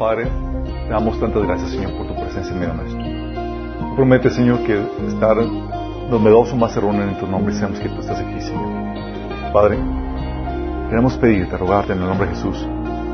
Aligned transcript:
Padre, 0.00 0.28
te 0.64 0.88
damos 0.88 1.20
tantas 1.20 1.42
gracias, 1.42 1.72
Señor, 1.72 1.92
por 1.92 2.06
tu 2.06 2.14
presencia 2.14 2.54
en 2.54 2.58
medio 2.58 2.72
nuestro. 2.72 3.96
Promete, 3.96 4.30
Señor, 4.30 4.60
que 4.64 4.80
estar 5.06 5.36
donde 6.10 6.30
dos 6.30 6.50
o 6.54 6.56
más 6.56 6.72
se 6.72 6.80
reúnen 6.80 7.10
en 7.10 7.18
tu 7.18 7.26
nombre 7.26 7.52
y 7.52 7.58
sabemos 7.58 7.80
que 7.80 7.90
tú 7.90 8.00
estás 8.00 8.18
aquí, 8.18 8.40
Señor. 8.40 9.52
Padre, 9.52 9.76
queremos 10.88 11.18
pedirte, 11.18 11.54
rogarte 11.58 11.92
en 11.92 12.00
el 12.00 12.08
nombre 12.08 12.28
de 12.28 12.34
Jesús, 12.34 12.66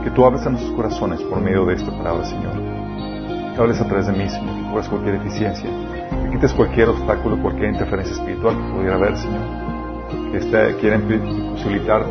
que 0.04 0.10
tú 0.12 0.24
hables 0.24 0.46
a 0.46 0.50
nuestros 0.50 0.72
corazones 0.76 1.20
por 1.22 1.40
medio 1.40 1.66
de 1.66 1.74
esta 1.74 1.90
palabra, 1.90 2.24
Señor. 2.24 2.54
Que 2.54 3.60
hables 3.60 3.80
a 3.80 3.88
través 3.88 4.06
de 4.06 4.12
mí, 4.12 4.28
Señor, 4.28 4.54
que 4.54 4.70
cubras 4.70 4.88
cualquier 4.88 5.18
deficiencia, 5.18 5.68
que 6.22 6.30
quites 6.30 6.52
cualquier 6.52 6.90
obstáculo, 6.90 7.42
cualquier 7.42 7.70
interferencia 7.70 8.14
espiritual 8.14 8.56
que 8.56 8.72
pudiera 8.72 8.94
haber, 8.94 9.16
Señor. 9.16 9.42
Que 10.30 10.38
esté, 10.38 10.76
quiera 10.76 11.00
posibilitar 11.50 12.06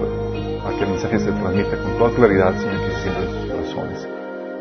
para 0.62 0.78
que 0.78 0.84
el 0.84 0.90
mensaje 0.90 1.20
se 1.20 1.32
transmita 1.32 1.78
con 1.78 1.98
toda 1.98 2.12
claridad, 2.12 2.54
Señor, 2.58 2.82
que 2.82 2.92
se 2.92 3.04
sienta. 3.04 3.25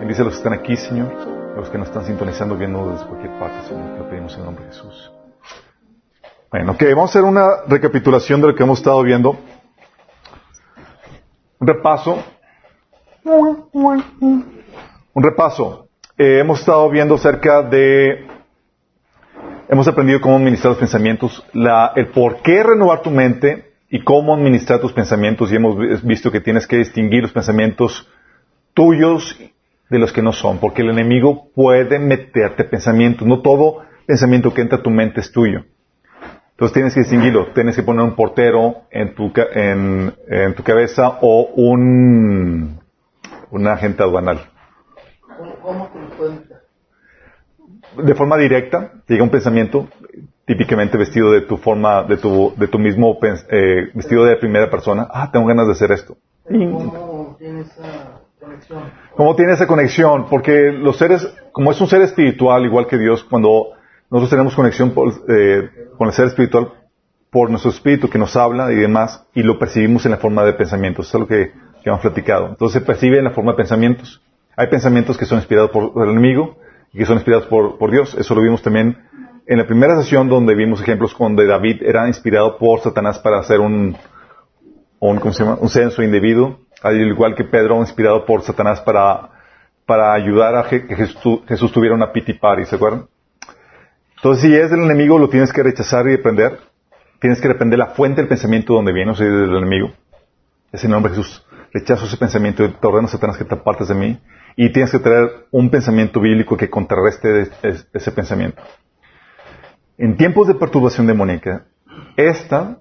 Bendice 0.05 0.21
a 0.21 0.25
los 0.27 0.35
que 0.35 0.39
están 0.41 0.53
aquí, 0.53 0.77
Señor, 0.77 1.11
a 1.57 1.61
los 1.61 1.71
que 1.71 1.79
nos 1.79 1.89
están 1.89 2.05
sintonizando 2.05 2.59
viendo 2.59 2.91
desde 2.91 3.07
cualquier 3.07 3.39
parte, 3.39 3.67
Señor. 3.67 3.95
Te 3.95 3.99
lo 4.01 4.11
pedimos 4.11 4.35
en 4.35 4.41
el 4.41 4.45
nombre 4.45 4.67
de 4.67 4.71
Jesús. 4.71 5.11
Bueno, 6.51 6.73
ok, 6.73 6.83
vamos 6.91 7.09
a 7.09 7.13
hacer 7.13 7.23
una 7.23 7.63
recapitulación 7.67 8.43
de 8.43 8.49
lo 8.49 8.55
que 8.55 8.63
hemos 8.63 8.81
estado 8.81 9.03
viendo. 9.03 9.39
Un 11.59 11.67
repaso. 11.67 12.23
Un 13.25 15.23
repaso. 15.23 15.89
Eh, 16.19 16.41
hemos 16.41 16.61
estado 16.61 16.91
viendo 16.91 17.15
acerca 17.15 17.63
de... 17.63 18.27
Hemos 19.71 19.89
aprendido 19.89 20.21
cómo 20.21 20.37
administrar 20.37 20.73
los 20.73 20.81
pensamientos, 20.81 21.43
la, 21.55 21.95
el 21.97 22.09
por 22.09 22.43
qué 22.43 22.63
renovar 22.63 23.01
tu 23.01 23.11
mente 23.11 23.73
y 23.89 24.05
cómo 24.05 24.35
administrar 24.35 24.81
tus 24.81 24.93
pensamientos 24.93 25.51
y 25.51 25.57
hemos 25.57 26.05
visto 26.05 26.31
que 26.31 26.43
tienes 26.43 26.67
que 26.67 26.77
distinguir 26.77 27.23
los 27.23 27.33
pensamientos 27.33 28.07
tuyos 28.75 29.39
de 29.95 30.01
los 30.01 30.13
que 30.13 30.23
no 30.23 30.33
son, 30.33 30.59
porque 30.59 30.83
el 30.83 30.91
enemigo 30.91 31.51
puede 31.55 31.99
meterte 31.99 32.65
pensamientos, 32.65 33.27
no 33.27 33.41
todo 33.43 33.83
pensamiento 34.07 34.53
que 34.53 34.61
entra 34.61 34.79
a 34.79 34.83
tu 34.83 34.91
mente 34.91 35.21
es 35.21 35.31
tuyo. 35.31 35.65
Entonces 36.51 36.75
tienes 36.75 36.95
que 36.95 37.01
distinguirlo, 37.01 37.53
tienes 37.53 37.77
que 37.77 37.83
poner 37.83 38.05
un 38.05 38.15
portero 38.15 38.83
en 38.91 39.15
tu, 39.15 39.33
en, 39.55 40.13
en 40.29 40.55
tu 40.55 40.63
cabeza 40.63 41.19
o 41.21 41.49
un, 41.55 42.81
un 43.51 43.67
agente 43.69 44.03
aduanal. 44.03 44.41
¿Cómo, 45.63 45.89
te 47.97 48.03
De 48.03 48.15
forma 48.15 48.37
directa, 48.37 48.93
llega 49.09 49.23
un 49.23 49.31
pensamiento, 49.31 49.89
típicamente 50.45 50.99
vestido 50.99 51.31
de 51.31 51.43
tu 51.43 51.57
forma, 51.57 52.03
de 52.03 52.17
tu, 52.17 52.53
de 52.57 52.69
tu 52.69 52.79
mismo, 52.79 53.17
eh, 53.23 53.91
vestido 53.95 54.25
de 54.25 54.37
primera 54.37 54.69
persona. 54.71 55.07
Ah, 55.11 55.31
tengo 55.33 55.47
ganas 55.47 55.67
de 55.67 55.73
hacer 55.73 55.93
esto. 55.93 56.17
¿Cómo 56.45 57.37
tiene 57.39 57.63
esa 57.63 57.83
conexión? 57.83 58.14
¿Cómo 59.17 59.37
tiene 59.37 59.53
esa 59.53 59.67
conexión? 59.67 60.27
Porque 60.29 60.73
los 60.73 60.97
seres, 60.97 61.27
como 61.53 61.71
es 61.71 61.81
un 61.81 61.87
ser 61.87 62.03
espiritual, 62.03 62.65
igual 62.65 62.87
que 62.87 62.99
Dios, 62.99 63.25
cuando 63.25 63.69
nosotros 64.11 64.31
tenemos 64.31 64.55
conexión 64.55 64.93
eh, 65.29 65.71
con 65.97 66.09
el 66.09 66.15
ser 66.15 66.27
espiritual 66.27 66.73
por 67.31 67.51
nuestro 67.51 67.71
espíritu 67.71 68.09
que 68.09 68.19
nos 68.19 68.37
habla 68.37 68.71
y 68.73 68.77
demás, 68.77 69.27
y 69.35 69.43
lo 69.43 69.59
percibimos 69.59 70.05
en 70.05 70.13
la 70.13 70.19
forma 70.19 70.45
de 70.45 70.53
pensamientos. 70.53 71.09
Eso 71.09 71.19
es 71.19 71.21
lo 71.21 71.27
que, 71.27 71.53
hemos 71.85 72.01
platicado. 72.01 72.49
Entonces 72.49 72.81
se 72.81 72.87
percibe 72.87 73.19
en 73.19 73.25
la 73.25 73.31
forma 73.31 73.53
de 73.53 73.59
pensamientos. 73.59 74.23
Hay 74.57 74.69
pensamientos 74.69 75.19
que 75.19 75.27
son 75.27 75.39
inspirados 75.39 75.71
por 75.71 75.93
el 76.03 76.11
enemigo 76.11 76.57
y 76.93 76.99
que 76.99 77.07
son 77.07 77.17
inspirados 77.17 77.47
por, 77.47 77.77
por 77.77 77.91
Dios. 77.91 78.15
Eso 78.15 78.35
lo 78.35 78.41
vimos 78.41 78.63
también 78.63 78.97
en 79.47 79.59
la 79.59 79.67
primera 79.67 80.01
sesión 80.01 80.29
donde 80.29 80.55
vimos 80.55 80.81
ejemplos 80.81 81.15
donde 81.19 81.47
David 81.47 81.83
era 81.83 82.09
inspirado 82.09 82.57
por 82.57 82.81
Satanás 82.81 83.19
para 83.19 83.41
hacer 83.41 83.61
un, 83.61 83.97
un, 85.11 85.21
un 85.61 85.69
censo 85.69 86.03
indebido, 86.03 86.61
al 86.83 87.01
igual 87.01 87.35
que 87.35 87.45
Pedro 87.45 87.81
inspirado 87.81 88.25
por 88.25 88.43
Satanás 88.43 88.81
para, 88.81 89.31
para 89.87 90.13
ayudar 90.15 90.57
a 90.57 90.69
que 90.69 90.81
Jesús, 90.81 91.73
tuviera 91.73 91.95
una 91.95 92.13
pity 92.13 92.35
party, 92.35 92.65
¿se 92.65 92.77
acuerdan? 92.77 93.07
Entonces, 94.17 94.45
si 94.45 94.55
es 94.55 94.71
del 94.71 94.83
enemigo, 94.83 95.19
lo 95.19 95.29
tienes 95.29 95.53
que 95.53 95.63
rechazar 95.63 96.07
y 96.07 96.17
reprender. 96.17 96.59
Tienes 97.21 97.41
que 97.41 97.49
reprender 97.49 97.79
la 97.79 97.89
fuente 97.89 98.21
del 98.21 98.29
pensamiento 98.29 98.75
donde 98.75 98.93
viene, 98.93 99.11
o 99.11 99.15
sea, 99.15 99.27
del 99.27 99.57
enemigo. 99.57 99.93
Es 100.73 100.85
el 100.85 100.91
nombre 100.91 101.13
de 101.13 101.19
Jesús. 101.19 101.45
Rechazo 101.73 102.07
ese 102.07 102.17
pensamiento 102.17 102.65
y 102.65 102.69
te 102.69 102.87
ordeno, 102.87 103.09
Satanás, 103.09 103.37
que 103.37 103.45
te 103.45 103.55
apartes 103.55 103.89
de 103.89 103.95
mí. 103.95 104.19
Y 104.57 104.73
tienes 104.73 104.91
que 104.91 104.99
traer 104.99 105.47
un 105.51 105.69
pensamiento 105.71 106.21
bíblico 106.21 106.57
que 106.57 106.71
contrarreste 106.71 107.51
ese 107.93 108.13
pensamiento. 108.13 108.63
En 109.99 110.17
tiempos 110.17 110.49
de 110.49 110.55
perturbación 110.55 111.07
demoníaca, 111.07 111.67
esta 112.17 112.79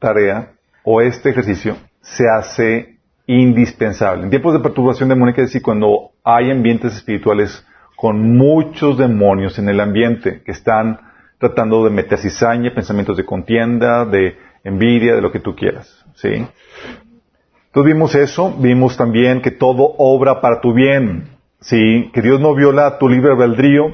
tarea 0.00 0.53
o 0.84 1.00
este 1.00 1.30
ejercicio 1.30 1.76
se 2.00 2.24
hace 2.28 2.98
indispensable. 3.26 4.24
En 4.24 4.30
tiempos 4.30 4.52
de 4.52 4.60
perturbación 4.60 5.08
demoníaca, 5.08 5.42
es 5.42 5.48
decir, 5.48 5.62
cuando 5.62 6.10
hay 6.22 6.50
ambientes 6.50 6.94
espirituales 6.94 7.66
con 7.96 8.36
muchos 8.36 8.98
demonios 8.98 9.58
en 9.58 9.68
el 9.68 9.80
ambiente 9.80 10.42
que 10.44 10.52
están 10.52 11.00
tratando 11.38 11.84
de 11.84 11.90
meter 11.90 12.18
cizaña, 12.18 12.74
pensamientos 12.74 13.16
de 13.16 13.24
contienda, 13.24 14.04
de 14.04 14.36
envidia, 14.62 15.14
de 15.14 15.22
lo 15.22 15.32
que 15.32 15.40
tú 15.40 15.54
quieras. 15.56 16.04
¿sí? 16.14 16.28
Entonces 16.28 17.92
vimos 17.92 18.14
eso, 18.14 18.54
vimos 18.58 18.96
también 18.96 19.40
que 19.40 19.50
todo 19.50 19.94
obra 19.98 20.40
para 20.40 20.60
tu 20.60 20.74
bien, 20.74 21.28
¿sí? 21.60 22.10
que 22.12 22.20
Dios 22.20 22.40
no 22.40 22.54
viola 22.54 22.98
tu 22.98 23.08
libre 23.08 23.32
albedrío, 23.32 23.90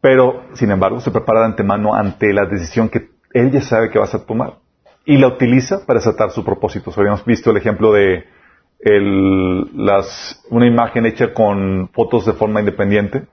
pero, 0.00 0.42
sin 0.54 0.70
embargo, 0.70 1.00
se 1.00 1.12
prepara 1.12 1.40
de 1.40 1.46
antemano 1.46 1.94
ante 1.94 2.32
la 2.32 2.46
decisión 2.46 2.88
que 2.88 3.10
él 3.32 3.52
ya 3.52 3.60
sabe 3.60 3.90
que 3.90 3.98
vas 3.98 4.14
a 4.14 4.26
tomar. 4.26 4.54
Y 5.04 5.18
la 5.18 5.28
utiliza 5.28 5.84
para 5.84 5.98
desatar 5.98 6.30
su 6.30 6.44
propósito. 6.44 6.92
Habíamos 6.96 7.24
visto 7.24 7.50
el 7.50 7.56
ejemplo 7.56 7.92
de 7.92 8.24
una 10.50 10.66
imagen 10.66 11.06
hecha 11.06 11.32
con 11.32 11.88
fotos 11.92 12.26
de 12.26 12.32
forma 12.32 12.60
independiente, 12.60 13.26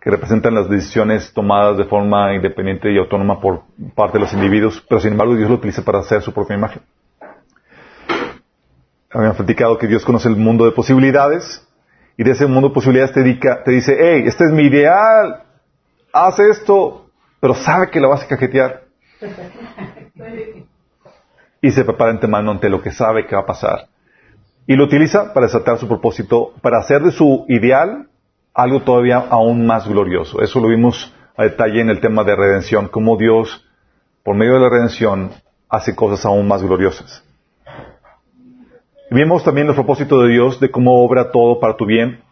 que 0.00 0.10
representan 0.10 0.54
las 0.54 0.70
decisiones 0.70 1.32
tomadas 1.34 1.76
de 1.76 1.84
forma 1.84 2.34
independiente 2.34 2.90
y 2.90 2.96
autónoma 2.96 3.40
por 3.40 3.64
parte 3.94 4.16
de 4.16 4.24
los 4.24 4.32
individuos, 4.32 4.82
pero 4.88 5.00
sin 5.00 5.12
embargo 5.12 5.36
Dios 5.36 5.50
lo 5.50 5.56
utiliza 5.56 5.84
para 5.84 5.98
hacer 5.98 6.22
su 6.22 6.32
propia 6.32 6.56
imagen. 6.56 6.80
Habíamos 9.12 9.36
platicado 9.36 9.76
que 9.76 9.86
Dios 9.86 10.04
conoce 10.04 10.28
el 10.28 10.36
mundo 10.36 10.64
de 10.64 10.72
posibilidades 10.72 11.66
y 12.16 12.24
de 12.24 12.30
ese 12.30 12.46
mundo 12.46 12.68
de 12.68 12.74
posibilidades 12.74 13.12
te, 13.12 13.22
dice, 13.70 13.96
hey, 13.98 14.22
este 14.24 14.44
es 14.44 14.52
mi 14.52 14.62
ideal, 14.62 15.42
hace 16.12 16.48
esto, 16.48 17.10
pero 17.40 17.54
sabe 17.54 17.90
que 17.90 18.00
lo 18.00 18.08
vas 18.08 18.22
a 18.22 18.28
cajetear. 18.28 18.84
Y 21.62 21.70
se 21.70 21.84
prepara 21.84 22.10
antemano 22.10 22.50
ante 22.50 22.68
lo 22.68 22.82
que 22.82 22.90
sabe 22.90 23.26
que 23.26 23.34
va 23.34 23.42
a 23.42 23.46
pasar. 23.46 23.88
Y 24.66 24.76
lo 24.76 24.84
utiliza 24.84 25.32
para 25.34 25.46
desatar 25.46 25.78
su 25.78 25.88
propósito, 25.88 26.52
para 26.62 26.78
hacer 26.78 27.02
de 27.02 27.10
su 27.10 27.44
ideal 27.48 28.08
algo 28.54 28.80
todavía 28.80 29.18
aún 29.18 29.66
más 29.66 29.88
glorioso. 29.88 30.42
Eso 30.42 30.60
lo 30.60 30.68
vimos 30.68 31.14
a 31.36 31.44
detalle 31.44 31.80
en 31.80 31.90
el 31.90 32.00
tema 32.00 32.24
de 32.24 32.36
redención, 32.36 32.88
cómo 32.88 33.16
Dios, 33.16 33.64
por 34.22 34.36
medio 34.36 34.54
de 34.54 34.60
la 34.60 34.68
redención, 34.68 35.30
hace 35.68 35.94
cosas 35.94 36.24
aún 36.26 36.46
más 36.46 36.62
gloriosas. 36.62 37.24
vimos 39.10 39.42
también 39.42 39.68
el 39.68 39.74
propósito 39.74 40.20
de 40.22 40.28
Dios, 40.28 40.60
de 40.60 40.70
cómo 40.70 41.02
obra 41.04 41.30
todo 41.30 41.58
para 41.60 41.76
tu 41.76 41.86
bien. 41.86 42.22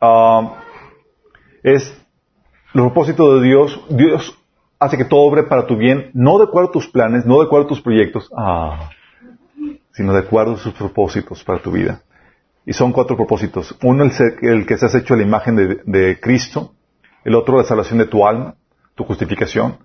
Ah, 0.00 0.54
es 1.62 1.90
el 2.74 2.80
propósito 2.80 3.38
de 3.38 3.46
Dios, 3.46 3.80
Dios 3.88 4.36
hace 4.78 4.96
que 4.96 5.04
todo 5.04 5.20
obre 5.20 5.44
para 5.44 5.66
tu 5.66 5.76
bien, 5.76 6.10
no 6.14 6.38
de 6.38 6.44
acuerdo 6.44 6.70
a 6.70 6.72
tus 6.72 6.88
planes, 6.88 7.24
no 7.24 7.38
de 7.38 7.46
acuerdo 7.46 7.66
a 7.66 7.68
tus 7.68 7.80
proyectos, 7.80 8.30
ah, 8.36 8.90
sino 9.92 10.12
de 10.12 10.20
acuerdo 10.20 10.54
a 10.54 10.58
sus 10.58 10.74
propósitos 10.74 11.44
para 11.44 11.60
tu 11.60 11.70
vida. 11.70 12.02
Y 12.66 12.72
son 12.72 12.92
cuatro 12.92 13.16
propósitos. 13.16 13.76
Uno, 13.82 14.04
el, 14.04 14.12
el 14.42 14.66
que 14.66 14.78
se 14.78 14.86
has 14.86 14.94
hecho 14.94 15.14
a 15.14 15.16
la 15.16 15.22
imagen 15.22 15.56
de, 15.84 16.18
Cristo. 16.20 16.72
El 17.24 17.34
otro, 17.34 17.58
la 17.58 17.64
salvación 17.64 17.98
de 17.98 18.06
tu 18.06 18.26
alma, 18.26 18.54
tu 18.94 19.04
justificación. 19.04 19.78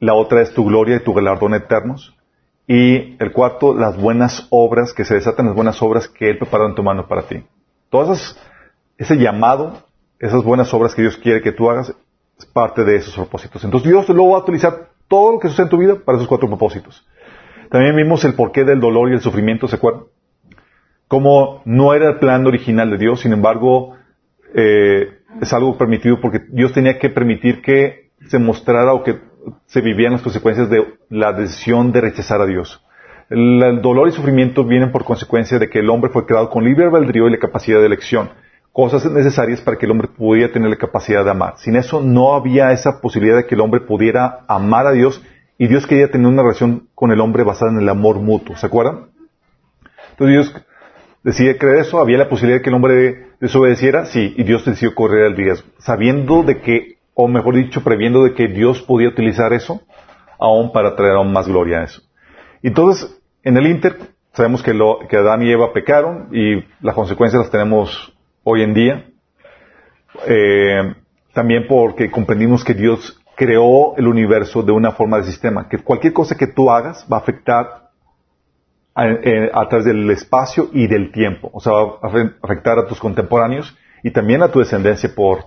La 0.00 0.14
otra 0.14 0.42
es 0.42 0.52
tu 0.52 0.64
gloria 0.64 0.96
y 0.96 1.04
tu 1.04 1.14
galardón 1.14 1.54
eternos. 1.54 2.16
Y 2.66 3.16
el 3.22 3.32
cuarto, 3.32 3.74
las 3.74 3.96
buenas 3.96 4.46
obras, 4.50 4.92
que 4.92 5.04
se 5.04 5.14
desatan 5.14 5.46
las 5.46 5.54
buenas 5.54 5.80
obras 5.80 6.08
que 6.08 6.28
Él 6.28 6.38
preparó 6.38 6.68
en 6.68 6.74
tu 6.74 6.82
mano 6.82 7.06
para 7.06 7.22
ti. 7.22 7.44
Todas 7.88 8.36
ese 8.98 9.16
llamado, 9.16 9.84
esas 10.18 10.42
buenas 10.42 10.74
obras 10.74 10.94
que 10.94 11.02
Dios 11.02 11.16
quiere 11.16 11.40
que 11.40 11.52
tú 11.52 11.70
hagas, 11.70 11.94
parte 12.46 12.84
de 12.84 12.96
esos 12.96 13.14
propósitos. 13.14 13.64
Entonces 13.64 13.88
Dios 13.88 14.08
luego 14.08 14.32
va 14.32 14.38
a 14.38 14.42
utilizar 14.42 14.90
todo 15.08 15.32
lo 15.32 15.38
que 15.38 15.48
sucede 15.48 15.64
en 15.64 15.70
tu 15.70 15.78
vida 15.78 15.96
para 16.04 16.16
esos 16.16 16.28
cuatro 16.28 16.48
propósitos. 16.48 17.06
También 17.70 17.96
vimos 17.96 18.24
el 18.24 18.34
porqué 18.34 18.64
del 18.64 18.80
dolor 18.80 19.10
y 19.10 19.14
el 19.14 19.20
sufrimiento, 19.20 19.68
¿se 19.68 19.76
acuerdan? 19.76 20.04
Como 21.06 21.62
no 21.64 21.94
era 21.94 22.10
el 22.10 22.18
plan 22.18 22.46
original 22.46 22.90
de 22.90 22.98
Dios, 22.98 23.20
sin 23.20 23.32
embargo, 23.32 23.96
eh, 24.54 25.18
es 25.40 25.52
algo 25.52 25.76
permitido 25.76 26.20
porque 26.20 26.40
Dios 26.50 26.72
tenía 26.72 26.98
que 26.98 27.10
permitir 27.10 27.62
que 27.62 28.10
se 28.26 28.38
mostrara 28.38 28.92
o 28.92 29.02
que 29.02 29.18
se 29.66 29.80
vivían 29.80 30.12
las 30.12 30.22
consecuencias 30.22 30.68
de 30.68 30.84
la 31.08 31.32
decisión 31.32 31.92
de 31.92 32.00
rechazar 32.02 32.40
a 32.40 32.46
Dios. 32.46 32.84
El, 33.30 33.62
el 33.62 33.82
dolor 33.82 34.08
y 34.08 34.12
sufrimiento 34.12 34.64
vienen 34.64 34.92
por 34.92 35.04
consecuencia 35.04 35.58
de 35.58 35.68
que 35.68 35.80
el 35.80 35.90
hombre 35.90 36.10
fue 36.10 36.26
creado 36.26 36.50
con 36.50 36.64
libre 36.64 36.84
albedrío 36.84 37.28
y 37.28 37.32
la 37.32 37.38
capacidad 37.38 37.80
de 37.80 37.86
elección 37.86 38.30
cosas 38.72 39.04
necesarias 39.10 39.60
para 39.60 39.76
que 39.76 39.86
el 39.86 39.92
hombre 39.92 40.08
pudiera 40.08 40.52
tener 40.52 40.70
la 40.70 40.76
capacidad 40.76 41.24
de 41.24 41.30
amar. 41.30 41.54
Sin 41.58 41.76
eso 41.76 42.00
no 42.00 42.34
había 42.34 42.72
esa 42.72 43.00
posibilidad 43.00 43.36
de 43.36 43.46
que 43.46 43.54
el 43.54 43.60
hombre 43.60 43.80
pudiera 43.80 44.40
amar 44.46 44.86
a 44.86 44.92
Dios 44.92 45.22
y 45.58 45.66
Dios 45.66 45.86
quería 45.86 46.10
tener 46.10 46.26
una 46.26 46.42
relación 46.42 46.88
con 46.94 47.10
el 47.10 47.20
hombre 47.20 47.42
basada 47.42 47.72
en 47.72 47.78
el 47.78 47.88
amor 47.88 48.20
mutuo. 48.20 48.56
¿Se 48.56 48.66
acuerdan? 48.66 49.08
Entonces 50.10 50.52
Dios 50.52 50.64
decide 51.24 51.58
creer 51.58 51.78
eso, 51.78 52.00
había 52.00 52.18
la 52.18 52.28
posibilidad 52.28 52.58
de 52.58 52.62
que 52.62 52.70
el 52.70 52.76
hombre 52.76 53.26
desobedeciera, 53.40 54.06
sí, 54.06 54.34
y 54.36 54.44
Dios 54.44 54.64
decidió 54.64 54.94
correr 54.94 55.26
el 55.26 55.36
riesgo, 55.36 55.68
sabiendo 55.78 56.42
de 56.42 56.60
que, 56.60 56.98
o 57.14 57.28
mejor 57.28 57.56
dicho, 57.56 57.82
previendo 57.82 58.24
de 58.24 58.34
que 58.34 58.48
Dios 58.48 58.82
podía 58.82 59.08
utilizar 59.08 59.52
eso 59.52 59.82
aún 60.38 60.72
para 60.72 60.94
traer 60.94 61.14
aún 61.14 61.32
más 61.32 61.48
gloria 61.48 61.80
a 61.80 61.84
eso. 61.84 62.02
Entonces, 62.62 63.20
en 63.42 63.56
el 63.56 63.66
Inter, 63.66 63.96
sabemos 64.32 64.62
que, 64.62 64.74
lo, 64.74 65.00
que 65.08 65.16
Adán 65.16 65.42
y 65.42 65.50
Eva 65.50 65.72
pecaron 65.72 66.28
y 66.32 66.64
las 66.80 66.94
consecuencias 66.94 67.42
las 67.42 67.50
tenemos 67.50 68.12
hoy 68.50 68.62
en 68.62 68.74
día. 68.74 69.04
Eh, 70.26 70.94
también 71.34 71.66
porque 71.68 72.10
comprendimos 72.10 72.64
que 72.64 72.74
Dios 72.74 73.20
creó 73.36 73.94
el 73.96 74.08
universo 74.08 74.62
de 74.62 74.72
una 74.72 74.92
forma 74.92 75.18
de 75.18 75.24
sistema, 75.24 75.68
que 75.68 75.78
cualquier 75.78 76.12
cosa 76.12 76.34
que 76.34 76.46
tú 76.46 76.70
hagas 76.70 77.06
va 77.12 77.18
a 77.18 77.20
afectar 77.20 77.90
a, 78.94 79.06
eh, 79.06 79.50
través 79.68 79.84
del 79.84 80.10
espacio 80.10 80.70
y 80.72 80.88
del 80.88 81.12
tiempo. 81.12 81.50
O 81.52 81.60
sea, 81.60 81.72
va 81.72 81.98
a 82.02 82.32
afectar 82.42 82.78
a 82.78 82.86
tus 82.86 82.98
contemporáneos 82.98 83.76
y 84.02 84.10
también 84.10 84.42
a 84.42 84.50
tu 84.50 84.58
descendencia 84.58 85.14
por, 85.14 85.44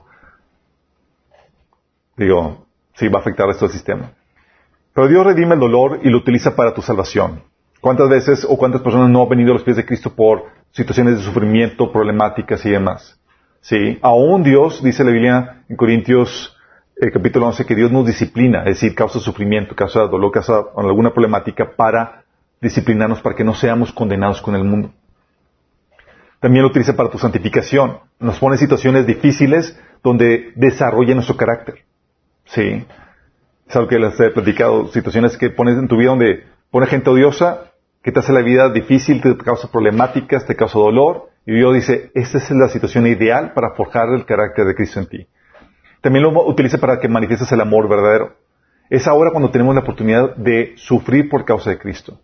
digo, 2.16 2.66
sí, 2.94 3.10
va 3.10 3.18
a 3.20 3.22
afectar 3.22 3.50
a 3.50 3.52
este 3.52 3.68
sistema. 3.70 4.12
Pero 4.94 5.08
Dios 5.08 5.26
redime 5.26 5.56
el 5.56 5.60
dolor 5.60 6.00
y 6.04 6.10
lo 6.10 6.20
utiliza 6.20 6.56
para 6.56 6.74
tu 6.74 6.82
salvación. 6.82 7.44
¿Cuántas 7.82 8.10
veces 8.10 8.46
o 8.48 8.58
cuántas 8.58 8.82
personas 8.82 9.10
no 9.10 9.24
han 9.24 9.30
venido 9.30 9.52
a 9.52 9.56
los 9.56 9.64
pies 9.64 9.78
de 9.78 9.86
Cristo 9.86 10.16
por 10.16 10.61
situaciones 10.72 11.18
de 11.18 11.24
sufrimiento, 11.24 11.92
problemáticas 11.92 12.66
y 12.66 12.70
demás? 12.70 13.20
Sí, 13.62 14.00
aún 14.02 14.44
Dios, 14.44 14.84
dice 14.84 15.04
la 15.04 15.12
Biblia 15.12 15.64
en 15.70 15.76
Corintios 15.76 16.58
eh, 17.00 17.12
capítulo 17.12 17.48
11, 17.48 17.66
que 17.66 17.76
Dios 17.76 17.92
nos 17.92 18.06
disciplina, 18.06 18.60
es 18.60 18.76
decir, 18.76 18.94
causa 18.94 19.20
sufrimiento, 19.20 19.76
causa 19.76 20.02
dolor, 20.02 20.32
causa 20.32 20.62
alguna 20.78 21.12
problemática 21.12 21.76
para 21.76 22.24
disciplinarnos, 22.62 23.22
para 23.22 23.36
que 23.36 23.44
no 23.44 23.56
seamos 23.56 23.92
condenados 23.92 24.40
con 24.40 24.56
el 24.56 24.64
mundo. 24.64 24.92
También 26.40 26.64
lo 26.64 26.70
utiliza 26.70 26.96
para 26.96 27.10
tu 27.10 27.18
santificación. 27.18 28.00
Nos 28.20 28.40
pone 28.40 28.58
situaciones 28.58 29.08
difíciles 29.08 29.80
donde 30.04 30.54
desarrolla 30.56 31.16
nuestro 31.16 31.38
carácter. 31.38 31.86
Sí. 32.46 32.86
Es 33.68 33.76
algo 33.76 33.88
que 33.88 34.00
les 34.00 34.20
he 34.20 34.30
platicado, 34.30 34.88
situaciones 34.90 35.38
que 35.38 35.50
pones 35.50 35.78
en 35.78 35.88
tu 35.88 35.98
vida 35.98 36.10
donde 36.10 36.44
pone 36.70 36.88
gente 36.88 37.10
odiosa, 37.10 37.71
que 38.04 38.12
te 38.12 38.20
hace 38.20 38.34
la 38.34 38.42
vida 38.42 38.70
difícil, 38.70 39.22
te 39.22 39.36
causa 39.38 39.72
problemáticas, 39.72 40.46
te 40.46 40.56
causa 40.56 40.80
dolor, 40.80 41.30
y 41.46 41.54
Dios 41.54 41.74
dice, 41.74 42.12
esta 42.14 42.38
es 42.38 42.52
la 42.52 42.70
situación 42.70 43.08
ideal 43.08 43.54
para 43.54 43.72
forjar 43.72 44.10
el 44.10 44.26
carácter 44.26 44.66
de 44.66 44.76
Cristo 44.76 45.00
en 45.00 45.08
ti. 45.08 45.28
También 46.02 46.24
lo 46.24 46.48
utiliza 46.48 46.80
para 46.80 47.00
que 47.00 47.08
manifiestes 47.08 47.52
el 47.52 47.62
amor 47.62 47.88
verdadero. 47.88 48.36
Es 48.90 49.08
ahora 49.08 49.32
cuando 49.32 49.52
tenemos 49.52 49.74
la 49.74 49.82
oportunidad 49.82 50.36
de 50.36 50.74
sufrir 50.76 51.30
por 51.30 51.46
causa 51.46 51.70
de 51.70 51.78
Cristo. 51.78 52.20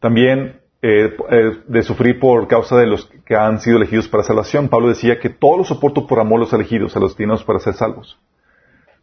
También 0.00 0.60
eh, 0.82 1.16
eh, 1.30 1.62
de 1.66 1.82
sufrir 1.82 2.18
por 2.18 2.46
causa 2.48 2.76
de 2.76 2.86
los 2.86 3.06
que 3.24 3.34
han 3.34 3.60
sido 3.60 3.76
elegidos 3.76 4.08
para 4.08 4.22
salvación. 4.22 4.68
Pablo 4.68 4.88
decía 4.88 5.18
que 5.18 5.30
todo 5.30 5.58
lo 5.58 5.64
soporto 5.64 6.06
por 6.06 6.20
amor 6.20 6.38
a 6.38 6.44
los 6.44 6.52
elegidos, 6.52 6.96
a 6.96 7.00
los 7.00 7.10
destinados 7.10 7.44
para 7.44 7.58
ser 7.58 7.74
salvos. 7.74 8.18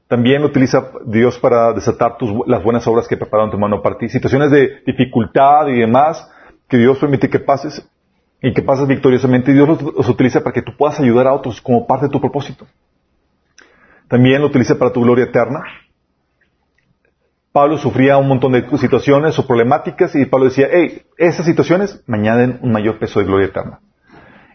También 0.07 0.43
utiliza 0.43 0.91
Dios 1.05 1.39
para 1.39 1.73
desatar 1.73 2.17
tus, 2.17 2.31
las 2.47 2.63
buenas 2.63 2.85
obras 2.87 3.07
que 3.07 3.17
prepararon 3.17 3.51
tu 3.51 3.57
mano 3.57 3.81
para 3.81 3.97
ti. 3.97 4.09
Situaciones 4.09 4.51
de 4.51 4.81
dificultad 4.85 5.67
y 5.67 5.79
demás 5.79 6.29
que 6.67 6.77
Dios 6.77 6.97
permite 6.97 7.29
que 7.29 7.39
pases 7.39 7.87
y 8.41 8.53
que 8.53 8.61
pases 8.61 8.87
victoriosamente. 8.87 9.53
Dios 9.53 9.67
los, 9.67 10.09
utiliza 10.09 10.41
para 10.41 10.53
que 10.53 10.61
tú 10.61 10.75
puedas 10.77 10.99
ayudar 10.99 11.27
a 11.27 11.33
otros 11.33 11.61
como 11.61 11.87
parte 11.87 12.07
de 12.07 12.11
tu 12.11 12.19
propósito. 12.19 12.67
También 14.07 14.41
lo 14.41 14.47
utiliza 14.47 14.77
para 14.77 14.91
tu 14.91 15.01
gloria 15.01 15.25
eterna. 15.25 15.63
Pablo 17.51 17.77
sufría 17.77 18.17
un 18.17 18.27
montón 18.27 18.51
de 18.51 18.67
situaciones 18.77 19.37
o 19.37 19.47
problemáticas 19.47 20.15
y 20.15 20.25
Pablo 20.25 20.45
decía, 20.45 20.67
hey, 20.71 21.03
esas 21.17 21.45
situaciones 21.45 22.03
me 22.07 22.17
añaden 22.17 22.59
un 22.61 22.71
mayor 22.71 22.99
peso 22.99 23.19
de 23.19 23.25
gloria 23.25 23.47
eterna. 23.47 23.79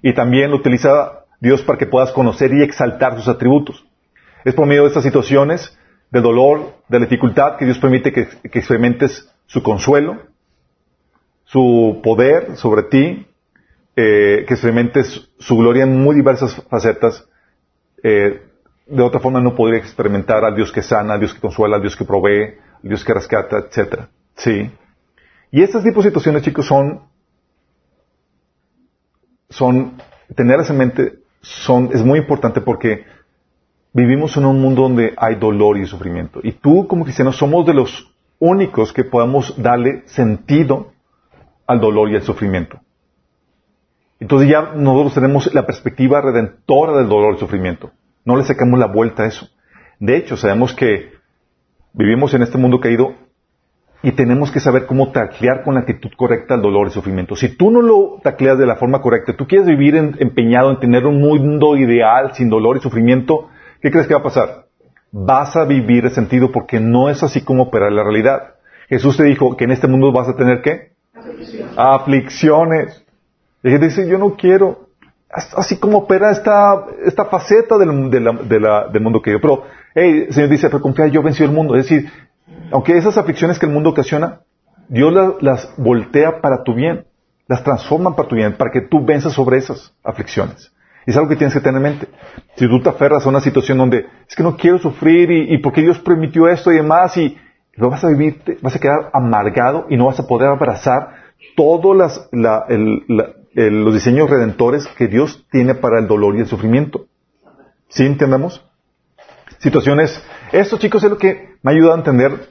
Y 0.03 0.13
también 0.15 0.51
lo 0.51 0.57
utiliza 0.57 1.25
Dios 1.41 1.63
para 1.63 1.79
que 1.79 1.87
puedas 1.87 2.13
conocer 2.13 2.53
y 2.53 2.63
exaltar 2.63 3.17
sus 3.17 3.29
atributos. 3.29 3.85
Es 4.45 4.55
por 4.55 4.67
medio 4.67 4.83
de 4.83 4.89
estas 4.89 5.05
situaciones, 5.05 5.77
del 6.11 6.23
dolor, 6.23 6.75
de 6.89 6.99
la 6.99 7.07
dificultad, 7.07 7.57
que 7.57 7.65
Dios 7.65 7.79
permite 7.79 8.13
que, 8.13 8.29
experimentes 8.45 9.31
su 9.47 9.63
consuelo, 9.63 10.23
su 11.45 12.01
poder 12.03 12.57
sobre 12.57 12.85
ti, 12.85 13.27
eh, 13.97 14.45
que 14.47 14.55
experimentes 14.55 15.29
su 15.39 15.57
gloria 15.57 15.85
en 15.85 16.01
muy 16.01 16.15
diversas 16.15 16.55
facetas. 16.69 17.27
Eh, 18.03 18.43
de 18.87 19.03
otra 19.03 19.21
forma 19.21 19.41
no 19.41 19.55
podría 19.55 19.81
experimentar 19.81 20.45
al 20.45 20.55
Dios 20.55 20.73
que 20.73 20.83
sana, 20.83 21.15
al 21.15 21.21
Dios 21.21 21.35
que 21.35 21.41
consuela, 21.41 21.77
al 21.77 21.83
Dios 21.83 21.97
que 21.97 22.05
provee, 22.05 22.55
al 22.83 22.89
Dios 22.89 23.05
que 23.05 23.13
rescata, 23.13 23.59
etc. 23.59 24.05
Sí. 24.35 24.71
Y 25.51 25.63
estas 25.63 25.83
tipos 25.83 26.05
de 26.05 26.11
situaciones, 26.11 26.43
chicos, 26.43 26.67
son, 26.67 27.03
son, 29.51 30.01
tenerlas 30.35 30.71
en 30.71 30.79
mente, 30.79 31.19
son, 31.41 31.91
es 31.93 32.03
muy 32.03 32.19
importante 32.19 32.61
porque 32.61 33.05
vivimos 33.93 34.37
en 34.37 34.47
un 34.47 34.61
mundo 34.61 34.83
donde 34.83 35.15
hay 35.17 35.37
dolor 35.37 35.79
y 35.79 35.87
sufrimiento. 35.87 36.41
Y 36.43 36.53
tú 36.53 36.87
como 36.87 37.05
cristiano 37.05 37.33
somos 37.33 37.67
de 37.67 37.75
los 37.75 38.13
únicos 38.39 38.93
que 38.93 39.05
podemos 39.05 39.61
darle 39.61 40.03
sentido 40.07 40.93
al 41.67 41.81
dolor 41.81 42.11
y 42.11 42.17
al 42.17 42.23
sufrimiento. 42.23 42.81
Entonces 44.21 44.49
ya 44.49 44.73
nosotros 44.75 45.15
tenemos 45.15 45.53
la 45.55 45.67
perspectiva 45.67 46.21
redentora 46.21 46.97
del 46.97 47.09
dolor 47.09 47.37
y 47.37 47.39
sufrimiento. 47.39 47.91
No 48.25 48.37
le 48.37 48.45
sacamos 48.45 48.79
la 48.79 48.87
vuelta 48.87 49.23
a 49.23 49.27
eso. 49.27 49.49
De 50.01 50.17
hecho, 50.17 50.37
sabemos 50.37 50.75
que 50.75 51.13
vivimos 51.93 52.35
en 52.35 52.43
este 52.43 52.59
mundo 52.59 52.81
caído 52.81 53.15
y 54.03 54.13
tenemos 54.13 54.53
que 54.53 54.61
saber 54.61 54.87
cómo 54.87 55.11
taclear 55.11 55.65
con 55.65 55.75
la 55.75 55.81
actitud 55.81 56.11
correcta 56.17 56.55
el 56.55 56.63
dolor 56.63 56.89
y 56.89 56.91
sufrimiento. 56.91 57.35
Si 57.35 57.57
tú 57.57 57.71
no 57.71 57.83
lo 57.83 58.21
tacleas 58.23 58.59
de 58.59 58.67
la 58.67 58.77
forma 58.77 59.01
correcta, 59.01 59.37
tú 59.37 59.47
quieres 59.47 59.67
vivir 59.67 59.97
empeñado 59.97 60.71
en 60.71 60.79
tener 60.79 61.05
un 61.07 61.21
mundo 61.21 61.77
ideal 61.77 62.33
sin 62.35 62.49
dolor 62.49 62.77
y 62.77 62.81
sufrimiento, 62.81 63.49
¿qué 63.81 63.91
crees 63.91 64.07
que 64.07 64.15
va 64.15 64.21
a 64.21 64.25
pasar? 64.25 64.67
Vas 65.11 65.57
a 65.57 65.65
vivir 65.65 66.05
el 66.05 66.11
sentido 66.11 66.53
porque 66.53 66.81
no 66.81 67.09
es 67.09 67.23
así 67.23 67.43
como 67.43 67.65
opera 67.65 67.91
la 67.91 68.03
realidad. 68.03 68.55
Jesús 68.89 69.17
te 69.17 69.25
dijo 69.25 69.57
que 69.57 69.65
en 69.65 69.71
este 69.71 69.87
mundo 69.87 70.13
vas 70.13 70.29
a 70.29 70.37
tener 70.37 70.63
qué? 70.63 70.93
Aflicciones. 71.77 73.05
Y 73.63 73.77
dice, 73.79 74.09
yo 74.09 74.19
no 74.19 74.35
quiero. 74.37 74.89
Así 75.31 75.79
como 75.79 75.99
opera 75.99 76.31
esta, 76.31 76.87
esta 77.05 77.27
faceta 77.27 77.77
del, 77.77 78.11
del 78.11 79.01
mundo 79.03 79.21
que 79.21 79.33
yo. 79.33 79.41
Pero, 79.41 79.65
hey, 79.95 80.25
el 80.29 80.35
Señor 80.35 80.49
dice, 80.49 80.69
pero 80.69 80.81
confía, 80.81 81.07
yo 81.09 81.23
vencí 81.23 81.45
el 81.45 81.51
mundo. 81.51 81.77
Es 81.77 81.89
decir, 81.89 82.11
aunque 82.73 82.97
esas 82.97 83.19
aflicciones 83.19 83.59
que 83.59 83.67
el 83.67 83.73
mundo 83.73 83.91
ocasiona, 83.91 84.41
Dios 84.89 85.13
las, 85.13 85.43
las 85.43 85.75
voltea 85.77 86.41
para 86.41 86.63
tu 86.63 86.75
bien. 86.75 87.05
Las 87.47 87.65
transforma 87.65 88.15
para 88.15 88.29
tu 88.29 88.37
bien, 88.37 88.57
para 88.57 88.71
que 88.71 88.83
tú 88.83 89.05
venzas 89.05 89.33
sobre 89.33 89.57
esas 89.57 89.95
aflicciones. 90.05 90.71
Es 91.09 91.17
algo 91.17 91.31
que 91.31 91.37
tienes 91.37 91.55
que 91.55 91.61
tener 91.61 91.77
en 91.79 91.83
mente. 91.83 92.09
Si 92.57 92.69
tú 92.69 92.83
te 92.83 92.91
aferras 92.91 93.25
a 93.25 93.31
una 93.31 93.41
situación 93.41 93.79
donde 93.79 94.05
es 94.29 94.37
que 94.37 94.43
no 94.43 94.59
quiero 94.59 94.79
sufrir 94.79 95.31
y, 95.31 95.57
porque 95.57 95.81
Dios 95.81 95.99
permitió 96.01 96.47
esto 96.49 96.71
y 96.71 96.77
demás 96.77 97.17
y 97.17 97.35
lo 97.77 97.89
vas 97.89 98.05
a 98.05 98.09
vivir, 98.09 98.43
vas 98.61 98.77
a 98.77 98.79
quedar 98.79 99.09
amargado 99.15 99.87
y 99.89 99.97
no 99.97 100.05
vas 100.05 100.21
a 100.21 100.27
poder 100.27 100.51
abrazar 100.51 101.15
todos 101.57 102.29
los 103.55 103.95
diseños 103.95 104.29
redentores 104.29 104.87
que 104.99 105.07
Dios 105.07 105.47
tiene 105.51 105.75
para 105.75 105.99
el 105.99 106.09
dolor 106.09 106.37
y 106.37 106.41
el 106.41 106.47
sufrimiento. 106.47 107.07
¿Sí 107.89 108.05
entendemos? 108.05 108.63
Situaciones, 109.61 110.23
esto 110.53 110.77
chicos 110.77 111.03
es 111.05 111.09
lo 111.09 111.17
que 111.17 111.55
me 111.63 111.73
ayuda 111.73 111.95
a 111.95 111.97
entender 111.97 112.51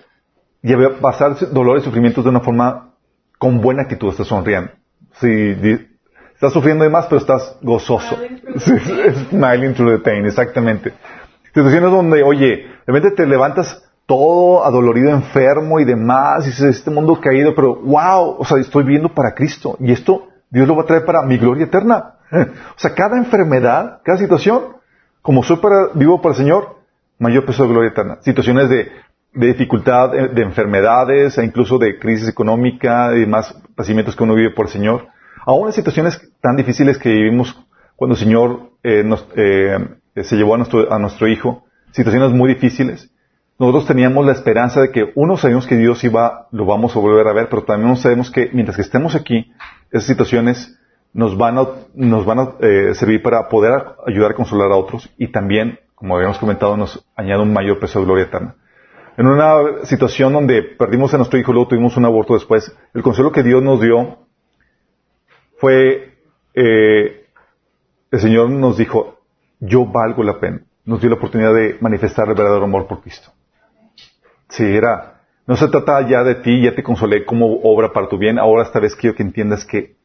y 0.63 0.73
a 0.73 0.99
pasar 0.99 1.37
dolor 1.51 1.77
y 1.77 1.81
sufrimientos 1.81 2.23
de 2.23 2.31
una 2.31 2.39
forma 2.39 2.95
con 3.37 3.61
buena 3.61 3.83
actitud, 3.83 4.09
estás 4.09 4.25
sonriendo. 4.25 4.71
Si 5.19 5.53
Estás 6.37 6.53
sufriendo 6.53 6.83
de 6.83 6.91
más, 6.91 7.07
pero 7.07 7.17
estás 7.17 7.57
gozoso. 7.63 8.15
Smiling 9.31 9.73
through 9.73 9.91
the 9.97 10.03
pain, 10.03 10.23
exactamente. 10.23 10.93
Situaciones 11.45 11.89
donde, 11.89 12.21
oye, 12.21 12.57
de 12.85 12.93
repente 12.93 13.09
te 13.15 13.25
levantas 13.25 13.83
todo 14.05 14.63
adolorido, 14.63 15.09
enfermo 15.09 15.79
y 15.79 15.83
demás, 15.85 16.45
y 16.45 16.49
dices, 16.49 16.77
este 16.77 16.91
mundo 16.91 17.19
caído, 17.19 17.55
pero 17.55 17.77
wow, 17.77 18.35
o 18.37 18.45
sea, 18.45 18.59
estoy 18.59 18.83
viviendo 18.83 19.09
para 19.09 19.33
Cristo. 19.33 19.77
Y 19.79 19.91
esto 19.91 20.27
Dios 20.51 20.67
lo 20.67 20.75
va 20.75 20.83
a 20.83 20.85
traer 20.85 21.05
para 21.05 21.23
mi 21.23 21.39
gloria 21.39 21.65
eterna. 21.65 22.13
O 22.31 22.79
sea, 22.79 22.93
cada 22.93 23.17
enfermedad, 23.17 24.01
cada 24.03 24.19
situación, 24.19 24.75
como 25.23 25.41
soy 25.41 25.57
para, 25.57 25.87
vivo 25.95 26.21
para 26.21 26.33
el 26.33 26.37
Señor, 26.37 26.75
mayor 27.17 27.45
peso 27.45 27.63
de 27.63 27.69
gloria 27.69 27.89
eterna. 27.89 28.19
Situaciones 28.21 28.69
de, 28.69 28.91
de 29.33 29.47
dificultad, 29.47 30.11
de 30.11 30.43
enfermedades, 30.43 31.35
e 31.39 31.43
incluso 31.43 31.79
de 31.79 31.97
crisis 31.97 32.29
económica 32.29 33.17
y 33.17 33.25
más 33.25 33.55
padecimientos 33.75 34.15
que 34.15 34.23
uno 34.23 34.35
vive 34.35 34.51
por 34.51 34.67
el 34.67 34.71
Señor. 34.71 35.07
Aún 35.47 35.67
en 35.67 35.73
situaciones 35.73 36.21
tan 36.41 36.57
difíciles 36.57 36.97
que 36.97 37.07
vivimos 37.07 37.57
cuando 37.95 38.15
el 38.15 38.19
Señor 38.19 38.71
eh, 38.83 39.01
nos, 39.05 39.25
eh, 39.37 39.77
se 40.21 40.35
llevó 40.35 40.55
a 40.55 40.57
nuestro, 40.57 40.91
a 40.91 40.99
nuestro 40.99 41.25
hijo, 41.29 41.63
situaciones 41.91 42.31
muy 42.31 42.53
difíciles, 42.53 43.09
nosotros 43.57 43.87
teníamos 43.87 44.25
la 44.25 44.33
esperanza 44.33 44.81
de 44.81 44.91
que 44.91 45.13
uno 45.15 45.37
sabemos 45.37 45.65
que 45.65 45.77
Dios 45.77 46.03
iba, 46.03 46.49
lo 46.51 46.65
vamos 46.65 46.97
a 46.97 46.99
volver 46.99 47.25
a 47.29 47.33
ver, 47.33 47.47
pero 47.47 47.63
también 47.63 47.95
sabemos 47.95 48.29
que 48.29 48.49
mientras 48.51 48.75
que 48.75 48.81
estemos 48.81 49.15
aquí, 49.15 49.53
esas 49.89 50.07
situaciones 50.07 50.77
nos 51.13 51.37
van 51.37 51.57
a, 51.57 51.65
eh, 52.59 52.93
servir 52.95 53.23
para 53.23 53.47
poder 53.47 53.71
ayudar 54.05 54.31
a 54.31 54.35
consolar 54.35 54.69
a 54.69 54.75
otros 54.75 55.09
y 55.17 55.29
también, 55.29 55.79
como 55.95 56.17
habíamos 56.17 56.39
comentado, 56.39 56.75
nos 56.75 57.07
añade 57.15 57.41
un 57.41 57.53
mayor 57.53 57.79
peso 57.79 57.99
de 57.99 58.05
gloria 58.05 58.25
eterna. 58.25 58.55
En 59.15 59.25
una 59.25 59.85
situación 59.85 60.33
donde 60.33 60.61
perdimos 60.61 61.13
a 61.13 61.17
nuestro 61.17 61.39
hijo, 61.39 61.53
luego 61.53 61.69
tuvimos 61.69 61.95
un 61.95 62.03
aborto 62.03 62.33
después, 62.33 62.75
el 62.93 63.01
consuelo 63.01 63.31
que 63.31 63.43
Dios 63.43 63.63
nos 63.63 63.79
dio 63.79 64.26
fue 65.57 66.17
eh, 66.53 67.27
el 68.11 68.19
Señor 68.19 68.49
nos 68.49 68.77
dijo, 68.77 69.19
yo 69.59 69.85
valgo 69.85 70.23
la 70.23 70.39
pena. 70.39 70.61
Nos 70.85 71.01
dio 71.01 71.09
la 71.09 71.17
oportunidad 71.17 71.53
de 71.53 71.77
manifestar 71.81 72.27
el 72.29 72.35
verdadero 72.35 72.63
amor 72.63 72.87
por 72.87 73.01
Cristo. 73.01 73.31
Sí, 74.49 74.63
era, 74.63 75.21
no 75.45 75.57
se 75.57 75.67
trata 75.67 76.07
ya 76.07 76.23
de 76.23 76.35
ti, 76.35 76.61
ya 76.61 76.73
te 76.73 76.83
consolé 76.83 77.25
como 77.25 77.59
obra 77.63 77.91
para 77.91 78.07
tu 78.07 78.17
bien, 78.17 78.39
ahora 78.39 78.63
esta 78.63 78.79
vez 78.79 78.95
quiero 78.95 79.15
que 79.15 79.23
entiendas 79.23 79.65
que, 79.65 79.95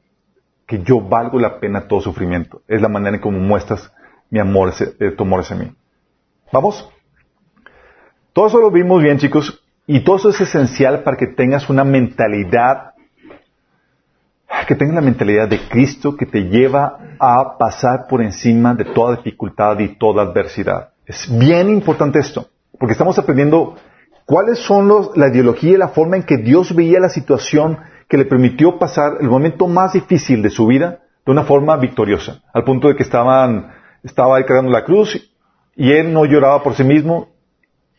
que 0.66 0.82
yo 0.82 1.00
valgo 1.00 1.38
la 1.38 1.60
pena 1.60 1.86
todo 1.86 2.00
sufrimiento. 2.00 2.62
Es 2.66 2.82
la 2.82 2.88
manera 2.88 3.16
en 3.16 3.22
cómo 3.22 3.38
muestras 3.38 3.92
mi 4.30 4.40
amor, 4.40 4.72
eh, 4.98 5.10
tu 5.12 5.22
amor 5.22 5.40
hacia 5.40 5.56
mí. 5.56 5.72
¿Vamos? 6.52 6.90
Todo 8.32 8.48
eso 8.48 8.60
lo 8.60 8.70
vimos 8.70 9.02
bien, 9.02 9.18
chicos, 9.18 9.62
y 9.86 10.00
todo 10.00 10.16
eso 10.16 10.30
es 10.30 10.40
esencial 10.40 11.02
para 11.02 11.16
que 11.16 11.26
tengas 11.28 11.68
una 11.70 11.84
mentalidad, 11.84 12.91
que 14.72 14.78
tengas 14.78 14.94
la 14.94 15.02
mentalidad 15.02 15.48
de 15.48 15.68
Cristo 15.68 16.16
que 16.16 16.24
te 16.24 16.44
lleva 16.44 16.96
a 17.18 17.58
pasar 17.58 18.06
por 18.08 18.22
encima 18.22 18.74
de 18.74 18.86
toda 18.86 19.16
dificultad 19.16 19.78
y 19.80 19.98
toda 19.98 20.22
adversidad. 20.22 20.92
Es 21.04 21.28
bien 21.30 21.68
importante 21.68 22.18
esto, 22.18 22.46
porque 22.78 22.92
estamos 22.92 23.18
aprendiendo 23.18 23.76
cuáles 24.24 24.58
son 24.60 24.88
los, 24.88 25.14
la 25.14 25.28
ideología 25.28 25.72
y 25.72 25.76
la 25.76 25.88
forma 25.88 26.16
en 26.16 26.22
que 26.22 26.38
Dios 26.38 26.74
veía 26.74 27.00
la 27.00 27.10
situación 27.10 27.80
que 28.08 28.16
le 28.16 28.24
permitió 28.24 28.78
pasar 28.78 29.18
el 29.20 29.28
momento 29.28 29.68
más 29.68 29.92
difícil 29.92 30.40
de 30.40 30.48
su 30.48 30.66
vida 30.66 31.00
de 31.26 31.32
una 31.32 31.44
forma 31.44 31.76
victoriosa, 31.76 32.40
al 32.54 32.64
punto 32.64 32.88
de 32.88 32.96
que 32.96 33.02
estaban, 33.02 33.74
estaba 34.02 34.38
ahí 34.38 34.44
cargando 34.44 34.72
la 34.72 34.84
cruz 34.84 35.20
y 35.76 35.92
él 35.92 36.14
no 36.14 36.24
lloraba 36.24 36.62
por 36.62 36.72
sí 36.76 36.84
mismo 36.84 37.28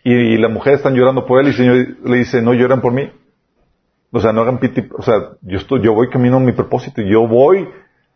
y, 0.03 0.38
las 0.38 0.51
mujeres 0.51 0.80
están 0.80 0.96
llorando 0.96 1.27
por 1.27 1.39
él 1.39 1.46
y 1.46 1.50
el 1.50 1.56
Señor 1.56 1.75
le 2.03 2.18
dice, 2.18 2.42
no 2.42 2.56
lloran 2.56 2.82
por 2.82 2.94
mí. 2.94 3.12
O 4.15 4.22
sea, 4.22 4.32
no 4.32 4.41
hagan 4.41 4.60
piti, 4.60 4.88
o 4.96 5.01
sea, 5.01 5.15
yo 5.41 5.58
estoy, 5.58 5.82
yo 5.82 5.96
voy 5.96 6.08
camino 6.08 6.38
a 6.38 6.39
mi 6.39 6.51
propósito, 6.51 7.01
yo 7.01 7.27
voy, 7.27 7.67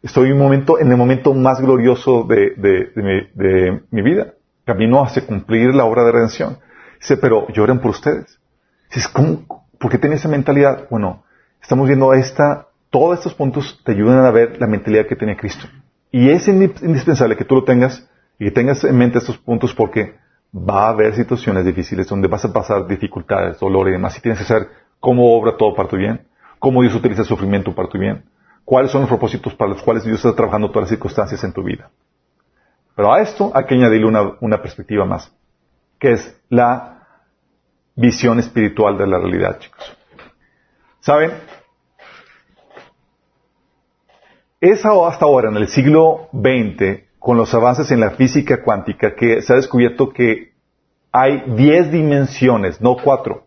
estoy 0.04 0.28
en, 0.28 0.34
un 0.34 0.44
momento, 0.44 0.78
en 0.78 0.92
el 0.92 0.96
momento 0.96 1.34
más 1.34 1.60
glorioso 1.60 2.24
de, 2.24 2.54
de, 2.56 3.82
mi, 3.90 4.02
vida. 4.04 4.36
Camino 4.64 5.02
hacia 5.02 5.26
cumplir 5.26 5.74
la 5.74 5.86
obra 5.86 6.04
de 6.04 6.12
redención. 6.12 6.60
Dice, 7.00 7.18
pero 7.18 7.48
lloran 7.48 7.80
por 7.80 7.92
ustedes. 7.92 8.40
Dices, 8.94 9.08
¿cómo? 9.08 9.66
¿Por 9.80 9.90
qué 9.90 9.98
tiene 9.98 10.18
esa 10.18 10.30
mentalidad? 10.30 10.88
Bueno, 10.92 11.24
estamos 11.60 11.88
viendo 11.88 12.14
esta, 12.14 12.68
todos 12.92 13.18
estos 13.18 13.34
puntos 13.34 13.82
te 13.84 13.94
ayudan 13.94 14.24
a 14.24 14.30
ver 14.30 14.62
la 14.62 14.68
mentalidad 14.68 15.08
que 15.08 15.16
tenía 15.16 15.36
Cristo. 15.36 15.68
Y 16.12 16.30
es 16.30 16.48
indispensable 16.48 17.36
que 17.36 17.46
tú 17.46 17.56
lo 17.56 17.64
tengas 17.64 18.08
y 18.38 18.46
que 18.46 18.52
tengas 18.52 18.84
en 18.84 18.96
mente 18.96 19.18
estos 19.18 19.40
puntos 19.40 19.74
porque 19.74 20.16
va 20.54 20.86
a 20.86 20.90
haber 20.90 21.16
situaciones 21.16 21.66
difíciles 21.66 22.08
donde 22.08 22.28
vas 22.28 22.46
a 22.46 22.54
pasar 22.54 22.86
dificultades, 22.88 23.60
dolor 23.60 23.90
y 23.90 23.94
demás. 23.94 24.16
Y 24.16 24.22
tienes 24.22 24.40
que 24.40 24.46
saber 24.46 24.68
cómo 25.00 25.36
obra 25.38 25.58
todo 25.58 25.74
para 25.76 25.90
tu 25.90 25.98
bien, 25.98 26.28
cómo 26.60 26.82
Dios 26.82 26.96
utiliza 26.96 27.22
el 27.22 27.28
sufrimiento 27.28 27.74
para 27.74 27.90
tu 27.90 27.98
bien, 27.98 28.26
cuáles 28.66 28.92
son 28.92 29.02
los 29.02 29.10
propósitos 29.10 29.54
para 29.56 29.72
los 29.72 29.82
cuales 29.82 30.04
Dios 30.04 30.18
está 30.18 30.36
trabajando 30.36 30.70
todas 30.70 30.84
las 30.84 30.90
circunstancias 30.90 31.44
en 31.44 31.54
tu 31.54 31.64
vida. 31.64 31.90
Pero 32.96 33.14
a 33.14 33.22
esto 33.22 33.52
hay 33.54 33.66
que 33.66 33.76
añadirle 33.76 34.08
una, 34.08 34.34
una 34.42 34.62
perspectiva 34.62 35.06
más, 35.06 35.32
que 36.00 36.14
es 36.14 36.42
la 36.50 37.08
visión 37.96 38.40
espiritual 38.40 38.98
de 38.98 39.08
la 39.08 39.20
realidad, 39.20 39.60
chicos. 39.60 39.96
¿Saben? 41.00 41.32
Es 44.60 44.84
hasta 44.86 45.26
ahora, 45.26 45.50
en 45.50 45.58
el 45.58 45.68
siglo 45.68 46.30
XX, 46.34 47.04
con 47.20 47.38
los 47.38 47.54
avances 47.54 47.92
en 47.92 48.00
la 48.00 48.12
física 48.12 48.64
cuántica 48.64 49.16
que 49.16 49.42
se 49.42 49.54
ha 49.54 49.56
descubierto 49.56 50.10
que 50.10 50.54
hay 51.12 51.44
10 51.48 51.92
dimensiones, 51.92 52.82
no 52.82 52.98
cuatro. 52.98 53.47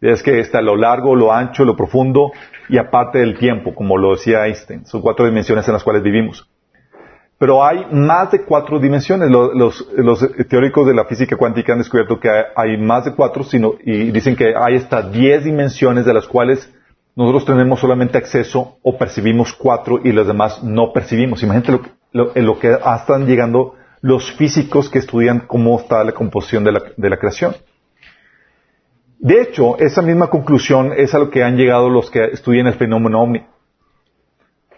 Es 0.00 0.22
que 0.22 0.40
está 0.40 0.62
lo 0.62 0.76
largo, 0.76 1.14
lo 1.14 1.32
ancho, 1.32 1.64
lo 1.64 1.76
profundo 1.76 2.32
y 2.68 2.78
aparte 2.78 3.18
del 3.18 3.38
tiempo, 3.38 3.74
como 3.74 3.98
lo 3.98 4.12
decía 4.12 4.46
Einstein. 4.46 4.86
Son 4.86 5.02
cuatro 5.02 5.26
dimensiones 5.26 5.66
en 5.68 5.74
las 5.74 5.84
cuales 5.84 6.02
vivimos. 6.02 6.48
Pero 7.36 7.64
hay 7.64 7.86
más 7.90 8.30
de 8.30 8.42
cuatro 8.44 8.78
dimensiones. 8.78 9.30
Los, 9.30 9.88
teóricos 10.48 10.86
de 10.86 10.94
la 10.94 11.04
física 11.06 11.36
cuántica 11.36 11.72
han 11.72 11.78
descubierto 11.78 12.20
que 12.20 12.28
hay, 12.54 12.76
más 12.78 13.06
de 13.06 13.14
cuatro, 13.14 13.44
sino, 13.44 13.74
y 13.82 14.10
dicen 14.10 14.36
que 14.36 14.54
hay 14.54 14.76
hasta 14.76 15.02
10 15.02 15.44
dimensiones 15.44 16.04
de 16.04 16.14
las 16.14 16.26
cuales 16.26 16.70
nosotros 17.16 17.44
tenemos 17.46 17.80
solamente 17.80 18.18
acceso 18.18 18.78
o 18.82 18.96
percibimos 18.96 19.52
cuatro 19.54 20.00
y 20.04 20.12
los 20.12 20.26
demás 20.26 20.62
no 20.62 20.92
percibimos. 20.92 21.42
Imagínate 21.42 21.80
lo, 22.12 22.36
en 22.36 22.46
lo 22.46 22.58
que 22.58 22.72
están 22.72 23.26
llegando 23.26 23.74
los 24.02 24.32
físicos 24.32 24.88
que 24.88 24.98
estudian 24.98 25.40
cómo 25.40 25.78
está 25.78 26.04
la 26.04 26.12
composición 26.12 26.64
de 26.64 27.10
la 27.10 27.16
creación. 27.18 27.54
De 29.20 29.42
hecho, 29.42 29.78
esa 29.78 30.00
misma 30.00 30.28
conclusión 30.28 30.94
es 30.96 31.14
a 31.14 31.18
lo 31.18 31.30
que 31.30 31.44
han 31.44 31.56
llegado 31.56 31.90
los 31.90 32.10
que 32.10 32.24
estudian 32.24 32.66
el 32.66 32.74
fenómeno 32.74 33.20
ovni. 33.20 33.46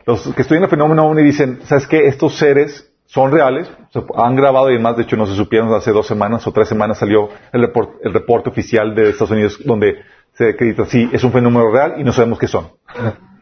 Los 0.05 0.35
que 0.35 0.43
estudian 0.43 0.65
el 0.65 0.71
fenómeno 0.71 1.07
ovni 1.07 1.23
dicen, 1.23 1.61
¿sabes 1.63 1.87
qué? 1.87 2.09
Estos 2.09 2.37
seres 2.37 2.93
son 3.07 3.31
reales, 3.31 3.71
se 3.93 4.03
han 4.17 4.35
grabado 4.35 4.69
y 4.71 4.75
demás, 4.75 4.97
de 4.97 5.05
hecho 5.05 5.17
no 5.17 5.27
se 5.27 5.37
supieron 5.37 5.73
hace 5.75 5.93
dos 5.93 6.09
semanas 6.09 6.45
o 6.47 6.53
tres 6.53 6.67
semanas 6.67 6.99
salió 6.99 7.29
el, 7.53 7.71
el 8.03 8.13
reporte 8.13 8.51
oficial 8.51 8.95
de 8.97 9.11
Estados 9.11 9.31
Unidos 9.31 9.61
donde 9.65 9.99
se 10.33 10.49
acredita, 10.51 10.87
sí, 10.87 11.09
es 11.13 11.23
un 11.23 11.31
fenómeno 11.31 11.71
real 11.71 11.95
y 11.99 12.05
no 12.05 12.13
sabemos 12.13 12.39
qué 12.39 12.49
son. 12.49 12.69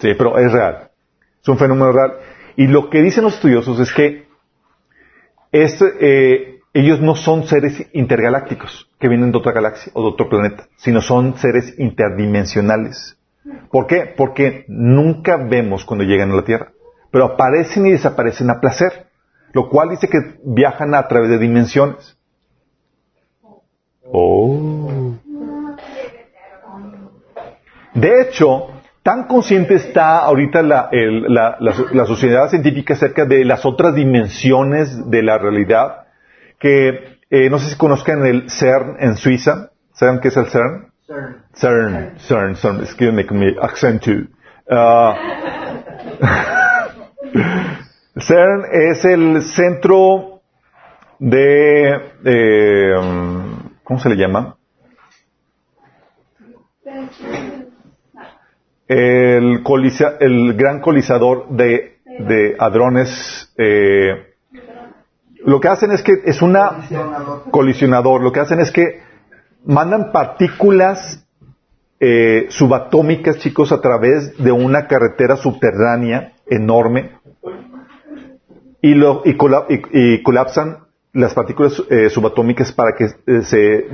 Sí, 0.00 0.14
pero 0.16 0.38
es 0.38 0.52
real. 0.52 0.90
Es 1.42 1.48
un 1.48 1.58
fenómeno 1.58 1.90
real. 1.90 2.18
Y 2.54 2.68
lo 2.68 2.88
que 2.88 3.02
dicen 3.02 3.24
los 3.24 3.34
estudiosos 3.34 3.80
es 3.80 3.92
que 3.92 4.28
eh, 5.50 6.57
ellos 6.80 7.00
no 7.00 7.16
son 7.16 7.46
seres 7.46 7.88
intergalácticos 7.92 8.88
que 9.00 9.08
vienen 9.08 9.32
de 9.32 9.38
otra 9.38 9.52
galaxia 9.52 9.90
o 9.94 10.02
de 10.02 10.08
otro 10.08 10.28
planeta, 10.28 10.68
sino 10.76 11.00
son 11.00 11.36
seres 11.36 11.74
interdimensionales. 11.78 13.18
¿Por 13.70 13.86
qué? 13.86 14.14
Porque 14.16 14.64
nunca 14.68 15.36
vemos 15.36 15.84
cuando 15.84 16.04
llegan 16.04 16.30
a 16.30 16.36
la 16.36 16.44
Tierra, 16.44 16.72
pero 17.10 17.24
aparecen 17.24 17.86
y 17.86 17.90
desaparecen 17.90 18.50
a 18.50 18.60
placer, 18.60 19.08
lo 19.52 19.68
cual 19.68 19.90
dice 19.90 20.08
que 20.08 20.18
viajan 20.44 20.94
a 20.94 21.08
través 21.08 21.30
de 21.30 21.38
dimensiones. 21.38 22.16
Oh. 24.04 25.14
De 27.94 28.22
hecho, 28.22 28.68
tan 29.02 29.26
consciente 29.26 29.74
está 29.74 30.18
ahorita 30.20 30.62
la, 30.62 30.90
la, 30.92 32.06
sociedad 32.06 32.48
científica 32.50 32.94
acerca 32.94 33.24
de 33.24 33.44
las 33.44 33.66
otras 33.66 33.94
dimensiones 33.94 35.10
de 35.10 35.22
la 35.22 35.38
realidad 35.38 36.07
que 36.58 37.18
eh, 37.30 37.50
no 37.50 37.58
sé 37.58 37.70
si 37.70 37.76
conozcan 37.76 38.24
el 38.26 38.50
CERN 38.50 38.96
en 39.00 39.16
Suiza. 39.16 39.70
¿Saben 39.92 40.20
qué 40.20 40.28
es 40.28 40.36
el 40.36 40.46
CERN? 40.46 40.92
CERN. 41.06 41.44
CERN, 41.54 42.18
CERN, 42.18 42.56
CERN. 42.56 42.80
Excuse 42.80 43.26
con 43.26 43.38
mi 43.38 43.54
acento. 43.60 44.10
Uh, 44.70 45.14
CERN 48.20 48.64
es 48.72 49.04
el 49.04 49.42
centro 49.42 50.40
de, 51.18 52.96
um, 53.00 53.70
¿cómo 53.82 53.98
se 53.98 54.08
le 54.08 54.16
llama? 54.16 54.54
el, 58.88 59.62
el 60.20 60.54
gran 60.54 60.80
colizador 60.80 61.48
de, 61.50 61.98
de 62.04 62.56
hadrones. 62.58 63.52
Eh, 63.58 64.27
lo 65.44 65.60
que 65.60 65.68
hacen 65.68 65.92
es 65.92 66.02
que 66.02 66.12
es 66.24 66.42
una 66.42 66.88
colisionador. 67.50 68.22
Lo 68.22 68.32
que 68.32 68.40
hacen 68.40 68.60
es 68.60 68.70
que 68.70 69.00
mandan 69.64 70.12
partículas 70.12 71.24
eh, 72.00 72.46
subatómicas, 72.50 73.38
chicos, 73.38 73.72
a 73.72 73.80
través 73.80 74.36
de 74.38 74.52
una 74.52 74.86
carretera 74.86 75.36
subterránea 75.36 76.32
enorme 76.46 77.18
y, 78.80 78.94
lo, 78.94 79.22
y, 79.24 79.36
y, 79.92 80.22
colapsan 80.22 80.78
las 81.12 81.34
partículas 81.34 81.82
eh, 81.90 82.10
subatómicas 82.10 82.72
para 82.72 82.92
que 82.96 83.04
eh, 83.04 83.42
se 83.42 83.86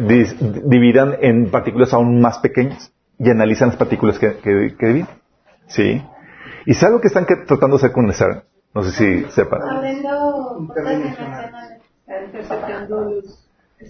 dividan 0.67 1.17
en 1.21 1.51
partículas 1.51 1.95
aún 1.95 2.21
más 2.21 2.39
pequeñas 2.39 2.93
y 3.19 3.31
analizan 3.31 3.69
las 3.69 3.79
partículas 3.79 4.19
que, 4.19 4.37
que 4.43 5.07
¿Sí? 5.69 6.03
¿Y 6.67 6.75
sabe 6.75 6.95
lo 6.95 7.01
que 7.01 7.09
están 7.09 7.27
tratando 7.27 7.77
de 7.77 7.77
hacer 7.77 7.93
con 7.93 8.11
el? 8.11 8.45
No 8.75 8.83
sé 8.83 8.91
si 8.91 9.31
sepan. 9.31 9.61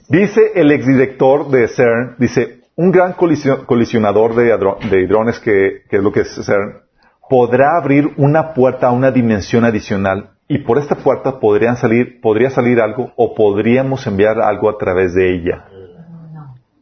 Dice 0.09 0.41
el 0.55 0.73
exdirector 0.73 1.49
de 1.49 1.69
CERN, 1.69 2.17
dice, 2.19 2.61
un 2.77 2.91
gran 2.91 3.15
colisionador 3.15 4.35
de, 4.35 4.45
de 4.91 5.01
hidrones, 5.01 5.39
que, 5.41 5.83
que, 5.89 5.97
es 5.97 6.03
lo 6.03 6.13
que 6.13 6.21
es 6.21 6.35
CERN, 6.45 6.83
podrá 7.31 7.79
abrir 7.79 8.13
una 8.19 8.53
puerta 8.53 8.89
a 8.89 8.93
una 8.93 9.11
dimensión 9.11 9.65
adicional 9.65 10.31
y 10.49 10.59
por 10.59 10.79
esta 10.79 10.97
puerta 10.97 11.41
podrían 11.41 11.77
salir, 11.77 12.21
podría 12.21 12.51
salir 12.51 12.81
algo 12.81 13.13
o 13.17 13.35
podríamos 13.35 14.07
enviar 14.07 14.41
algo 14.41 14.69
a 14.69 14.77
través 14.77 15.15
de 15.15 15.35
ella. 15.35 15.65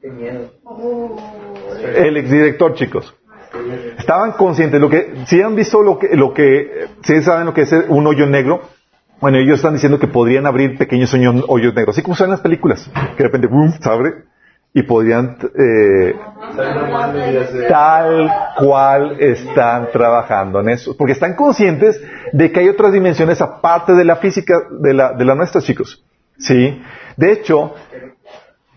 Qué 0.00 0.10
miedo. 0.10 0.50
El 1.94 2.16
exdirector, 2.16 2.74
chicos. 2.74 3.14
Estaban 3.98 4.32
conscientes. 4.32 4.80
Lo 4.80 4.88
que, 4.88 5.24
si 5.26 5.40
han 5.40 5.54
visto 5.54 5.82
lo 5.82 5.98
que, 5.98 6.16
lo 6.16 6.32
que, 6.32 6.88
si 7.02 7.22
saben 7.22 7.46
lo 7.46 7.54
que 7.54 7.62
es 7.62 7.72
un 7.88 8.06
hoyo 8.06 8.26
negro, 8.26 8.62
bueno, 9.22 9.38
ellos 9.38 9.56
están 9.56 9.74
diciendo 9.74 10.00
que 10.00 10.08
podrían 10.08 10.46
abrir 10.46 10.76
pequeños 10.76 11.14
hoyos 11.14 11.74
negros, 11.74 11.94
así 11.94 12.02
como 12.02 12.16
son 12.16 12.30
las 12.30 12.40
películas, 12.40 12.90
que 13.16 13.22
de 13.22 13.24
repente, 13.24 13.46
boom, 13.46 13.72
se 13.80 13.88
abre. 13.88 14.14
y 14.74 14.82
podrían 14.82 15.36
eh, 15.56 16.16
tal 17.68 18.28
cual 18.58 19.20
están 19.20 19.90
trabajando 19.92 20.58
en 20.58 20.70
eso, 20.70 20.96
porque 20.96 21.12
están 21.12 21.36
conscientes 21.36 22.02
de 22.32 22.50
que 22.50 22.60
hay 22.60 22.68
otras 22.68 22.92
dimensiones 22.92 23.40
aparte 23.40 23.92
de 23.92 24.04
la 24.04 24.16
física 24.16 24.54
de 24.70 24.92
la, 24.92 25.12
de 25.12 25.24
la 25.24 25.36
nuestra, 25.36 25.60
chicos. 25.60 26.04
Sí, 26.38 26.82
de 27.16 27.32
hecho, 27.32 27.74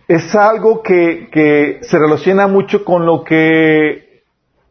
es 0.08 0.36
algo 0.36 0.84
que, 0.84 1.30
que 1.32 1.80
se 1.82 1.98
relaciona 1.98 2.46
mucho 2.48 2.86
con 2.86 3.08
lo 3.08 3.24
que 3.24 4.05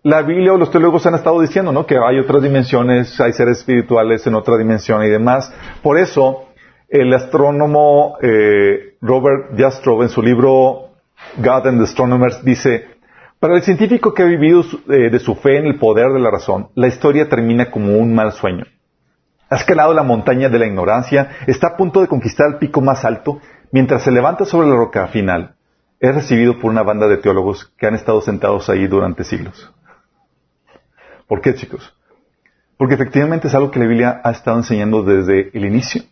la 0.05 0.21
Biblia 0.21 0.53
o 0.53 0.59
los 0.59 0.71
teólogos 0.71 1.07
han 1.07 1.15
estado 1.15 1.41
diciendo, 1.41 1.73
¿no? 1.73 1.87
Que 1.87 1.97
hay 1.97 2.19
otras 2.19 2.43
dimensiones, 2.43 3.19
hay 3.23 3.33
seres 3.33 3.59
espirituales 3.59 4.27
en 4.27 4.35
otra 4.35 4.59
dimensión 4.59 5.03
y 5.03 5.09
demás. 5.09 5.51
Por 5.83 5.99
eso, 5.99 6.51
el 6.91 7.13
astrónomo 7.15 8.19
eh, 8.21 8.97
Robert 9.01 9.59
Jastrow 9.59 10.03
en 10.03 10.11
su 10.11 10.21
libro 10.21 10.91
God 11.39 11.69
and 11.69 11.79
the 11.79 11.85
Astronomers 11.85 12.45
dice, 12.45 12.87
para 13.41 13.57
el 13.57 13.63
científico 13.63 14.13
que 14.13 14.23
ha 14.23 14.27
vivido 14.27 14.63
eh, 14.91 15.09
de 15.09 15.19
su 15.19 15.37
fe 15.37 15.57
en 15.57 15.67
el 15.67 15.79
poder 15.79 16.13
de 16.13 16.21
la 16.21 16.31
razón, 16.31 16.69
la 16.75 16.89
historia 16.89 17.31
termina 17.31 17.71
como 17.71 17.97
un 17.97 18.15
mal 18.15 18.33
sueño. 18.33 18.67
Ha 19.49 19.57
escalado 19.57 19.95
la 19.95 20.03
montaña 20.03 20.51
de 20.51 20.59
la 20.59 20.67
ignorancia, 20.67 21.31
está 21.47 21.69
a 21.69 21.77
punto 21.79 22.03
de 22.03 22.09
conquistar 22.09 22.49
el 22.49 22.59
pico 22.59 22.83
más 22.83 23.07
alto, 23.07 23.41
mientras 23.73 24.03
se 24.03 24.11
levanta 24.11 24.45
sobre 24.45 24.69
la 24.69 24.77
roca 24.77 25.07
final, 25.07 25.55
es 25.99 26.15
recibido 26.15 26.59
por 26.59 26.71
una 26.71 26.83
banda 26.83 27.09
de 27.09 27.17
teólogos 27.17 27.73
que 27.79 27.87
han 27.87 27.95
estado 27.95 28.21
sentados 28.21 28.69
ahí 28.69 28.87
durante 28.87 29.25
siglos. 29.25 29.73
¿Por 31.27 31.41
qué, 31.41 31.55
chicos? 31.55 31.95
Porque 32.77 32.95
efectivamente 32.95 33.49
es 33.49 33.55
algo 33.55 33.71
que 33.71 33.79
la 33.79 33.87
Biblia 33.87 34.21
ha 34.25 34.31
estado 34.31 34.59
enseñando 34.59 35.03
desde 35.03 35.51
el 35.57 35.65
inicio, 35.65 36.03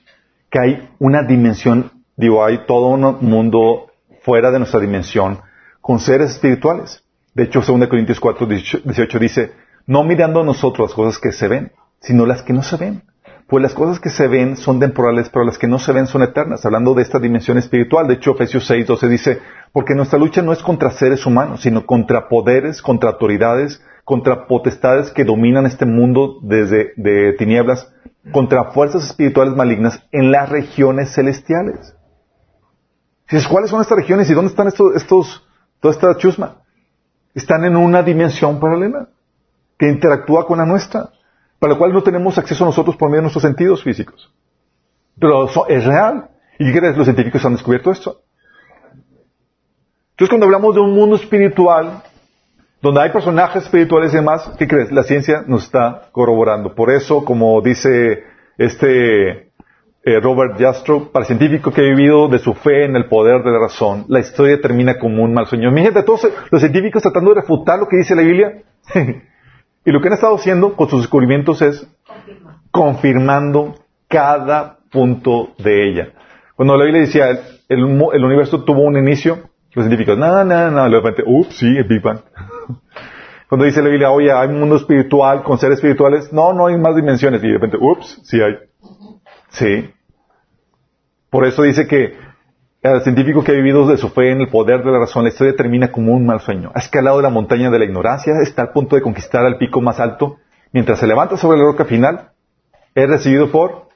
que 0.50 0.60
hay 0.60 0.90
una 0.98 1.22
dimensión, 1.22 1.90
digo, 2.16 2.44
hay 2.44 2.66
todo 2.66 2.88
un 2.88 3.18
mundo 3.20 3.90
fuera 4.22 4.50
de 4.50 4.58
nuestra 4.58 4.80
dimensión 4.80 5.40
con 5.80 5.98
seres 5.98 6.30
espirituales. 6.30 7.02
De 7.34 7.44
hecho, 7.44 7.60
2 7.60 7.88
Corintios 7.88 8.20
4, 8.20 8.46
18 8.46 9.18
dice, 9.18 9.52
no 9.86 10.04
mirando 10.04 10.44
nosotros 10.44 10.90
las 10.90 10.94
cosas 10.94 11.20
que 11.20 11.32
se 11.32 11.48
ven, 11.48 11.72
sino 12.00 12.26
las 12.26 12.42
que 12.42 12.52
no 12.52 12.62
se 12.62 12.76
ven. 12.76 13.02
Pues 13.48 13.62
las 13.62 13.74
cosas 13.74 14.00
que 14.00 14.08
se 14.08 14.28
ven 14.28 14.56
son 14.56 14.80
temporales, 14.80 15.28
pero 15.28 15.44
las 15.44 15.58
que 15.58 15.66
no 15.66 15.78
se 15.78 15.92
ven 15.92 16.06
son 16.06 16.22
eternas, 16.22 16.64
hablando 16.64 16.94
de 16.94 17.02
esta 17.02 17.18
dimensión 17.18 17.58
espiritual. 17.58 18.06
De 18.06 18.14
hecho, 18.14 18.32
Efesios 18.32 18.66
6, 18.66 18.86
12 18.86 19.08
dice, 19.08 19.38
porque 19.72 19.94
nuestra 19.94 20.18
lucha 20.18 20.40
no 20.40 20.52
es 20.52 20.62
contra 20.62 20.90
seres 20.90 21.26
humanos, 21.26 21.62
sino 21.62 21.84
contra 21.84 22.28
poderes, 22.28 22.80
contra 22.80 23.10
autoridades, 23.10 23.82
contra 24.12 24.46
potestades 24.46 25.10
que 25.10 25.24
dominan 25.24 25.64
este 25.64 25.86
mundo 25.86 26.38
desde 26.42 26.92
de 26.96 27.32
tinieblas, 27.38 27.90
contra 28.30 28.72
fuerzas 28.72 29.06
espirituales 29.06 29.56
malignas 29.56 30.06
en 30.12 30.30
las 30.30 30.50
regiones 30.50 31.14
celestiales. 31.14 31.96
¿cuáles 33.48 33.70
son 33.70 33.80
estas 33.80 33.96
regiones 33.96 34.28
y 34.28 34.34
dónde 34.34 34.50
están 34.50 34.68
estos, 34.68 34.94
estos, 34.96 35.48
toda 35.80 35.94
esta 35.94 36.14
chusma? 36.18 36.58
Están 37.34 37.64
en 37.64 37.74
una 37.74 38.02
dimensión 38.02 38.60
paralela 38.60 39.08
que 39.78 39.88
interactúa 39.88 40.46
con 40.46 40.58
la 40.58 40.66
nuestra, 40.66 41.08
para 41.58 41.72
la 41.72 41.78
cual 41.78 41.94
no 41.94 42.02
tenemos 42.02 42.36
acceso 42.36 42.66
nosotros 42.66 42.96
por 42.96 43.08
medio 43.08 43.20
de 43.20 43.22
nuestros 43.22 43.44
sentidos 43.44 43.82
físicos. 43.82 44.30
Pero 45.18 45.48
es 45.68 45.84
real. 45.86 46.28
¿Y 46.58 46.70
crees? 46.70 46.98
Los 46.98 47.06
científicos 47.06 47.42
han 47.46 47.54
descubierto 47.54 47.90
esto. 47.90 48.20
Entonces, 50.10 50.28
cuando 50.28 50.44
hablamos 50.44 50.74
de 50.74 50.82
un 50.82 50.94
mundo 50.94 51.16
espiritual, 51.16 52.02
donde 52.82 53.00
hay 53.00 53.10
personajes 53.10 53.62
espirituales 53.62 54.12
y 54.12 54.16
demás, 54.16 54.50
¿qué 54.58 54.66
crees? 54.66 54.90
La 54.90 55.04
ciencia 55.04 55.44
nos 55.46 55.64
está 55.64 56.08
corroborando. 56.10 56.74
Por 56.74 56.90
eso, 56.90 57.24
como 57.24 57.62
dice 57.62 58.24
este 58.58 59.52
eh, 60.04 60.20
Robert 60.20 60.58
Jastrow, 60.58 61.12
para 61.12 61.22
el 61.22 61.28
científico 61.28 61.72
que 61.72 61.80
ha 61.80 61.84
vivido 61.84 62.26
de 62.26 62.40
su 62.40 62.54
fe 62.54 62.84
en 62.84 62.96
el 62.96 63.06
poder 63.06 63.44
de 63.44 63.52
la 63.52 63.60
razón, 63.60 64.04
la 64.08 64.18
historia 64.18 64.60
termina 64.60 64.98
como 64.98 65.22
un 65.22 65.32
mal 65.32 65.46
sueño. 65.46 65.72
Fíjate, 65.72 66.02
todos 66.02 66.28
los 66.50 66.60
científicos 66.60 67.02
tratando 67.02 67.30
de 67.32 67.40
refutar 67.40 67.78
lo 67.78 67.86
que 67.86 67.98
dice 67.98 68.16
la 68.16 68.22
Biblia, 68.22 68.62
y 69.84 69.90
lo 69.92 70.00
que 70.00 70.08
han 70.08 70.14
estado 70.14 70.34
haciendo 70.34 70.74
con 70.74 70.88
sus 70.88 71.02
descubrimientos 71.02 71.62
es 71.62 71.88
confirmando 72.72 73.76
cada 74.08 74.78
punto 74.90 75.50
de 75.58 75.88
ella. 75.88 76.08
Cuando 76.56 76.76
la 76.76 76.84
Biblia 76.84 77.02
decía, 77.02 77.26
el, 77.68 77.84
universo 77.84 78.64
tuvo 78.64 78.82
un 78.82 78.96
inicio, 78.96 79.38
los 79.72 79.86
científicos, 79.86 80.18
no, 80.18 80.44
no, 80.44 80.70
no, 80.70 80.84
de 80.84 80.90
repente, 80.90 81.22
ups, 81.24 81.58
sí, 81.58 81.66
el 81.66 81.84
Big 81.84 82.02
Bang. 82.02 82.18
Cuando 83.48 83.66
dice 83.66 83.82
la 83.82 83.90
Biblia, 83.90 84.10
oye, 84.10 84.32
hay 84.32 84.48
un 84.48 84.60
mundo 84.60 84.76
espiritual 84.76 85.42
con 85.42 85.58
seres 85.58 85.76
espirituales, 85.76 86.32
no, 86.32 86.54
no 86.54 86.68
hay 86.68 86.78
más 86.78 86.96
dimensiones, 86.96 87.44
y 87.44 87.48
de 87.48 87.52
repente, 87.52 87.76
ups, 87.78 88.20
sí 88.24 88.40
hay. 88.40 88.56
Sí. 89.50 89.90
Por 91.28 91.46
eso 91.46 91.62
dice 91.62 91.86
que 91.86 92.16
el 92.82 93.00
científico 93.02 93.44
que 93.44 93.52
ha 93.52 93.54
vivido 93.54 93.86
de 93.86 93.96
su 93.96 94.08
fe 94.08 94.30
en 94.30 94.40
el 94.40 94.48
poder 94.48 94.82
de 94.82 94.90
la 94.90 95.00
razón, 95.00 95.24
la 95.24 95.28
historia 95.28 95.54
termina 95.54 95.92
como 95.92 96.12
un 96.12 96.26
mal 96.26 96.40
sueño. 96.40 96.72
Ha 96.74 96.78
escalado 96.78 97.20
la 97.20 97.28
montaña 97.28 97.70
de 97.70 97.78
la 97.78 97.84
ignorancia, 97.84 98.32
está 98.42 98.62
al 98.62 98.72
punto 98.72 98.96
de 98.96 99.02
conquistar 99.02 99.44
el 99.46 99.56
pico 99.56 99.80
más 99.80 100.00
alto. 100.00 100.38
Mientras 100.72 100.98
se 100.98 101.06
levanta 101.06 101.36
sobre 101.36 101.58
la 101.58 101.64
roca 101.64 101.84
final, 101.84 102.30
es 102.94 103.08
recibido 103.08 103.50
por 103.50 103.88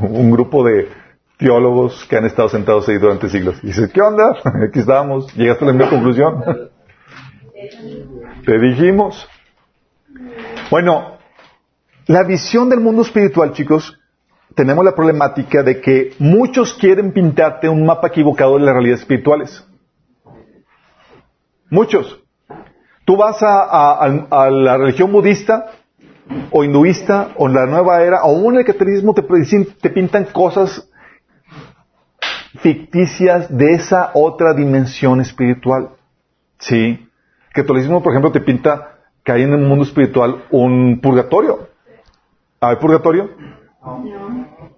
un 0.00 0.30
grupo 0.30 0.62
de 0.62 0.88
teólogos 1.38 2.06
que 2.08 2.18
han 2.18 2.26
estado 2.26 2.48
sentados 2.48 2.88
ahí 2.88 2.98
durante 2.98 3.28
siglos. 3.30 3.58
Y 3.62 3.68
dice, 3.68 3.90
¿qué 3.92 4.00
onda? 4.00 4.36
Aquí 4.68 4.80
estábamos, 4.80 5.34
llegaste 5.34 5.64
a 5.64 5.68
la 5.68 5.72
misma 5.72 5.90
conclusión. 5.90 6.44
Te 8.44 8.58
dijimos. 8.58 9.28
Bueno, 10.70 11.18
la 12.06 12.24
visión 12.24 12.68
del 12.68 12.80
mundo 12.80 13.02
espiritual, 13.02 13.52
chicos, 13.52 13.98
tenemos 14.54 14.84
la 14.84 14.94
problemática 14.94 15.62
de 15.62 15.80
que 15.80 16.14
muchos 16.18 16.74
quieren 16.74 17.12
pintarte 17.12 17.68
un 17.68 17.84
mapa 17.84 18.08
equivocado 18.08 18.56
de 18.56 18.64
las 18.64 18.74
realidades 18.74 19.00
espirituales. 19.00 19.66
Muchos. 21.70 22.22
Tú 23.04 23.16
vas 23.16 23.38
a, 23.42 24.48
la 24.50 24.76
religión 24.76 25.12
budista 25.12 25.72
o 26.50 26.64
hinduista 26.64 27.32
o 27.36 27.48
la 27.48 27.66
nueva 27.66 28.02
era, 28.02 28.22
o 28.22 28.50
en 28.50 28.58
el 28.58 28.64
catolicismo 28.64 29.14
te, 29.14 29.22
te 29.80 29.90
pintan 29.90 30.26
cosas 30.26 30.88
ficticias 32.60 33.56
de 33.56 33.72
esa 33.72 34.10
otra 34.14 34.54
dimensión 34.54 35.20
espiritual. 35.20 35.90
Sí. 36.58 37.09
El 37.50 37.62
catolicismo, 37.62 38.02
por 38.02 38.12
ejemplo, 38.12 38.30
te 38.30 38.40
pinta 38.40 38.98
que 39.24 39.32
hay 39.32 39.42
en 39.42 39.52
el 39.52 39.58
mundo 39.58 39.84
espiritual 39.84 40.44
un 40.50 41.00
purgatorio. 41.00 41.68
¿Hay 42.60 42.76
purgatorio? 42.76 43.30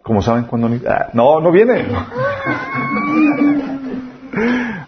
¿Cómo 0.02 0.22
saben 0.22 0.44
cuándo 0.44 0.68
ah, 0.88 1.08
no, 1.12 1.40
no 1.40 1.52
viene. 1.52 1.86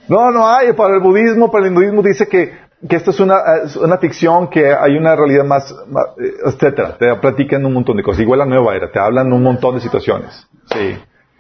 No, 0.09 0.31
no 0.31 0.49
hay. 0.49 0.73
Para 0.73 0.95
el 0.95 1.01
budismo, 1.01 1.51
para 1.51 1.67
el 1.67 1.71
hinduismo 1.73 2.03
dice 2.03 2.27
que, 2.27 2.57
que 2.89 2.97
esto 2.97 3.11
es 3.11 3.21
una, 3.21 3.37
una 3.81 3.99
ficción, 3.99 4.49
que 4.49 4.73
hay 4.73 4.97
una 4.97 5.15
realidad 5.15 5.45
más, 5.45 5.71
eh, 5.73 6.35
etcétera. 6.47 6.97
Te 6.99 7.15
platican 7.17 7.65
un 7.67 7.75
montón 7.75 7.97
de 7.97 8.03
cosas. 8.03 8.21
Igual 8.21 8.41
la 8.41 8.47
nueva 8.47 8.75
era, 8.75 8.91
te 8.91 8.99
hablan 8.99 9.33
un 9.33 9.43
montón 9.43 9.75
de 9.75 9.81
situaciones. 9.81 10.47
Sí. 10.73 10.97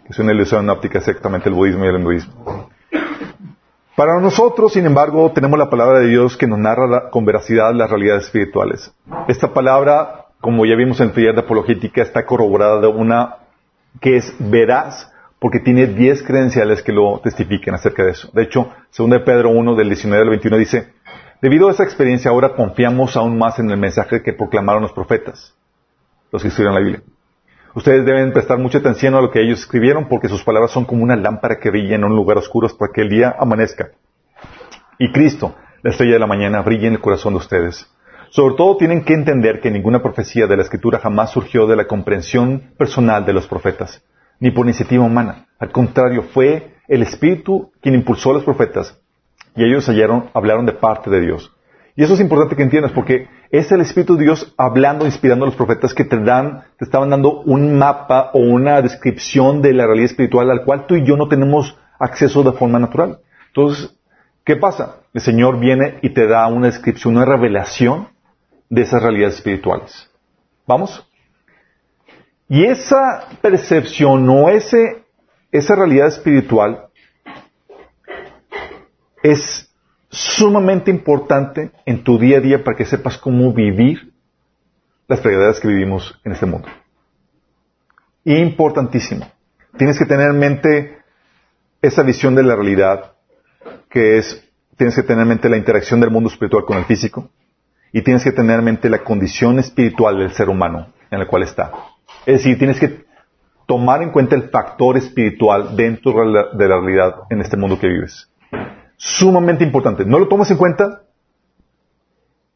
Es 0.08 0.18
una 0.18 0.32
ilusión 0.32 0.68
óptica 0.68 0.98
exactamente 0.98 1.48
el 1.48 1.54
budismo 1.54 1.84
y 1.84 1.88
el 1.88 1.96
hinduismo. 1.96 2.70
Para 3.96 4.20
nosotros, 4.20 4.72
sin 4.72 4.86
embargo, 4.86 5.30
tenemos 5.32 5.58
la 5.58 5.70
palabra 5.70 6.00
de 6.00 6.08
Dios 6.08 6.36
que 6.36 6.48
nos 6.48 6.58
narra 6.58 7.10
con 7.10 7.24
veracidad 7.24 7.72
las 7.74 7.88
realidades 7.88 8.24
espirituales. 8.24 8.92
Esta 9.28 9.52
palabra 9.52 10.24
como 10.44 10.66
ya 10.66 10.76
vimos 10.76 11.00
en 11.00 11.10
teoría 11.10 11.32
de 11.32 11.40
apologética, 11.40 12.02
está 12.02 12.26
corroborada 12.26 12.78
de 12.78 12.86
una 12.86 13.36
que 13.98 14.18
es 14.18 14.36
veraz, 14.38 15.10
porque 15.38 15.58
tiene 15.58 15.86
10 15.86 16.22
credenciales 16.22 16.82
que 16.82 16.92
lo 16.92 17.18
testifiquen 17.20 17.72
acerca 17.72 18.04
de 18.04 18.10
eso. 18.10 18.28
De 18.34 18.42
hecho, 18.42 18.70
según 18.90 19.12
de 19.12 19.20
Pedro 19.20 19.48
1, 19.48 19.74
del 19.74 19.88
19 19.88 20.22
al 20.22 20.28
21, 20.28 20.58
dice, 20.58 20.92
debido 21.40 21.68
a 21.68 21.70
esa 21.70 21.84
experiencia 21.84 22.30
ahora 22.30 22.54
confiamos 22.54 23.16
aún 23.16 23.38
más 23.38 23.58
en 23.58 23.70
el 23.70 23.78
mensaje 23.78 24.22
que 24.22 24.34
proclamaron 24.34 24.82
los 24.82 24.92
profetas, 24.92 25.54
los 26.30 26.42
que 26.42 26.48
escribieron 26.48 26.74
la 26.74 26.80
Biblia. 26.82 27.02
Ustedes 27.74 28.06
deben 28.06 28.32
prestar 28.32 28.58
mucha 28.58 28.78
atención 28.78 29.16
a 29.16 29.20
lo 29.20 29.32
que 29.32 29.42
ellos 29.42 29.60
escribieron, 29.60 30.06
porque 30.08 30.28
sus 30.28 30.44
palabras 30.44 30.70
son 30.70 30.84
como 30.84 31.02
una 31.02 31.16
lámpara 31.16 31.58
que 31.58 31.70
brilla 31.70 31.96
en 31.96 32.04
un 32.04 32.14
lugar 32.14 32.38
oscuro 32.38 32.68
para 32.78 32.92
que 32.92 33.00
el 33.00 33.08
día 33.08 33.34
amanezca. 33.36 33.90
Y 34.98 35.10
Cristo, 35.10 35.56
la 35.82 35.90
estrella 35.90 36.12
de 36.12 36.18
la 36.20 36.28
mañana, 36.28 36.62
brille 36.62 36.86
en 36.86 36.94
el 36.94 37.00
corazón 37.00 37.32
de 37.32 37.38
ustedes. 37.38 37.90
Sobre 38.30 38.54
todo 38.54 38.76
tienen 38.76 39.04
que 39.04 39.14
entender 39.14 39.60
que 39.60 39.72
ninguna 39.72 40.02
profecía 40.02 40.46
de 40.46 40.56
la 40.56 40.62
Escritura 40.62 41.00
jamás 41.00 41.32
surgió 41.32 41.66
de 41.66 41.76
la 41.76 41.86
comprensión 41.86 42.74
personal 42.78 43.26
de 43.26 43.32
los 43.32 43.48
profetas, 43.48 44.04
ni 44.38 44.52
por 44.52 44.66
iniciativa 44.66 45.04
humana. 45.04 45.46
Al 45.58 45.72
contrario, 45.72 46.22
fue 46.22 46.74
el 46.86 47.02
Espíritu 47.02 47.72
quien 47.80 47.96
impulsó 47.96 48.30
a 48.30 48.34
los 48.34 48.44
profetas 48.44 49.00
y 49.56 49.64
ellos 49.64 49.88
hablaron 50.32 50.66
de 50.66 50.72
parte 50.72 51.10
de 51.10 51.20
Dios. 51.20 51.53
Y 51.96 52.02
eso 52.02 52.14
es 52.14 52.20
importante 52.20 52.56
que 52.56 52.62
entiendas 52.62 52.92
porque 52.92 53.28
es 53.50 53.70
el 53.70 53.80
Espíritu 53.80 54.16
de 54.16 54.24
Dios 54.24 54.52
hablando, 54.56 55.06
inspirando 55.06 55.44
a 55.44 55.48
los 55.48 55.56
profetas 55.56 55.94
que 55.94 56.04
te 56.04 56.18
dan, 56.18 56.64
te 56.76 56.84
estaban 56.84 57.10
dando 57.10 57.42
un 57.42 57.78
mapa 57.78 58.30
o 58.32 58.40
una 58.40 58.82
descripción 58.82 59.62
de 59.62 59.72
la 59.74 59.86
realidad 59.86 60.10
espiritual 60.10 60.50
al 60.50 60.64
cual 60.64 60.86
tú 60.86 60.96
y 60.96 61.04
yo 61.04 61.16
no 61.16 61.28
tenemos 61.28 61.78
acceso 62.00 62.42
de 62.42 62.52
forma 62.52 62.80
natural. 62.80 63.20
Entonces, 63.48 63.96
¿qué 64.44 64.56
pasa? 64.56 64.96
El 65.12 65.20
Señor 65.20 65.60
viene 65.60 66.00
y 66.02 66.10
te 66.10 66.26
da 66.26 66.48
una 66.48 66.66
descripción, 66.66 67.16
una 67.16 67.24
revelación 67.24 68.08
de 68.68 68.82
esas 68.82 69.00
realidades 69.00 69.36
espirituales. 69.36 70.10
¿Vamos? 70.66 71.08
Y 72.48 72.64
esa 72.64 73.28
percepción 73.40 74.28
o 74.28 74.48
ese, 74.48 75.04
esa 75.52 75.76
realidad 75.76 76.08
espiritual 76.08 76.88
es 79.22 79.63
sumamente 80.14 80.90
importante 80.90 81.72
en 81.84 82.04
tu 82.04 82.18
día 82.18 82.38
a 82.38 82.40
día 82.40 82.64
para 82.64 82.76
que 82.76 82.84
sepas 82.84 83.18
cómo 83.18 83.52
vivir 83.52 84.12
las 85.08 85.22
realidades 85.22 85.60
que 85.60 85.68
vivimos 85.68 86.18
en 86.24 86.32
este 86.32 86.46
mundo. 86.46 86.68
Importantísimo. 88.24 89.26
Tienes 89.76 89.98
que 89.98 90.06
tener 90.06 90.30
en 90.30 90.38
mente 90.38 90.98
esa 91.82 92.02
visión 92.02 92.34
de 92.34 92.44
la 92.44 92.54
realidad, 92.54 93.12
que 93.90 94.18
es, 94.18 94.48
tienes 94.76 94.94
que 94.94 95.02
tener 95.02 95.22
en 95.22 95.28
mente 95.28 95.48
la 95.48 95.56
interacción 95.56 96.00
del 96.00 96.10
mundo 96.10 96.30
espiritual 96.30 96.64
con 96.64 96.78
el 96.78 96.84
físico, 96.84 97.28
y 97.92 98.02
tienes 98.02 98.24
que 98.24 98.32
tener 98.32 98.60
en 98.60 98.64
mente 98.64 98.88
la 98.88 99.04
condición 99.04 99.58
espiritual 99.58 100.18
del 100.18 100.32
ser 100.32 100.48
humano 100.48 100.92
en 101.10 101.18
la 101.18 101.26
cual 101.26 101.42
está. 101.42 101.72
Es 102.24 102.38
decir, 102.38 102.56
tienes 102.56 102.80
que 102.80 103.04
tomar 103.66 104.02
en 104.02 104.10
cuenta 104.10 104.36
el 104.36 104.50
factor 104.50 104.96
espiritual 104.96 105.76
dentro 105.76 106.12
de 106.12 106.68
la 106.68 106.80
realidad 106.80 107.14
en 107.30 107.40
este 107.40 107.56
mundo 107.56 107.78
que 107.78 107.88
vives. 107.88 108.28
Sumamente 109.04 109.64
importante. 109.64 110.06
No 110.06 110.18
lo 110.18 110.28
tomas 110.28 110.50
en 110.50 110.56
cuenta, 110.56 111.02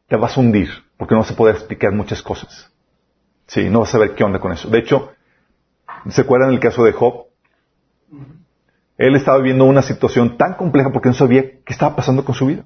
te 0.07 0.15
vas 0.15 0.35
a 0.35 0.39
hundir, 0.39 0.67
porque 0.97 1.13
no 1.13 1.21
vas 1.21 1.29
a 1.29 1.35
poder 1.35 1.53
explicar 1.55 1.93
muchas 1.93 2.23
cosas. 2.23 2.71
Sí, 3.45 3.69
no 3.69 3.81
vas 3.81 3.89
a 3.89 3.91
saber 3.91 4.15
qué 4.15 4.23
onda 4.23 4.39
con 4.39 4.51
eso. 4.51 4.67
De 4.67 4.79
hecho, 4.79 5.11
¿se 6.09 6.21
acuerdan 6.21 6.49
el 6.49 6.59
caso 6.59 6.83
de 6.83 6.93
Job? 6.93 7.27
Él 8.97 9.15
estaba 9.15 9.37
viviendo 9.37 9.65
una 9.65 9.83
situación 9.83 10.37
tan 10.37 10.55
compleja 10.55 10.91
porque 10.91 11.09
no 11.09 11.13
sabía 11.13 11.43
qué 11.43 11.71
estaba 11.71 11.95
pasando 11.95 12.25
con 12.25 12.33
su 12.33 12.47
vida. 12.47 12.65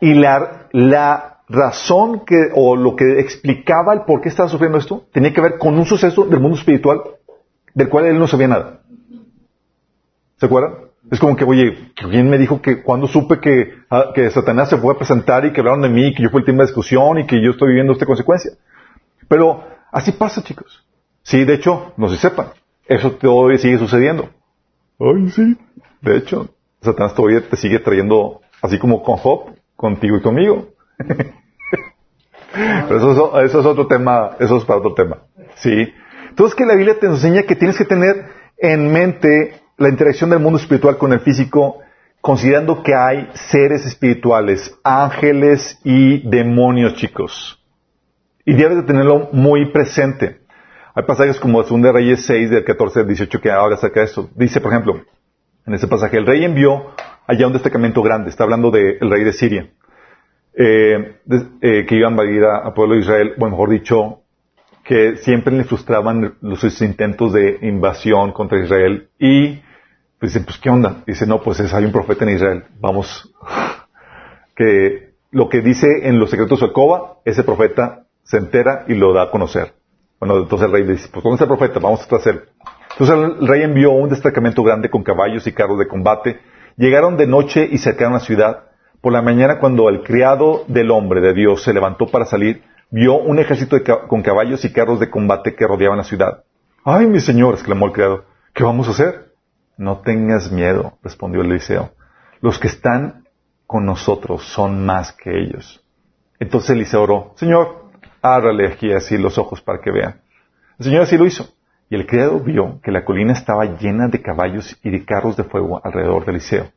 Y 0.00 0.14
la, 0.14 0.68
la 0.70 1.40
razón 1.48 2.24
que, 2.24 2.50
o 2.54 2.76
lo 2.76 2.94
que 2.94 3.18
explicaba 3.18 3.94
el 3.94 4.02
por 4.02 4.20
qué 4.20 4.28
estaba 4.28 4.48
sufriendo 4.48 4.78
esto, 4.78 5.08
tenía 5.12 5.34
que 5.34 5.40
ver 5.40 5.58
con 5.58 5.76
un 5.76 5.86
suceso 5.86 6.24
del 6.24 6.38
mundo 6.38 6.56
espiritual 6.56 7.00
del 7.74 7.88
cual 7.88 8.06
él 8.06 8.18
no 8.20 8.28
sabía 8.28 8.46
nada. 8.46 8.82
¿Se 10.36 10.46
acuerdan? 10.46 10.87
Es 11.10 11.20
como 11.20 11.36
que, 11.36 11.44
oye, 11.44 11.92
¿quién 11.94 12.28
me 12.28 12.36
dijo 12.36 12.60
que 12.60 12.82
cuando 12.82 13.06
supe 13.06 13.40
que, 13.40 13.74
ah, 13.88 14.12
que 14.14 14.30
Satanás 14.30 14.68
se 14.68 14.76
fue 14.76 14.94
a 14.94 14.98
presentar 14.98 15.46
y 15.46 15.52
que 15.52 15.60
hablaron 15.60 15.80
de 15.80 15.88
mí, 15.88 16.14
que 16.14 16.22
yo 16.22 16.30
fui 16.30 16.40
el 16.40 16.46
tema 16.46 16.58
de 16.58 16.66
discusión 16.66 17.18
y 17.18 17.26
que 17.26 17.42
yo 17.42 17.52
estoy 17.52 17.68
viviendo 17.68 17.92
esta 17.92 18.04
consecuencia? 18.04 18.52
Pero 19.26 19.64
así 19.90 20.12
pasa, 20.12 20.42
chicos. 20.42 20.84
Sí, 21.22 21.44
de 21.44 21.54
hecho, 21.54 21.92
no 21.96 22.08
se 22.08 22.16
sepan. 22.16 22.48
Eso 22.86 23.12
todavía 23.12 23.58
sigue 23.58 23.78
sucediendo. 23.78 24.28
Ay, 24.98 25.28
sí. 25.30 25.56
De 26.02 26.16
hecho, 26.16 26.50
Satanás 26.80 27.14
todavía 27.14 27.48
te 27.48 27.56
sigue 27.56 27.78
trayendo, 27.78 28.40
así 28.60 28.78
como 28.78 29.02
con 29.02 29.16
Job, 29.16 29.54
contigo 29.76 30.16
y 30.16 30.22
conmigo. 30.22 30.68
Pero 32.52 32.96
eso, 32.96 33.40
eso, 33.40 33.60
es 33.60 33.66
otro 33.66 33.86
tema, 33.86 34.36
eso 34.40 34.56
es 34.56 34.64
para 34.64 34.80
otro 34.80 34.94
tema. 34.94 35.18
Sí. 35.56 35.92
Entonces 36.28 36.54
que 36.54 36.66
la 36.66 36.74
Biblia 36.74 36.98
te 36.98 37.06
enseña 37.06 37.42
que 37.42 37.56
tienes 37.56 37.76
que 37.76 37.84
tener 37.84 38.26
en 38.58 38.92
mente 38.92 39.60
la 39.78 39.88
interacción 39.88 40.28
del 40.30 40.40
mundo 40.40 40.58
espiritual 40.58 40.98
con 40.98 41.12
el 41.12 41.20
físico, 41.20 41.78
considerando 42.20 42.82
que 42.82 42.94
hay 42.94 43.30
seres 43.34 43.86
espirituales, 43.86 44.76
ángeles 44.82 45.78
y 45.84 46.28
demonios, 46.28 46.94
chicos. 46.94 47.62
Y 48.44 48.54
debes 48.54 48.78
de 48.78 48.82
tenerlo 48.82 49.28
muy 49.32 49.70
presente. 49.70 50.40
Hay 50.94 51.04
pasajes 51.04 51.38
como 51.38 51.62
2 51.62 51.80
Reyes 51.92 52.26
6, 52.26 52.50
del 52.50 52.64
14 52.64 53.00
al 53.00 53.06
18, 53.06 53.40
que 53.40 53.50
habla 53.52 53.76
acerca 53.76 54.00
de 54.00 54.06
esto. 54.06 54.28
Dice, 54.34 54.60
por 54.60 54.72
ejemplo, 54.72 55.00
en 55.64 55.74
ese 55.74 55.86
pasaje, 55.86 56.18
el 56.18 56.26
rey 56.26 56.44
envió 56.44 56.92
allá 57.28 57.46
un 57.46 57.52
destacamento 57.52 58.02
grande, 58.02 58.30
está 58.30 58.42
hablando 58.42 58.72
del 58.72 58.98
rey 58.98 59.22
de 59.22 59.32
Siria, 59.32 59.70
eh, 60.54 61.20
eh, 61.60 61.86
que 61.86 61.94
iba 61.94 62.08
a 62.08 62.10
invadir 62.10 62.42
al 62.42 62.72
pueblo 62.72 62.96
de 62.96 63.02
Israel, 63.02 63.34
o 63.38 63.44
mejor 63.44 63.70
dicho, 63.70 64.22
que 64.82 65.16
siempre 65.18 65.54
le 65.54 65.64
frustraban 65.64 66.34
los 66.40 66.82
intentos 66.82 67.32
de 67.32 67.58
invasión 67.62 68.32
contra 68.32 68.58
Israel 68.58 69.10
y 69.20 69.60
dicen, 70.20 70.44
pues 70.44 70.58
¿qué 70.58 70.70
onda? 70.70 71.02
Dice, 71.06 71.26
no, 71.26 71.40
pues 71.40 71.60
hay 71.72 71.84
un 71.84 71.92
profeta 71.92 72.24
en 72.24 72.30
Israel, 72.30 72.64
vamos, 72.80 73.32
que 74.56 75.08
lo 75.30 75.48
que 75.48 75.60
dice 75.60 76.08
en 76.08 76.18
los 76.18 76.30
secretos 76.30 76.60
de 76.60 76.66
Alcoba, 76.66 77.18
ese 77.24 77.44
profeta 77.44 78.04
se 78.24 78.38
entera 78.38 78.84
y 78.88 78.94
lo 78.94 79.12
da 79.12 79.24
a 79.24 79.30
conocer. 79.30 79.74
Bueno, 80.18 80.38
entonces 80.38 80.66
el 80.66 80.72
rey 80.72 80.84
dice, 80.84 81.08
pues 81.12 81.22
¿dónde 81.22 81.34
está 81.34 81.44
el 81.44 81.56
profeta? 81.56 81.78
Vamos 81.80 82.10
a 82.10 82.16
hacer. 82.16 82.48
Entonces 82.92 83.16
el 83.40 83.46
rey 83.46 83.62
envió 83.62 83.92
un 83.92 84.08
destacamento 84.08 84.62
grande 84.62 84.90
con 84.90 85.02
caballos 85.02 85.46
y 85.46 85.52
carros 85.52 85.78
de 85.78 85.86
combate. 85.86 86.40
Llegaron 86.76 87.16
de 87.16 87.26
noche 87.26 87.68
y 87.70 87.78
cercaron 87.78 88.14
la 88.14 88.20
ciudad. 88.20 88.64
Por 89.00 89.12
la 89.12 89.22
mañana, 89.22 89.60
cuando 89.60 89.88
el 89.88 90.02
criado 90.02 90.64
del 90.66 90.90
hombre 90.90 91.20
de 91.20 91.34
Dios 91.34 91.62
se 91.62 91.72
levantó 91.72 92.08
para 92.08 92.24
salir, 92.24 92.64
vio 92.90 93.16
un 93.16 93.38
ejército 93.38 93.76
con 94.08 94.22
caballos 94.22 94.64
y 94.64 94.72
carros 94.72 94.98
de 94.98 95.10
combate 95.10 95.54
que 95.54 95.66
rodeaban 95.66 95.98
la 95.98 96.04
ciudad. 96.04 96.42
¡Ay, 96.84 97.06
mi 97.06 97.20
señor! 97.20 97.54
exclamó 97.54 97.86
el 97.86 97.92
criado. 97.92 98.24
¿Qué 98.54 98.64
vamos 98.64 98.88
a 98.88 98.90
hacer? 98.90 99.27
No 99.78 100.00
tengas 100.00 100.50
miedo, 100.50 100.98
respondió 101.02 101.40
Eliseo. 101.40 101.92
Los 102.40 102.58
que 102.58 102.66
están 102.66 103.26
con 103.66 103.86
nosotros 103.86 104.44
son 104.44 104.84
más 104.84 105.12
que 105.12 105.30
ellos. 105.30 105.82
Entonces 106.40 106.70
Eliseo 106.70 107.02
oró, 107.02 107.32
Señor, 107.36 107.90
ábrale 108.20 108.66
aquí 108.66 108.92
así 108.92 109.16
los 109.16 109.38
ojos 109.38 109.62
para 109.62 109.80
que 109.80 109.92
vean. 109.92 110.20
El 110.78 110.84
Señor 110.84 111.02
así 111.02 111.16
lo 111.16 111.26
hizo. 111.26 111.48
Y 111.90 111.94
el 111.94 112.06
criado 112.06 112.40
vio 112.40 112.80
que 112.82 112.90
la 112.90 113.04
colina 113.04 113.32
estaba 113.32 113.64
llena 113.64 114.08
de 114.08 114.20
caballos 114.20 114.76
y 114.82 114.90
de 114.90 115.04
carros 115.04 115.36
de 115.36 115.44
fuego 115.44 115.80
alrededor 115.82 116.24
de 116.24 116.32
Eliseo. 116.32 116.70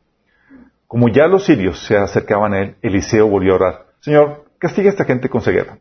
Como 0.88 1.10
ya 1.10 1.26
los 1.28 1.46
sirios 1.46 1.80
se 1.86 1.98
acercaban 1.98 2.54
a 2.54 2.60
él, 2.62 2.76
Eliseo 2.82 3.28
volvió 3.28 3.54
a 3.54 3.56
orar, 3.56 3.86
Señor, 4.00 4.46
castiga 4.60 4.90
a 4.90 4.92
esta 4.92 5.06
gente 5.06 5.28
con 5.28 5.42
ceguera. 5.42 5.78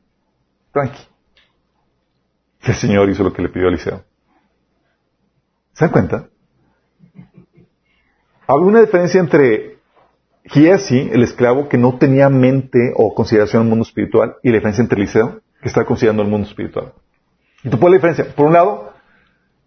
Tranqui. 0.72 1.02
el 2.62 2.74
Señor 2.74 3.10
hizo 3.10 3.22
lo 3.22 3.32
que 3.32 3.42
le 3.42 3.50
pidió 3.50 3.68
Eliseo. 3.68 4.04
¿Se 5.72 5.84
dan 5.84 5.92
cuenta? 5.92 6.28
Había 8.52 8.66
una 8.66 8.80
diferencia 8.80 9.20
entre 9.20 9.78
Giesi, 10.44 11.08
el 11.12 11.22
esclavo 11.22 11.68
que 11.68 11.78
no 11.78 11.98
tenía 11.98 12.28
mente 12.28 12.92
o 12.96 13.14
consideración 13.14 13.62
el 13.62 13.68
mundo 13.68 13.84
espiritual, 13.84 14.38
y 14.42 14.48
la 14.48 14.54
diferencia 14.54 14.82
entre 14.82 15.00
Eliseo, 15.00 15.40
que 15.62 15.68
está 15.68 15.84
considerando 15.84 16.24
el 16.24 16.28
mundo 16.28 16.48
espiritual. 16.48 16.92
Y 17.62 17.68
tú 17.68 17.78
puedes 17.78 17.92
la 17.92 18.08
diferencia. 18.08 18.34
Por 18.34 18.46
un 18.46 18.54
lado, 18.54 18.92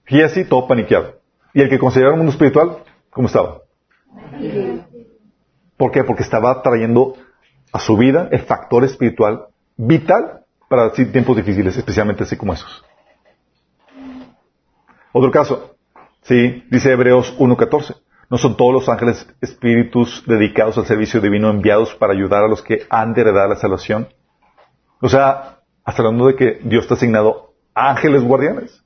Giesi 0.06 0.44
todo 0.44 0.68
paniqueado. 0.68 1.22
Y 1.54 1.62
el 1.62 1.70
que 1.70 1.80
consideraba 1.80 2.16
el 2.16 2.18
mundo 2.18 2.34
espiritual, 2.34 2.80
¿cómo 3.10 3.28
estaba? 3.28 3.62
¿Por 5.78 5.92
qué? 5.92 6.04
Porque 6.04 6.24
estaba 6.24 6.62
trayendo 6.62 7.14
a 7.72 7.80
su 7.80 7.96
vida 7.96 8.28
el 8.34 8.42
factor 8.42 8.84
espiritual 8.84 9.46
vital 9.78 10.42
para 10.68 10.92
tiempos 10.92 11.38
difíciles, 11.38 11.78
especialmente 11.78 12.24
así 12.24 12.36
como 12.36 12.52
esos. 12.52 12.84
Otro 15.14 15.32
caso, 15.32 15.78
sí, 16.24 16.66
dice 16.70 16.92
Hebreos 16.92 17.34
1.14. 17.40 18.03
¿No 18.34 18.40
son 18.40 18.58
todos 18.58 18.74
los 18.74 18.90
ángeles 18.90 19.28
espíritus 19.42 20.24
dedicados 20.26 20.76
al 20.80 20.88
servicio 20.88 21.22
divino 21.22 21.52
enviados 21.52 21.94
para 21.94 22.14
ayudar 22.14 22.44
a 22.44 22.48
los 22.48 22.64
que 22.64 22.88
han 22.90 23.14
de 23.14 23.22
heredar 23.22 23.48
la 23.48 23.58
salvación? 23.58 24.08
O 25.02 25.08
sea, 25.08 25.60
hasta 25.86 26.02
hablando 26.02 26.26
de 26.26 26.36
que 26.36 26.60
Dios 26.64 26.88
te 26.88 26.96
ha 26.96 26.98
asignado 26.98 27.54
ángeles 27.76 28.24
guardianes 28.24 28.84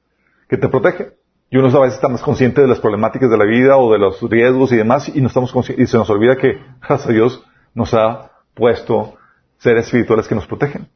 que 0.49 0.57
te 0.57 0.67
protegen. 0.67 1.13
Y 1.49 1.55
uno 1.55 1.69
a 1.69 1.79
veces 1.79 1.95
está 1.95 2.09
más 2.09 2.21
consciente 2.23 2.59
de 2.59 2.67
las 2.67 2.81
problemáticas 2.81 3.29
de 3.29 3.37
la 3.37 3.45
vida 3.45 3.77
o 3.77 3.89
de 3.93 3.99
los 3.99 4.21
riesgos 4.21 4.73
y 4.73 4.75
demás, 4.75 5.07
y, 5.15 5.21
no 5.21 5.27
estamos 5.27 5.55
y 5.69 5.87
se 5.87 5.97
nos 5.97 6.09
olvida 6.09 6.35
que, 6.35 6.59
gracias 6.81 7.07
a 7.07 7.13
Dios, 7.13 7.41
nos 7.73 7.93
ha 7.93 8.31
puesto 8.53 9.13
seres 9.59 9.85
espirituales 9.85 10.27
que 10.27 10.35
nos 10.35 10.45
protegen. 10.45 10.89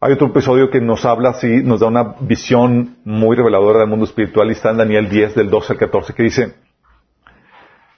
Hay 0.00 0.12
otro 0.12 0.26
episodio 0.26 0.68
que 0.68 0.82
nos 0.82 1.06
habla 1.06 1.30
así, 1.30 1.62
nos 1.62 1.80
da 1.80 1.86
una 1.86 2.16
visión 2.20 2.98
muy 3.06 3.34
reveladora 3.36 3.78
del 3.78 3.88
mundo 3.88 4.04
espiritual 4.04 4.48
y 4.48 4.52
está 4.52 4.72
en 4.72 4.76
Daniel 4.76 5.08
10 5.08 5.34
del 5.34 5.48
12 5.48 5.72
al 5.72 5.78
14 5.78 6.12
que 6.12 6.22
dice, 6.22 6.65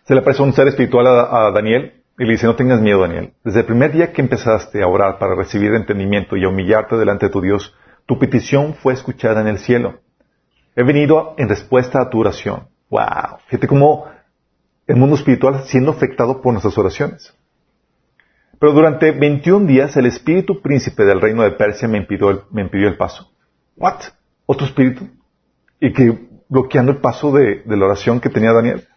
se 0.09 0.15
le 0.15 0.21
aparece 0.21 0.43
un 0.43 0.55
ser 0.55 0.67
espiritual 0.69 1.07
a, 1.07 1.51
Daniel 1.51 2.03
y 2.19 2.25
le 2.25 2.33
dice, 2.33 2.47
no 2.47 2.57
tengas 2.57 2.81
miedo, 2.81 3.03
Daniel. 3.03 3.35
Desde 3.45 3.61
el 3.61 3.67
primer 3.67 3.93
día 3.93 4.11
que 4.11 4.23
empezaste 4.23 4.83
a 4.83 4.87
orar 4.87 5.19
para 5.19 5.35
recibir 5.35 5.75
entendimiento 5.75 6.35
y 6.35 6.45
a 6.45 6.49
humillarte 6.49 6.97
delante 6.97 7.27
de 7.27 7.33
tu 7.33 7.43
Dios, 7.43 7.77
tu 8.07 8.19
petición 8.19 8.73
fue 8.73 8.95
escuchada 8.95 9.43
en 9.43 9.49
el 9.49 9.59
cielo. 9.59 10.01
He 10.75 10.83
venido 10.83 11.35
en 11.37 11.51
respuesta 11.51 12.01
a 12.01 12.09
tu 12.09 12.21
oración. 12.21 12.69
Wow. 12.89 13.41
Fíjate 13.49 13.69
cómo 13.69 14.07
el 14.87 14.97
mundo 14.97 15.15
espiritual 15.15 15.65
siendo 15.65 15.91
afectado 15.91 16.41
por 16.41 16.55
nuestras 16.55 16.79
oraciones. 16.79 17.35
Pero 18.59 18.73
durante 18.73 19.11
21 19.11 19.67
días 19.67 19.95
el 19.99 20.07
espíritu 20.07 20.63
príncipe 20.63 21.05
del 21.05 21.21
reino 21.21 21.43
de 21.43 21.51
Persia 21.51 21.87
me 21.87 21.99
impidió 21.99 22.31
el, 22.31 22.41
me 22.51 22.63
impidió 22.63 22.89
el 22.89 22.97
paso. 22.97 23.31
¿What? 23.77 24.01
¿Otro 24.47 24.67
espíritu? 24.67 25.07
Y 25.79 25.93
que 25.93 26.19
bloqueando 26.49 26.93
el 26.93 26.99
paso 26.99 27.31
de 27.31 27.63
la 27.67 27.85
oración 27.85 28.21
que 28.21 28.31
tenía 28.31 28.55
Daniel. 28.55 28.89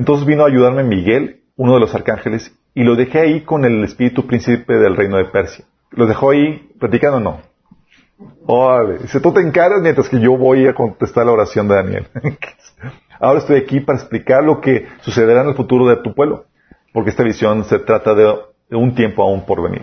Entonces 0.00 0.26
vino 0.26 0.44
a 0.44 0.46
ayudarme 0.46 0.82
Miguel, 0.82 1.42
uno 1.56 1.74
de 1.74 1.80
los 1.80 1.94
arcángeles, 1.94 2.56
y 2.74 2.84
lo 2.84 2.96
dejé 2.96 3.20
ahí 3.20 3.40
con 3.42 3.66
el 3.66 3.84
espíritu 3.84 4.26
príncipe 4.26 4.78
del 4.78 4.96
reino 4.96 5.18
de 5.18 5.26
Persia. 5.26 5.66
¿Lo 5.90 6.06
dejó 6.06 6.30
ahí 6.30 6.70
platicando 6.80 7.18
o 7.18 7.20
no? 7.20 8.96
Dice, 9.02 9.20
tú 9.20 9.30
te 9.34 9.42
encaras 9.42 9.82
mientras 9.82 10.08
que 10.08 10.18
yo 10.18 10.38
voy 10.38 10.66
a 10.66 10.74
contestar 10.74 11.26
la 11.26 11.32
oración 11.32 11.68
de 11.68 11.74
Daniel. 11.74 12.06
Ahora 13.20 13.40
estoy 13.40 13.58
aquí 13.58 13.80
para 13.80 13.98
explicar 13.98 14.42
lo 14.42 14.62
que 14.62 14.86
sucederá 15.02 15.42
en 15.42 15.48
el 15.48 15.54
futuro 15.54 15.86
de 15.86 15.96
tu 15.96 16.14
pueblo, 16.14 16.46
porque 16.94 17.10
esta 17.10 17.22
visión 17.22 17.62
se 17.64 17.78
trata 17.80 18.14
de, 18.14 18.34
un 18.70 18.94
tiempo 18.94 19.22
aún 19.22 19.44
por 19.44 19.62
venir. 19.62 19.82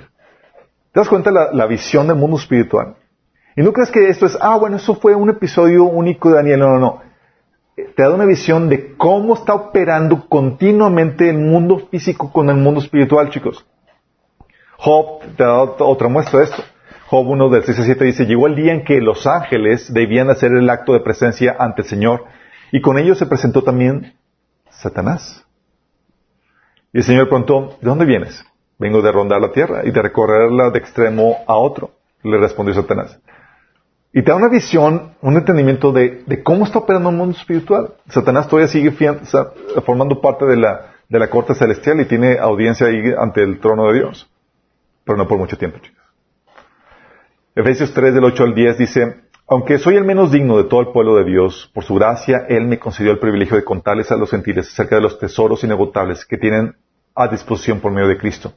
¿Te 0.93 0.99
das 0.99 1.09
cuenta 1.09 1.29
la, 1.29 1.51
la 1.53 1.67
visión 1.67 2.07
del 2.07 2.15
mundo 2.15 2.37
espiritual? 2.37 2.95
Y 3.55 3.61
no 3.61 3.71
crees 3.71 3.91
que 3.91 4.09
esto 4.09 4.25
es, 4.25 4.35
ah, 4.41 4.57
bueno, 4.57 4.77
eso 4.77 4.95
fue 4.95 5.13
un 5.13 5.29
episodio 5.29 5.83
único 5.83 6.29
de 6.29 6.37
Daniel. 6.37 6.59
No, 6.59 6.69
no, 6.69 6.79
no 6.79 7.06
te 7.77 8.03
da 8.03 8.09
una 8.09 8.25
visión 8.25 8.69
de 8.69 8.95
cómo 8.97 9.35
está 9.35 9.53
operando 9.53 10.27
continuamente 10.27 11.29
el 11.29 11.37
mundo 11.37 11.87
físico 11.91 12.31
con 12.33 12.49
el 12.49 12.55
mundo 12.55 12.79
espiritual, 12.79 13.29
chicos. 13.29 13.63
Job 14.77 15.21
te 15.37 15.43
da 15.43 15.61
otra 15.61 16.07
muestra 16.07 16.39
de 16.39 16.45
esto. 16.45 16.63
Job 17.09 17.27
1 17.27 17.49
del 17.49 17.63
6 17.63 17.79
a 17.79 17.83
7 17.83 18.05
dice, 18.05 18.25
llegó 18.25 18.47
el 18.47 18.55
día 18.55 18.73
en 18.73 18.83
que 18.83 18.99
los 18.99 19.27
ángeles 19.27 19.93
debían 19.93 20.29
hacer 20.29 20.51
el 20.53 20.69
acto 20.69 20.93
de 20.93 21.01
presencia 21.01 21.55
ante 21.57 21.83
el 21.83 21.87
Señor 21.87 22.25
y 22.71 22.81
con 22.81 22.97
ellos 22.97 23.19
se 23.19 23.27
presentó 23.27 23.63
también 23.63 24.15
Satanás. 24.69 25.45
Y 26.91 26.97
el 26.97 27.03
Señor 27.03 27.29
preguntó, 27.29 27.77
¿de 27.79 27.87
dónde 27.87 28.05
vienes? 28.05 28.43
Vengo 28.79 29.01
de 29.01 29.11
rondar 29.11 29.39
la 29.39 29.51
tierra 29.51 29.81
y 29.85 29.91
de 29.91 30.01
recorrerla 30.01 30.71
de 30.71 30.79
extremo 30.79 31.37
a 31.47 31.55
otro, 31.55 31.91
le 32.23 32.37
respondió 32.37 32.73
Satanás. 32.73 33.19
Y 34.17 34.23
te 34.23 34.31
da 34.31 34.35
una 34.35 34.49
visión, 34.49 35.11
un 35.21 35.37
entendimiento 35.37 35.91
de, 35.91 36.41
cómo 36.43 36.65
está 36.65 36.79
operando 36.79 37.11
el 37.11 37.15
mundo 37.15 37.37
espiritual. 37.37 37.93
Satanás 38.09 38.47
todavía 38.47 38.67
sigue 38.67 38.91
formando 39.85 40.19
parte 40.21 40.47
de 40.47 40.57
la, 40.57 40.95
de 41.07 41.19
la 41.19 41.29
corte 41.29 41.53
celestial 41.53 42.01
y 42.01 42.05
tiene 42.05 42.39
audiencia 42.39 42.87
ahí 42.87 43.13
ante 43.15 43.43
el 43.43 43.59
trono 43.59 43.91
de 43.91 43.99
Dios. 43.99 44.27
Pero 45.03 45.19
no 45.19 45.27
por 45.27 45.37
mucho 45.37 45.55
tiempo, 45.55 45.77
chicos. 45.77 46.03
Efesios 47.53 47.93
3 47.93 48.15
del 48.15 48.23
8 48.23 48.43
al 48.43 48.55
10 48.55 48.77
dice, 48.79 49.17
aunque 49.47 49.77
soy 49.77 49.97
el 49.97 50.03
menos 50.03 50.31
digno 50.31 50.57
de 50.57 50.63
todo 50.63 50.79
el 50.79 50.87
pueblo 50.87 51.15
de 51.17 51.23
Dios, 51.23 51.69
por 51.71 51.83
su 51.83 51.93
gracia 51.93 52.43
Él 52.49 52.65
me 52.65 52.79
concedió 52.79 53.11
el 53.11 53.19
privilegio 53.19 53.55
de 53.55 53.63
contarles 53.63 54.11
a 54.11 54.17
los 54.17 54.31
gentiles 54.31 54.67
acerca 54.67 54.95
de 54.95 55.03
los 55.03 55.19
tesoros 55.19 55.63
inagotables 55.63 56.25
que 56.25 56.39
tienen 56.39 56.75
a 57.13 57.27
disposición 57.27 57.81
por 57.81 57.91
medio 57.91 58.07
de 58.07 58.17
Cristo. 58.17 58.53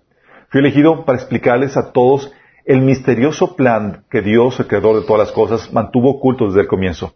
Fui 0.48 0.60
elegido 0.60 1.04
para 1.04 1.18
explicarles 1.18 1.76
a 1.76 1.92
todos 1.92 2.32
el 2.64 2.80
misterioso 2.82 3.56
plan 3.56 4.04
que 4.10 4.22
Dios, 4.22 4.58
el 4.60 4.66
creador 4.66 5.00
de 5.00 5.06
todas 5.06 5.28
las 5.28 5.32
cosas, 5.32 5.72
mantuvo 5.72 6.10
oculto 6.10 6.46
desde 6.46 6.62
el 6.62 6.68
comienzo. 6.68 7.14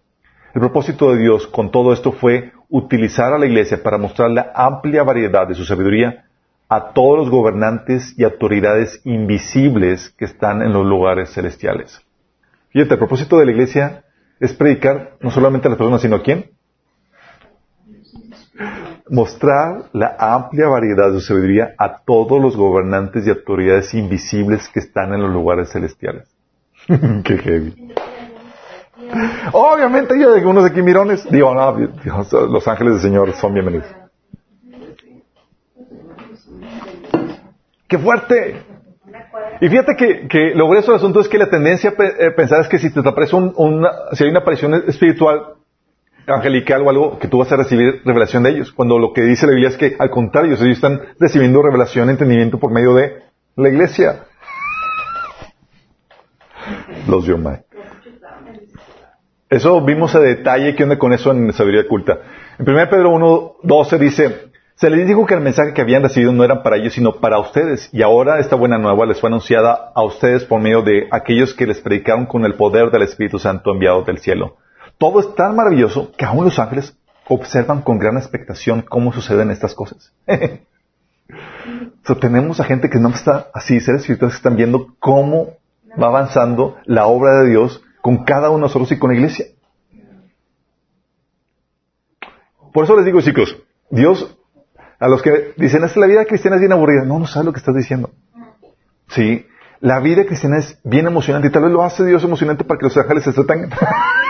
El 0.54 0.60
propósito 0.60 1.12
de 1.12 1.18
Dios 1.18 1.46
con 1.46 1.70
todo 1.70 1.92
esto 1.92 2.12
fue 2.12 2.52
utilizar 2.68 3.32
a 3.32 3.38
la 3.38 3.46
iglesia 3.46 3.82
para 3.82 3.98
mostrar 3.98 4.30
la 4.30 4.52
amplia 4.54 5.02
variedad 5.02 5.46
de 5.46 5.54
su 5.54 5.64
sabiduría 5.64 6.24
a 6.68 6.92
todos 6.92 7.18
los 7.18 7.30
gobernantes 7.30 8.14
y 8.16 8.24
autoridades 8.24 9.00
invisibles 9.04 10.10
que 10.10 10.24
están 10.24 10.62
en 10.62 10.72
los 10.72 10.86
lugares 10.86 11.32
celestiales. 11.32 12.00
Fíjate, 12.70 12.94
el 12.94 12.98
propósito 12.98 13.38
de 13.38 13.46
la 13.46 13.52
iglesia 13.52 14.04
es 14.40 14.52
predicar 14.52 15.16
no 15.20 15.30
solamente 15.30 15.68
a 15.68 15.70
las 15.70 15.78
personas, 15.78 16.02
sino 16.02 16.16
a 16.16 16.22
quién? 16.22 16.50
Mostrar 19.10 19.90
la 19.92 20.16
amplia 20.18 20.68
variedad 20.68 21.12
de 21.12 21.20
su 21.20 21.26
sabiduría 21.26 21.74
a 21.78 21.98
todos 22.04 22.40
los 22.40 22.56
gobernantes 22.56 23.26
y 23.26 23.30
autoridades 23.30 23.92
invisibles 23.92 24.68
que 24.68 24.80
están 24.80 25.12
en 25.12 25.20
los 25.20 25.30
lugares 25.30 25.70
celestiales. 25.70 26.28
Qué 26.86 27.38
heavy. 27.38 27.94
Obviamente 29.52 30.14
hay 30.14 30.22
algunos 30.22 30.64
aquí 30.64 30.80
mirones. 30.82 31.28
Digo, 31.30 31.54
los 31.54 32.68
ángeles 32.68 32.94
del 32.94 33.02
Señor 33.02 33.32
son 33.34 33.52
bienvenidos. 33.52 33.86
¡Qué 37.88 37.98
fuerte! 37.98 38.62
Y 39.60 39.68
fíjate 39.68 39.96
que, 39.96 40.28
que 40.28 40.54
lo 40.54 40.68
grueso 40.68 40.92
del 40.92 40.98
asunto 40.98 41.20
es 41.20 41.28
que 41.28 41.38
la 41.38 41.48
tendencia 41.48 41.94
a 41.96 42.04
eh, 42.04 42.30
pensar 42.32 42.60
es 42.60 42.68
que 42.68 42.78
si 42.78 42.92
te 42.92 43.00
aparece 43.06 43.36
un, 43.36 43.86
si 44.12 44.24
hay 44.24 44.30
una 44.30 44.40
aparición 44.40 44.74
espiritual, 44.88 45.54
angelical 46.26 46.82
o 46.82 46.90
algo, 46.90 47.18
que 47.18 47.28
tú 47.28 47.38
vas 47.38 47.52
a 47.52 47.56
recibir 47.56 48.02
revelación 48.04 48.42
de 48.42 48.50
ellos. 48.50 48.72
Cuando 48.72 48.98
lo 48.98 49.12
que 49.12 49.22
dice 49.22 49.46
la 49.46 49.52
Biblia 49.52 49.68
es 49.68 49.76
que, 49.76 49.96
al 49.98 50.10
contrario, 50.10 50.54
ellos 50.54 50.62
están 50.68 51.00
recibiendo 51.18 51.62
revelación, 51.62 52.10
entendimiento 52.10 52.58
por 52.58 52.72
medio 52.72 52.94
de 52.94 53.22
la 53.56 53.68
iglesia. 53.68 54.24
Los 57.06 57.26
Yomai. 57.26 57.62
Eso 59.50 59.84
vimos 59.84 60.14
a 60.14 60.20
detalle, 60.20 60.74
¿qué 60.74 60.82
onda 60.82 60.98
con 60.98 61.12
eso 61.12 61.30
en 61.30 61.52
sabiduría 61.52 61.86
culta? 61.86 62.18
En 62.58 62.68
1 62.68 62.88
Pedro 62.90 63.10
1, 63.10 63.56
12 63.62 63.98
dice, 63.98 64.50
se 64.76 64.90
les 64.90 65.06
dijo 65.06 65.26
que 65.26 65.34
el 65.34 65.40
mensaje 65.40 65.72
que 65.72 65.82
habían 65.82 66.02
recibido 66.02 66.32
no 66.32 66.42
era 66.42 66.62
para 66.64 66.76
ellos, 66.76 66.94
sino 66.94 67.12
para 67.20 67.38
ustedes. 67.38 67.88
Y 67.92 68.02
ahora 68.02 68.40
esta 68.40 68.56
buena 68.56 68.78
nueva 68.78 69.06
les 69.06 69.20
fue 69.20 69.28
anunciada 69.28 69.92
a 69.94 70.02
ustedes 70.02 70.44
por 70.44 70.60
medio 70.60 70.82
de 70.82 71.06
aquellos 71.12 71.54
que 71.54 71.66
les 71.66 71.80
predicaron 71.80 72.26
con 72.26 72.44
el 72.44 72.54
poder 72.54 72.90
del 72.90 73.02
Espíritu 73.02 73.38
Santo 73.38 73.70
enviado 73.70 74.02
del 74.02 74.18
cielo. 74.18 74.56
Todo 74.98 75.20
es 75.20 75.34
tan 75.34 75.56
maravilloso 75.56 76.12
que 76.16 76.24
aún 76.24 76.44
los 76.44 76.58
ángeles 76.58 76.96
observan 77.28 77.82
con 77.82 77.98
gran 77.98 78.16
expectación 78.16 78.82
cómo 78.82 79.12
suceden 79.12 79.50
estas 79.50 79.74
cosas. 79.74 80.12
tenemos 82.20 82.60
a 82.60 82.64
gente 82.64 82.90
que 82.90 82.98
no 82.98 83.08
está 83.08 83.48
así, 83.54 83.80
seres 83.80 84.02
espirituales 84.02 84.34
que 84.34 84.38
están 84.38 84.56
viendo 84.56 84.94
cómo 84.98 85.54
va 86.00 86.08
avanzando 86.08 86.76
la 86.84 87.06
obra 87.06 87.40
de 87.40 87.50
Dios 87.50 87.82
con 88.02 88.24
cada 88.24 88.50
uno 88.50 88.58
de 88.58 88.62
nosotros 88.62 88.92
y 88.92 88.98
con 88.98 89.10
la 89.10 89.16
iglesia. 89.16 89.46
Por 92.72 92.84
eso 92.84 92.96
les 92.96 93.04
digo, 93.04 93.20
chicos, 93.20 93.56
Dios 93.90 94.36
a 94.98 95.08
los 95.08 95.22
que 95.22 95.52
dicen, 95.56 95.82
la 95.96 96.06
vida 96.06 96.24
cristiana 96.24 96.56
es 96.56 96.60
bien 96.60 96.72
aburrida. 96.72 97.04
No, 97.04 97.18
no 97.18 97.26
sabes 97.26 97.46
lo 97.46 97.52
que 97.52 97.58
estás 97.58 97.74
diciendo. 97.74 98.10
Sí, 99.08 99.46
la 99.80 100.00
vida 100.00 100.24
cristiana 100.24 100.58
es 100.58 100.78
bien 100.82 101.06
emocionante 101.06 101.48
y 101.48 101.50
tal 101.50 101.64
vez 101.64 101.72
lo 101.72 101.82
hace 101.82 102.04
Dios 102.04 102.24
emocionante 102.24 102.64
para 102.64 102.78
que 102.78 102.86
los 102.86 102.96
ángeles 102.96 103.24
se 103.24 103.30
entretengan. 103.30 103.70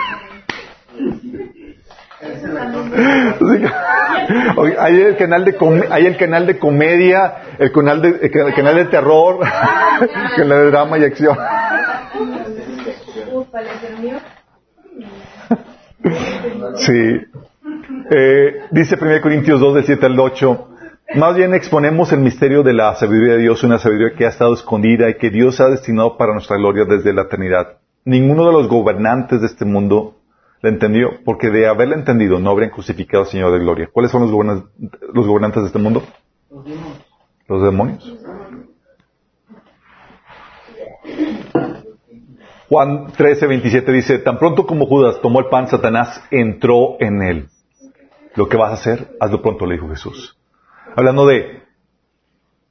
hay 4.78 5.00
el 5.00 5.16
canal 5.16 5.44
de 5.44 5.57
hay 5.90 6.07
el 6.07 6.16
canal 6.16 6.46
de 6.46 6.57
comedia, 6.59 7.35
el 7.59 7.72
canal 7.72 8.00
de 8.00 8.20
el 8.22 8.54
canal 8.54 8.76
de 8.76 8.85
terror, 8.87 9.40
el 10.00 10.09
canal 10.37 10.64
de 10.64 10.70
drama 10.70 10.96
y 10.98 11.04
acción. 11.04 11.35
sí. 16.76 17.20
Eh, 18.11 18.66
dice 18.70 18.96
1 19.00 19.20
Corintios 19.22 19.59
2, 19.61 19.74
del 19.74 19.85
7 19.85 20.07
al 20.07 20.20
8, 20.20 20.68
más 21.16 21.37
bien 21.37 21.54
exponemos 21.54 22.12
el 22.12 22.20
misterio 22.20 22.62
de 22.62 22.74
la 22.74 22.94
sabiduría 22.96 23.35
de 23.35 23.40
Dios, 23.40 23.62
una 23.62 23.78
sabiduría 23.78 24.16
que 24.16 24.26
ha 24.26 24.28
estado 24.28 24.54
escondida 24.54 25.09
y 25.09 25.14
que 25.14 25.30
Dios 25.30 25.61
ha 25.61 25.68
destinado 25.68 26.16
para 26.16 26.33
nuestra 26.33 26.57
gloria 26.57 26.85
desde 26.85 27.12
la 27.12 27.22
eternidad. 27.22 27.78
Ninguno 28.04 28.46
de 28.46 28.52
los 28.52 28.68
gobernantes 28.68 29.40
de 29.40 29.46
este 29.46 29.64
mundo 29.64 30.16
la 30.64 30.70
entendió, 30.70 31.11
porque 31.27 31.50
de 31.50 31.66
haberla 31.66 31.94
entendido 31.94 32.40
no 32.40 32.48
habrían 32.48 32.70
crucificado 32.70 33.24
al 33.24 33.29
Señor 33.29 33.53
de 33.53 33.59
gloria. 33.59 33.90
¿Cuáles 33.92 34.11
son 34.11 34.22
los, 34.22 34.31
gobernantes 34.33 35.62
de 35.62 35.66
este 35.66 35.79
mundo? 35.79 36.03
Los 37.46 37.62
demonios. 37.62 38.16
Juan 42.70 43.12
13, 43.12 43.46
27 43.46 43.92
dice, 43.92 44.18
tan 44.20 44.38
pronto 44.38 44.66
como 44.66 44.87
Judas 44.87 45.20
tomó 45.20 45.40
el 45.40 45.50
pan, 45.50 45.68
Satanás 45.68 46.24
entró 46.31 46.96
en 46.98 47.20
él. 47.20 47.48
Lo 48.35 48.48
que 48.48 48.57
vas 48.57 48.70
a 48.70 48.74
hacer, 48.74 49.14
hazlo 49.20 49.42
pronto, 49.42 49.66
le 49.66 49.74
dijo 49.74 49.90
Jesús. 49.90 50.38
Hablando 50.96 51.27
de 51.27 51.62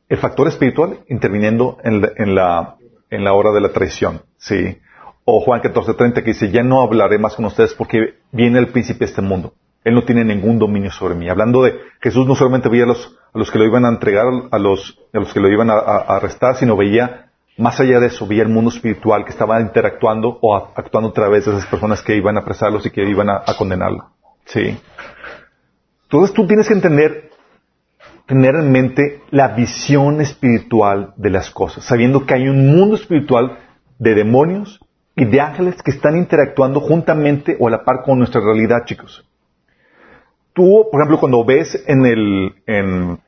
el 0.10 0.18
factor 0.18 0.48
espiritual 0.48 1.02
interviniendo 1.10 1.78
en 1.84 2.02
la, 2.02 2.12
en 2.18 2.34
la, 2.34 2.76
en 3.12 3.24
la 3.24 3.34
hora 3.34 3.52
de 3.52 3.62
la 3.62 3.70
traición. 3.70 4.24
Sí. 4.38 4.80
O 5.26 5.40
Juan 5.40 5.62
14:30 5.62 6.16
que 6.16 6.32
dice, 6.32 6.52
ya 6.52 6.64
no 6.64 6.82
hablaré 6.82 7.18
más 7.18 7.36
con 7.36 7.46
ustedes 7.46 7.74
porque 7.74 8.16
viene 8.32 8.60
el 8.60 8.68
príncipe 8.68 9.00
de 9.00 9.06
este 9.06 9.22
mundo. 9.22 9.54
Él 9.84 9.96
no 9.96 10.04
tiene 10.04 10.24
ningún 10.24 10.60
dominio 10.60 10.92
sobre 10.92 11.16
mí. 11.16 11.30
Hablando 11.30 11.64
de 11.64 11.78
Jesús 12.02 12.26
no 12.28 12.36
solamente 12.36 12.70
veía 12.70 12.84
a 12.84 12.88
los, 12.88 13.18
a 13.34 13.38
los 13.38 13.52
que 13.52 13.60
lo 13.60 13.66
iban 13.66 13.86
a 13.86 13.90
entregar, 13.90 14.26
a 14.52 14.58
los, 14.58 15.00
a 15.14 15.20
los 15.20 15.34
que 15.34 15.40
lo 15.40 15.50
iban 15.50 15.70
a, 15.70 15.76
arrestar, 15.76 16.56
sino 16.56 16.78
veía 16.78 17.30
más 17.58 17.80
allá 17.80 18.00
de 18.00 18.08
eso, 18.08 18.26
veía 18.26 18.44
el 18.44 18.50
mundo 18.50 18.72
espiritual 18.72 19.26
que 19.26 19.32
estaba 19.32 19.62
interactuando 19.62 20.40
o 20.42 20.56
actuando 20.56 21.10
a 21.10 21.14
través 21.14 21.46
de 21.46 21.52
esas 21.52 21.68
personas 21.68 22.02
que 22.02 22.16
iban 22.16 22.38
a 22.38 22.42
apresarlos 22.42 22.86
y 22.86 22.90
que 22.90 23.04
iban 23.04 23.30
a, 23.30 23.44
a 23.46 23.56
condenarlo. 23.58 24.10
Sí. 24.46 24.78
Entonces 26.04 26.34
tú 26.34 26.48
tienes 26.48 26.68
que 26.68 26.74
entender, 26.74 27.30
tener 28.26 28.56
en 28.56 28.72
mente 28.72 29.22
la 29.32 29.50
visión 29.50 30.20
espiritual 30.22 31.14
de 31.18 31.30
las 31.30 31.52
cosas, 31.52 31.84
sabiendo 31.86 32.26
que 32.26 32.34
hay 32.34 32.48
un 32.48 32.76
mundo 32.76 32.96
espiritual 32.96 33.60
de 34.00 34.16
demonios 34.16 34.80
y 35.16 35.26
de 35.26 35.42
ángeles 35.42 35.82
que 35.84 35.92
están 35.92 36.18
interactuando 36.18 36.80
juntamente 36.80 37.56
o 37.60 37.68
a 37.68 37.72
la 37.72 37.84
par 37.84 38.04
con 38.04 38.18
nuestra 38.18 38.42
realidad, 38.42 38.86
chicos. 38.86 39.26
Tú, 40.54 40.88
por 40.92 41.02
ejemplo, 41.02 41.20
cuando 41.20 41.44
ves 41.46 41.84
en 41.88 42.06
el 42.06 43.20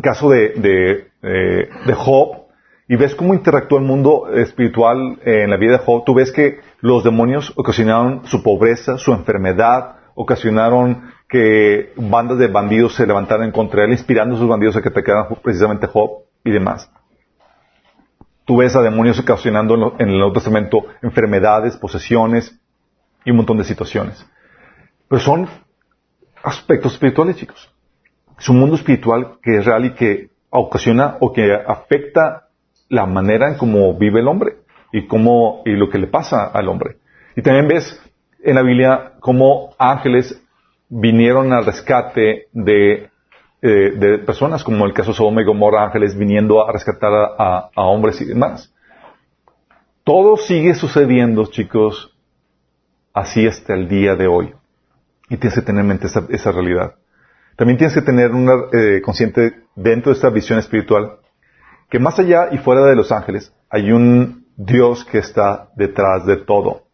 caso 0.00 0.30
de, 0.30 1.10
eh, 1.22 1.68
de 1.86 1.94
Job 1.94 2.46
y 2.88 2.96
ves 2.96 3.14
cómo 3.14 3.34
interactúa 3.34 3.80
el 3.80 3.84
mundo 3.84 4.30
espiritual 4.32 5.18
en 5.24 5.50
la 5.50 5.56
vida 5.56 5.72
de 5.72 5.78
Job, 5.78 6.04
tú 6.04 6.14
ves 6.14 6.32
que 6.32 6.60
los 6.80 7.04
demonios 7.04 7.52
ocasionaron 7.56 8.22
su 8.26 8.42
pobreza, 8.42 8.96
su 8.98 9.12
enfermedad, 9.12 9.96
ocasionaron 10.14 11.12
que 11.28 11.92
bandas 11.96 12.38
de 12.38 12.48
bandidos 12.48 12.94
se 12.94 13.06
levantaran 13.06 13.52
contra 13.52 13.84
él, 13.84 13.90
inspirando 13.90 14.36
a 14.36 14.38
sus 14.38 14.48
bandidos 14.48 14.76
a 14.76 14.82
que 14.82 14.88
atacaran 14.88 15.26
precisamente 15.42 15.86
Job 15.86 16.22
y 16.44 16.50
demás. 16.50 16.90
Tú 18.48 18.56
ves 18.56 18.74
a 18.74 18.80
demonios 18.80 19.18
ocasionando 19.18 19.94
en 19.98 20.08
el 20.08 20.16
Nuevo 20.16 20.32
Testamento 20.32 20.86
enfermedades, 21.02 21.76
posesiones 21.76 22.58
y 23.22 23.30
un 23.30 23.36
montón 23.36 23.58
de 23.58 23.64
situaciones. 23.64 24.26
Pero 25.06 25.20
son 25.20 25.48
aspectos 26.42 26.94
espirituales, 26.94 27.36
chicos. 27.36 27.70
Es 28.38 28.48
un 28.48 28.58
mundo 28.58 28.76
espiritual 28.76 29.36
que 29.42 29.58
es 29.58 29.66
real 29.66 29.84
y 29.84 29.90
que 29.90 30.30
ocasiona 30.48 31.18
o 31.20 31.30
que 31.34 31.52
afecta 31.52 32.48
la 32.88 33.04
manera 33.04 33.48
en 33.48 33.58
cómo 33.58 33.92
vive 33.98 34.20
el 34.20 34.28
hombre 34.28 34.56
y 34.92 35.06
cómo 35.06 35.60
y 35.66 35.72
lo 35.72 35.90
que 35.90 35.98
le 35.98 36.06
pasa 36.06 36.46
al 36.46 36.68
hombre. 36.68 36.96
Y 37.36 37.42
también 37.42 37.68
ves 37.68 38.02
en 38.42 38.54
la 38.54 38.62
Biblia 38.62 39.12
cómo 39.20 39.74
ángeles 39.78 40.42
vinieron 40.88 41.52
al 41.52 41.66
rescate 41.66 42.46
de, 42.52 43.10
eh, 43.60 43.92
de 43.96 44.18
personas, 44.18 44.62
como 44.62 44.86
el 44.86 44.92
caso 44.92 45.10
de 45.10 45.16
Sodoma 45.16 45.42
y 45.42 45.44
Gomorra, 45.44 45.84
ángeles 45.84 46.16
viniendo 46.16 46.66
a 46.66 46.72
rescatar 46.72 47.12
a, 47.12 47.70
a 47.74 47.82
hombres 47.82 48.20
y 48.20 48.24
demás. 48.24 48.72
Todo 50.04 50.36
sigue 50.36 50.74
sucediendo, 50.74 51.46
chicos, 51.46 52.16
así 53.12 53.46
hasta 53.46 53.74
el 53.74 53.88
día 53.88 54.14
de 54.14 54.26
hoy. 54.26 54.54
Y 55.28 55.36
tienes 55.36 55.54
que 55.54 55.62
tener 55.64 55.82
en 55.82 55.88
mente 55.88 56.06
esa, 56.06 56.26
esa 56.30 56.52
realidad. 56.52 56.94
También 57.56 57.76
tienes 57.76 57.94
que 57.94 58.02
tener 58.02 58.30
una 58.30 58.54
eh, 58.72 59.02
consciente 59.02 59.64
dentro 59.74 60.12
de 60.12 60.16
esta 60.16 60.30
visión 60.30 60.58
espiritual 60.58 61.18
que 61.90 61.98
más 61.98 62.18
allá 62.18 62.48
y 62.52 62.58
fuera 62.58 62.84
de 62.84 62.94
los 62.94 63.10
ángeles 63.12 63.52
hay 63.70 63.90
un 63.92 64.46
Dios 64.56 65.04
que 65.04 65.18
está 65.18 65.70
detrás 65.74 66.26
de 66.26 66.36
todo. 66.36 66.84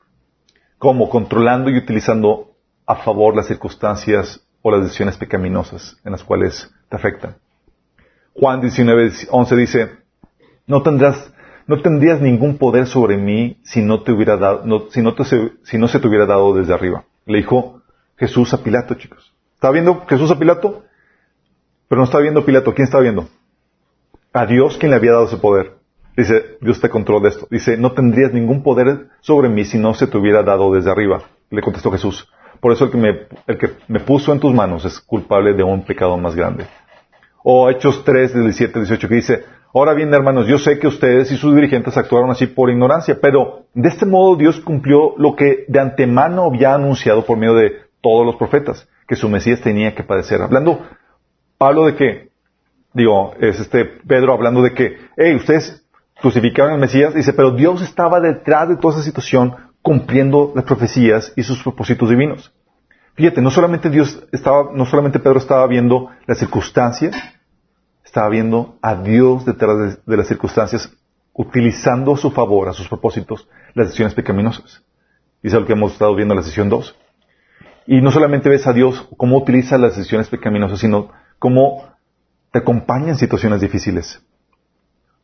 Como 0.79 1.09
controlando 1.09 1.71
y 1.71 1.79
utilizando 1.79 2.53
a 2.87 2.97
favor 2.97 3.35
las 3.35 3.47
circunstancias 3.47 4.44
o 4.67 4.71
las 4.71 4.83
decisiones 4.83 5.19
pecaminosas 5.19 5.99
en 6.05 6.13
las 6.13 6.25
cuales 6.25 6.73
te 6.89 6.97
afectan. 6.97 7.37
Juan 8.33 8.63
19, 8.63 9.13
11 9.31 9.57
dice, 9.57 9.91
no 10.67 10.83
tendrás, 10.83 11.33
no 11.67 11.83
tendrías 11.83 12.23
ningún 12.23 12.57
poder 12.57 12.87
sobre 12.87 13.19
mí 13.19 13.59
si 13.63 13.83
no 13.83 14.03
te 14.03 14.13
hubiera 14.13 14.39
dado, 14.39 14.89
si, 14.91 15.03
no 15.03 15.15
si 15.65 15.79
no 15.79 15.87
se 15.87 16.01
te 16.01 16.09
hubiera 16.09 16.25
dado 16.25 16.55
desde 16.55 16.73
arriba. 16.73 17.05
Le 17.27 17.39
dijo 17.39 17.83
Jesús 18.17 18.55
a 18.55 18.63
Pilato, 18.63 18.95
chicos. 18.95 19.35
¿Estaba 19.55 19.73
viendo 19.75 20.07
Jesús 20.07 20.31
a 20.31 20.39
Pilato? 20.39 20.85
Pero 21.87 21.99
no 21.99 22.05
estaba 22.07 22.23
viendo 22.23 22.47
Pilato. 22.47 22.73
¿Quién 22.73 22.87
estaba 22.87 23.03
viendo? 23.03 23.29
A 24.33 24.47
Dios 24.47 24.79
quien 24.79 24.91
le 24.91 24.97
había 24.97 25.13
dado 25.13 25.27
ese 25.27 25.37
poder. 25.37 25.75
Dice, 26.17 26.57
Dios 26.63 26.81
te 26.81 26.89
controla 26.89 27.29
esto. 27.29 27.47
Dice, 27.51 27.77
no 27.77 27.93
tendrías 27.93 28.33
ningún 28.33 28.63
poder 28.63 29.09
sobre 29.21 29.51
mí 29.51 29.67
si 29.67 29.77
no 29.77 29.93
se 29.93 30.07
te 30.07 30.17
hubiera 30.17 30.43
dado 30.43 30.73
desde 30.73 30.91
arriba. 30.91 31.25
Le 31.51 31.61
contestó 31.61 31.91
Jesús. 31.91 32.27
Por 32.65 32.73
eso 32.73 32.87
el 32.87 32.91
que 32.91 32.97
me, 32.97 33.09
el 33.47 33.59
que 33.59 33.73
me 33.89 34.01
puso 34.01 34.33
en 34.33 34.41
tus 34.41 34.55
manos 34.55 34.87
es 34.87 34.99
culpable 34.99 35.53
de 35.53 35.63
un 35.63 35.85
pecado 35.85 36.17
más 36.17 36.35
grande. 36.35 36.65
O 37.43 37.69
Hechos 37.69 38.03
3, 38.07 38.33
17, 38.33 38.79
18, 38.79 39.07
que 39.07 39.15
dice, 39.17 39.45
ahora 39.75 39.93
bien, 39.93 40.15
hermanos, 40.15 40.47
yo 40.47 40.57
sé 40.59 40.79
que 40.79 40.87
ustedes 40.87 41.31
y 41.31 41.37
sus 41.37 41.55
dirigentes 41.55 41.95
actuaron 41.99 42.31
así 42.31 42.47
por 42.47 42.71
ignorancia, 42.71 43.19
pero 43.21 43.67
de 43.75 43.91
este 43.91 44.07
modo 44.07 44.37
Dios 44.37 44.61
cumplió 44.61 45.13
lo 45.19 45.37
que 45.37 45.67
de 45.69 45.79
antemano 45.79 46.45
había 46.45 46.75
anunciado 46.75 47.27
por 47.27 47.37
medio 47.37 47.53
de 47.53 47.83
todos 48.01 48.25
los 48.25 48.37
profetas, 48.37 48.89
que 49.07 49.15
su 49.15 49.29
Mesías 49.29 49.61
tenía 49.61 49.95
que 49.95 50.03
padecer. 50.03 50.41
Hablando, 50.41 50.87
Pablo 51.59 51.85
de 51.85 51.97
que, 51.97 52.31
digo, 52.95 53.35
es 53.41 53.61
este 53.61 53.85
Pedro 53.85 54.33
hablando 54.33 54.63
de 54.63 54.73
que, 54.73 54.97
hey, 55.19 55.35
ustedes 55.35 55.87
crucificaron 56.19 56.73
al 56.73 56.81
Mesías, 56.81 57.13
dice, 57.13 57.35
pero 57.35 57.51
Dios 57.51 57.83
estaba 57.83 58.21
detrás 58.21 58.71
de 58.71 58.77
toda 58.77 58.95
esa 58.95 59.05
situación 59.05 59.55
cumpliendo 59.85 60.51
las 60.57 60.65
profecías 60.65 61.35
y 61.37 61.43
sus 61.43 61.63
propósitos 61.63 62.09
divinos. 62.09 62.51
Fíjate, 63.17 63.43
no 63.43 63.51
solamente 63.51 63.91
Dios 63.91 64.27
estaba, 64.33 64.71
no 64.73 64.87
solamente 64.87 65.19
Pedro 65.19 65.39
estaba 65.39 65.67
viendo 65.67 66.09
las 66.27 66.39
circunstancias, 66.39 67.15
estaba 68.03 68.31
viendo 68.31 68.79
a 68.81 68.95
Dios 68.95 69.45
detrás 69.45 69.99
de, 70.07 70.17
las 70.17 70.27
circunstancias, 70.27 70.91
utilizando 71.35 72.15
a 72.15 72.17
su 72.17 72.31
favor, 72.31 72.71
a 72.71 72.73
sus 72.73 72.89
propósitos, 72.89 73.47
las 73.75 73.89
decisiones 73.89 74.15
pecaminosas. 74.15 74.83
Y 75.43 75.49
es 75.49 75.53
lo 75.53 75.67
que 75.67 75.75
hemos 75.75 75.93
estado 75.93 76.15
viendo 76.15 76.33
en 76.33 76.41
la 76.41 76.47
sesión 76.47 76.71
2. 76.71 76.99
Y 77.87 78.01
no 78.01 78.11
solamente 78.11 78.49
ves 78.49 78.67
a 78.67 78.73
Dios 78.73 79.07
cómo 79.19 79.37
utiliza 79.37 79.77
las 79.77 79.99
decisiones 79.99 80.31
pecaminosas, 80.31 80.79
sino 80.79 81.11
cómo 81.39 81.91
te 82.53 82.61
acompaña 82.61 83.09
en 83.09 83.19
situaciones 83.19 83.61
difíciles. 83.61 84.23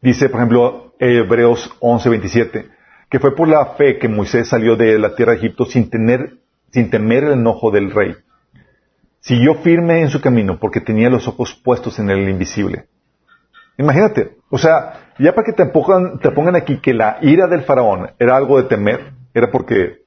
Dice, 0.02 0.28
por 0.28 0.40
ejemplo, 0.40 0.92
Hebreos 0.98 1.74
11:27, 1.80 2.68
que 3.10 3.18
fue 3.18 3.34
por 3.34 3.48
la 3.48 3.74
fe 3.74 3.98
que 3.98 4.08
Moisés 4.08 4.48
salió 4.48 4.76
de 4.76 4.98
la 4.98 5.16
tierra 5.16 5.32
de 5.32 5.38
Egipto 5.38 5.66
sin 5.66 5.90
tener, 5.90 6.38
sin 6.70 6.90
temer 6.90 7.24
el 7.24 7.32
enojo 7.32 7.72
del 7.72 7.90
rey. 7.90 8.14
Siguió 9.18 9.56
firme 9.56 10.00
en 10.00 10.08
su 10.08 10.20
camino 10.20 10.58
porque 10.60 10.80
tenía 10.80 11.10
los 11.10 11.26
ojos 11.26 11.54
puestos 11.54 11.98
en 11.98 12.08
el 12.08 12.28
invisible. 12.28 12.86
Imagínate, 13.76 14.36
o 14.48 14.58
sea, 14.58 15.10
ya 15.18 15.34
para 15.34 15.44
que 15.44 15.52
te 15.52 15.66
pongan, 15.66 16.18
te 16.20 16.30
pongan 16.30 16.54
aquí 16.54 16.80
que 16.80 16.94
la 16.94 17.18
ira 17.20 17.48
del 17.48 17.62
faraón 17.62 18.10
era 18.18 18.36
algo 18.36 18.62
de 18.62 18.68
temer, 18.68 19.12
era 19.34 19.50
porque 19.50 20.02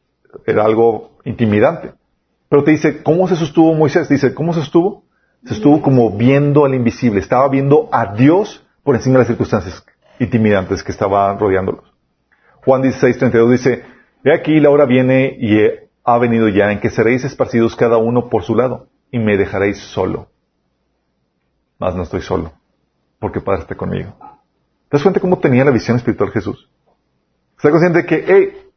era 0.45 0.63
algo 0.63 1.17
intimidante. 1.25 1.93
Pero 2.49 2.63
te 2.63 2.71
dice, 2.71 3.03
¿cómo 3.03 3.27
se 3.27 3.35
sostuvo 3.35 3.73
Moisés? 3.73 4.07
Dice, 4.07 4.33
¿cómo 4.33 4.53
se 4.53 4.61
sostuvo? 4.61 5.03
Se 5.45 5.55
estuvo 5.55 5.81
como 5.81 6.15
viendo 6.15 6.65
al 6.65 6.73
invisible, 6.73 7.19
estaba 7.19 7.49
viendo 7.49 7.89
a 7.91 8.13
Dios 8.13 8.65
por 8.83 8.95
encima 8.95 9.15
de 9.15 9.19
las 9.19 9.27
circunstancias 9.27 9.85
intimidantes 10.19 10.83
que 10.83 10.91
estaban 10.91 11.37
rodeándolos. 11.37 11.92
Juan 12.65 12.81
16, 12.81 13.17
32 13.17 13.51
dice, 13.51 13.83
He 14.23 14.33
aquí 14.33 14.59
la 14.59 14.69
hora 14.69 14.85
viene 14.85 15.35
y 15.37 15.57
ha 16.03 16.17
venido 16.17 16.47
ya 16.47 16.71
en 16.71 16.79
que 16.79 16.89
seréis 16.89 17.23
esparcidos 17.23 17.75
cada 17.75 17.97
uno 17.97 18.29
por 18.29 18.43
su 18.43 18.55
lado 18.55 18.87
y 19.11 19.19
me 19.19 19.37
dejaréis 19.37 19.79
solo. 19.79 20.29
Mas 21.77 21.95
no 21.95 22.03
estoy 22.03 22.21
solo, 22.21 22.53
porque 23.19 23.41
Padre 23.41 23.61
está 23.61 23.75
conmigo. 23.75 24.15
¿Te 24.89 24.97
das 24.97 25.03
cuenta 25.03 25.19
cómo 25.19 25.39
tenía 25.39 25.65
la 25.65 25.71
visión 25.71 25.97
espiritual 25.97 26.31
Jesús? 26.31 26.69
Está 27.57 27.69
consciente 27.69 28.03
de 28.03 28.05
que, 28.05 28.23
hey, 28.27 28.69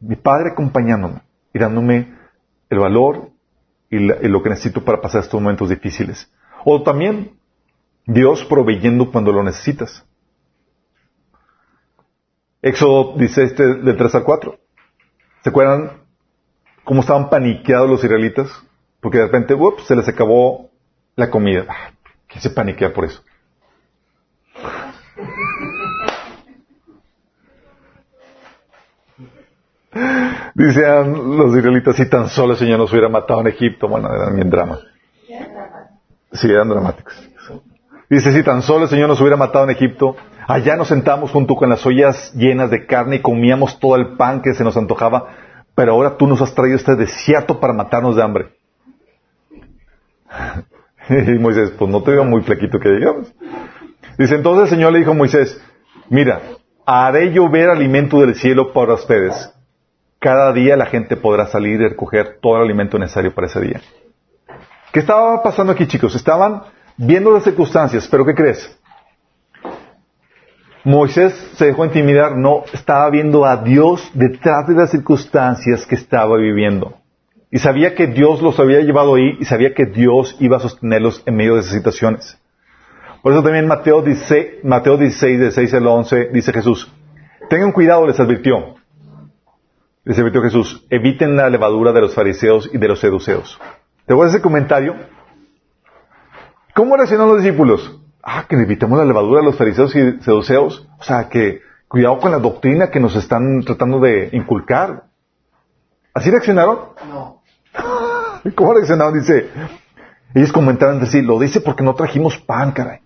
mi 0.00 0.16
Padre 0.16 0.50
acompañándome 0.50 1.22
y 1.54 1.58
dándome 1.58 2.14
el 2.68 2.78
valor 2.78 3.30
y, 3.88 3.96
y 3.96 4.28
lo 4.28 4.42
que 4.42 4.50
necesito 4.50 4.84
para 4.84 5.00
pasar 5.00 5.22
estos 5.22 5.40
momentos 5.40 5.70
difíciles. 5.70 6.30
O 6.64 6.82
también 6.82 7.38
Dios 8.06 8.44
proveyendo 8.44 9.10
cuando 9.10 9.32
lo 9.32 9.42
necesitas. 9.42 10.04
Éxodo 12.62 13.14
dice 13.18 13.42
este 13.42 13.74
del 13.74 13.96
3 13.96 14.14
al 14.14 14.24
4. 14.24 14.56
¿Se 15.42 15.50
acuerdan 15.50 16.04
cómo 16.84 17.00
estaban 17.00 17.28
paniqueados 17.28 17.90
los 17.90 18.04
israelitas? 18.04 18.48
Porque 19.00 19.18
de 19.18 19.24
repente, 19.24 19.56
se 19.84 19.96
les 19.96 20.08
acabó 20.08 20.70
la 21.16 21.28
comida. 21.28 21.66
Ah, 21.68 21.90
¿Quién 22.28 22.40
se 22.40 22.50
paniquea 22.50 22.92
por 22.92 23.06
eso? 23.06 23.20
Dicen 30.54 31.36
los 31.36 31.56
israelitas, 31.56 31.96
si 31.96 32.08
tan 32.08 32.28
solo 32.28 32.52
el 32.52 32.58
Señor 32.58 32.78
nos 32.78 32.92
hubiera 32.92 33.08
matado 33.08 33.40
en 33.40 33.48
Egipto. 33.48 33.88
Bueno, 33.88 34.08
eran 34.14 34.36
bien 34.36 34.50
drama. 34.50 34.78
Sí, 36.32 36.48
eran 36.48 36.68
dramáticos. 36.68 37.14
Dice, 38.08 38.32
si 38.32 38.44
tan 38.44 38.62
solo 38.62 38.84
el 38.84 38.90
Señor 38.90 39.08
nos 39.08 39.20
hubiera 39.20 39.36
matado 39.36 39.64
en 39.64 39.70
Egipto, 39.70 40.14
allá 40.52 40.76
nos 40.76 40.88
sentamos 40.88 41.30
junto 41.30 41.56
con 41.56 41.70
las 41.70 41.86
ollas 41.86 42.30
llenas 42.34 42.70
de 42.70 42.84
carne 42.84 43.16
y 43.16 43.22
comíamos 43.22 43.80
todo 43.80 43.96
el 43.96 44.16
pan 44.18 44.42
que 44.42 44.52
se 44.52 44.62
nos 44.62 44.76
antojaba, 44.76 45.28
pero 45.74 45.92
ahora 45.92 46.18
tú 46.18 46.26
nos 46.26 46.42
has 46.42 46.54
traído 46.54 46.76
este 46.76 46.94
desierto 46.94 47.58
para 47.58 47.72
matarnos 47.72 48.16
de 48.16 48.22
hambre. 48.22 48.48
y 51.08 51.38
Moisés, 51.38 51.70
pues 51.78 51.90
no 51.90 52.02
te 52.02 52.10
veo 52.10 52.24
muy 52.24 52.42
flequito 52.42 52.78
que 52.78 52.90
digamos. 52.90 53.32
Dice, 54.18 54.34
entonces 54.34 54.64
el 54.64 54.76
Señor 54.76 54.92
le 54.92 54.98
dijo 54.98 55.12
a 55.12 55.14
Moisés, 55.14 55.58
mira, 56.10 56.42
haré 56.84 57.32
llover 57.32 57.70
alimento 57.70 58.20
del 58.20 58.34
cielo 58.34 58.74
para 58.74 58.92
ustedes. 58.92 59.54
Cada 60.18 60.52
día 60.52 60.76
la 60.76 60.84
gente 60.84 61.16
podrá 61.16 61.46
salir 61.46 61.80
y 61.80 61.88
recoger 61.88 62.40
todo 62.42 62.56
el 62.56 62.64
alimento 62.64 62.98
necesario 62.98 63.34
para 63.34 63.46
ese 63.46 63.60
día. 63.62 63.80
¿Qué 64.92 65.00
estaba 65.00 65.42
pasando 65.42 65.72
aquí, 65.72 65.86
chicos? 65.86 66.14
Estaban 66.14 66.60
viendo 66.98 67.32
las 67.32 67.44
circunstancias, 67.44 68.06
pero 68.06 68.26
¿qué 68.26 68.34
crees? 68.34 68.78
Moisés 70.84 71.32
se 71.54 71.66
dejó 71.66 71.84
intimidar, 71.84 72.36
no, 72.36 72.64
estaba 72.72 73.08
viendo 73.10 73.44
a 73.44 73.58
Dios 73.58 74.10
detrás 74.14 74.66
de 74.66 74.74
las 74.74 74.90
circunstancias 74.90 75.86
que 75.86 75.94
estaba 75.94 76.36
viviendo. 76.36 76.94
Y 77.52 77.58
sabía 77.58 77.94
que 77.94 78.08
Dios 78.08 78.42
los 78.42 78.58
había 78.58 78.80
llevado 78.80 79.14
ahí 79.14 79.36
y 79.38 79.44
sabía 79.44 79.74
que 79.74 79.86
Dios 79.86 80.36
iba 80.40 80.56
a 80.56 80.60
sostenerlos 80.60 81.22
en 81.26 81.36
medio 81.36 81.54
de 81.54 81.60
esas 81.60 81.74
situaciones. 81.74 82.36
Por 83.22 83.32
eso 83.32 83.42
también 83.42 83.68
Mateo 83.68 84.02
16, 84.02 84.64
Mateo 84.64 84.96
16 84.96 85.38
de 85.38 85.50
6 85.52 85.74
al 85.74 85.86
11, 85.86 86.30
dice 86.32 86.52
Jesús, 86.52 86.92
tengan 87.48 87.70
cuidado, 87.70 88.06
les 88.06 88.18
advirtió. 88.18 88.74
Les 90.04 90.18
advirtió 90.18 90.42
Jesús, 90.42 90.84
eviten 90.90 91.36
la 91.36 91.48
levadura 91.48 91.92
de 91.92 92.00
los 92.00 92.14
fariseos 92.14 92.68
y 92.72 92.78
de 92.78 92.88
los 92.88 92.98
seduceos. 92.98 93.60
¿Te 94.06 94.14
voy 94.14 94.26
a 94.26 94.30
ese 94.30 94.42
comentario? 94.42 94.96
¿Cómo 96.74 96.96
reaccionaron 96.96 97.34
los 97.34 97.42
discípulos? 97.44 98.01
Ah, 98.22 98.46
que 98.48 98.56
evitemos 98.56 98.98
la 98.98 99.04
levadura 99.04 99.40
de 99.40 99.46
los 99.46 99.56
fariseos 99.56 99.94
y 99.96 100.20
seduceos. 100.22 100.86
O 100.98 101.02
sea, 101.02 101.28
que 101.28 101.60
cuidado 101.88 102.18
con 102.18 102.30
la 102.30 102.38
doctrina 102.38 102.90
que 102.90 103.00
nos 103.00 103.16
están 103.16 103.62
tratando 103.64 103.98
de 103.98 104.30
inculcar. 104.32 105.04
¿Así 106.14 106.30
reaccionaron? 106.30 106.78
No. 107.08 107.42
¿Cómo 108.54 108.74
reaccionaron? 108.74 109.14
Dice, 109.14 109.50
ellos 110.34 110.52
comentaron 110.52 111.00
de 111.00 111.06
sí, 111.06 111.20
lo 111.20 111.38
dice 111.38 111.60
porque 111.60 111.82
no 111.82 111.94
trajimos 111.94 112.38
pan, 112.38 112.72
caray. 112.72 113.00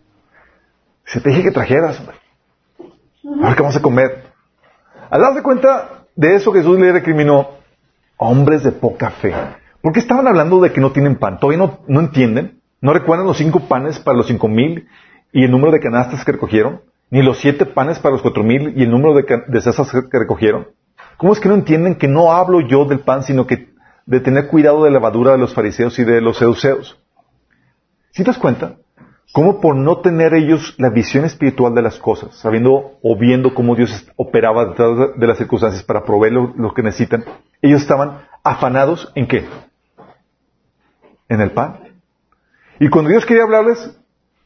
Se 1.04 1.20
te 1.20 1.30
dije 1.30 1.42
que 1.42 1.50
trajeras, 1.50 1.98
hombre. 2.00 2.16
A 3.42 3.48
ver 3.48 3.56
qué 3.56 3.62
vamos 3.62 3.76
a 3.76 3.82
comer. 3.82 4.24
Al 5.08 5.20
darse 5.20 5.42
cuenta 5.42 6.04
de 6.14 6.34
eso, 6.34 6.52
Jesús 6.52 6.78
le 6.78 6.92
recriminó 6.92 7.50
hombres 8.18 8.62
de 8.64 8.72
poca 8.72 9.10
fe. 9.10 9.34
¿Por 9.80 9.92
qué 9.92 10.00
estaban 10.00 10.26
hablando 10.26 10.60
de 10.60 10.72
que 10.72 10.80
no 10.80 10.92
tienen 10.92 11.16
pan? 11.16 11.38
¿Todavía 11.38 11.64
no, 11.64 11.80
no 11.86 12.00
entienden? 12.00 12.55
¿No 12.86 12.92
recuerdan 12.92 13.26
los 13.26 13.38
cinco 13.38 13.66
panes 13.66 13.98
para 13.98 14.16
los 14.16 14.28
cinco 14.28 14.46
mil 14.46 14.86
y 15.32 15.42
el 15.42 15.50
número 15.50 15.72
de 15.72 15.80
canastas 15.80 16.24
que 16.24 16.30
recogieron? 16.30 16.82
Ni 17.10 17.20
los 17.20 17.38
siete 17.38 17.66
panes 17.66 17.98
para 17.98 18.12
los 18.12 18.22
cuatro 18.22 18.44
mil 18.44 18.74
y 18.76 18.84
el 18.84 18.92
número 18.92 19.12
de, 19.12 19.22
de 19.22 20.08
que 20.08 20.18
recogieron. 20.20 20.68
¿Cómo 21.16 21.32
es 21.32 21.40
que 21.40 21.48
no 21.48 21.56
entienden 21.56 21.96
que 21.96 22.06
no 22.06 22.30
hablo 22.30 22.60
yo 22.60 22.84
del 22.84 23.00
pan, 23.00 23.24
sino 23.24 23.44
que 23.44 23.70
de 24.06 24.20
tener 24.20 24.46
cuidado 24.46 24.84
de 24.84 24.90
la 24.90 24.98
levadura 24.98 25.32
de 25.32 25.38
los 25.38 25.52
fariseos 25.52 25.98
y 25.98 26.04
de 26.04 26.20
los 26.20 26.38
seduceos. 26.38 26.96
¿Sí 28.12 28.22
te 28.22 28.30
das 28.30 28.38
cuenta? 28.38 28.76
Cómo 29.32 29.60
por 29.60 29.74
no 29.74 29.98
tener 29.98 30.32
ellos 30.34 30.76
la 30.78 30.90
visión 30.90 31.24
espiritual 31.24 31.74
de 31.74 31.82
las 31.82 31.98
cosas, 31.98 32.36
sabiendo 32.36 32.98
o 33.02 33.18
viendo 33.18 33.52
cómo 33.52 33.74
Dios 33.74 34.08
operaba 34.14 34.64
detrás 34.64 35.16
de 35.16 35.26
las 35.26 35.38
circunstancias 35.38 35.82
para 35.82 36.04
proveer 36.04 36.34
lo, 36.34 36.72
que 36.72 36.84
necesitan, 36.84 37.24
ellos 37.60 37.82
estaban 37.82 38.20
afanados 38.44 39.10
en 39.16 39.26
qué? 39.26 39.44
En 41.28 41.40
el 41.40 41.50
pan. 41.50 41.85
Y 42.78 42.88
cuando 42.88 43.10
Dios 43.10 43.24
quería 43.24 43.44
hablarles, 43.44 43.96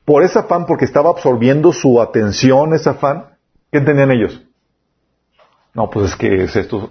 por 0.05 0.23
ese 0.23 0.39
afán, 0.39 0.67
porque 0.67 0.85
estaba 0.85 1.11
absorbiendo 1.11 1.73
su 1.73 2.01
atención, 2.01 2.75
ese 2.75 2.91
afán, 2.91 3.27
¿qué 3.71 3.79
entendían 3.79 4.11
ellos? 4.11 4.43
No, 5.75 5.89
pues 5.91 6.11
es 6.11 6.17
que 6.17 6.45
es 6.45 6.57
esto, 6.57 6.91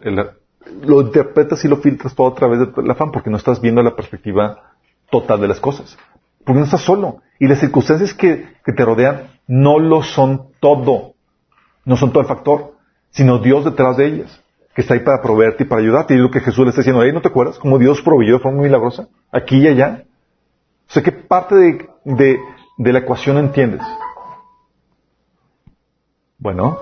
lo 0.81 1.01
interpretas 1.01 1.63
y 1.65 1.67
lo 1.67 1.77
filtras 1.77 2.15
todo 2.15 2.27
a 2.27 2.35
través 2.35 2.59
del 2.59 2.91
afán, 2.91 3.11
porque 3.11 3.29
no 3.29 3.37
estás 3.37 3.61
viendo 3.61 3.81
la 3.81 3.95
perspectiva 3.95 4.73
total 5.09 5.41
de 5.41 5.47
las 5.47 5.59
cosas. 5.59 5.97
Porque 6.45 6.59
no 6.59 6.65
estás 6.65 6.81
solo. 6.81 7.21
Y 7.39 7.47
las 7.47 7.59
circunstancias 7.59 8.13
que, 8.13 8.47
te 8.63 8.85
rodean 8.85 9.31
no 9.47 9.79
lo 9.79 10.03
son 10.03 10.49
todo. 10.59 11.13
No 11.85 11.97
son 11.97 12.11
todo 12.11 12.21
el 12.21 12.27
factor, 12.27 12.75
sino 13.09 13.39
Dios 13.39 13.65
detrás 13.65 13.97
de 13.97 14.05
ellas, 14.05 14.43
que 14.75 14.81
está 14.81 14.93
ahí 14.93 14.99
para 14.99 15.21
proveerte 15.21 15.63
y 15.63 15.67
para 15.67 15.81
ayudarte. 15.81 16.13
Y 16.13 16.17
lo 16.17 16.29
que 16.29 16.39
Jesús 16.39 16.65
le 16.65 16.69
está 16.69 16.81
diciendo, 16.81 17.01
ahí 17.01 17.11
¿no 17.11 17.21
te 17.21 17.29
acuerdas 17.29 17.57
cómo 17.57 17.79
Dios 17.79 18.01
proveyó 18.01 18.33
de 18.33 18.39
forma 18.39 18.61
milagrosa? 18.61 19.07
Aquí 19.31 19.57
y 19.57 19.67
allá. 19.67 20.03
O 20.89 20.91
sea, 20.91 21.03
¿qué 21.03 21.11
parte 21.11 21.55
de, 21.55 22.39
de, 22.77 22.93
la 22.93 22.99
ecuación 22.99 23.37
entiendes? 23.37 23.81
Bueno. 26.39 26.79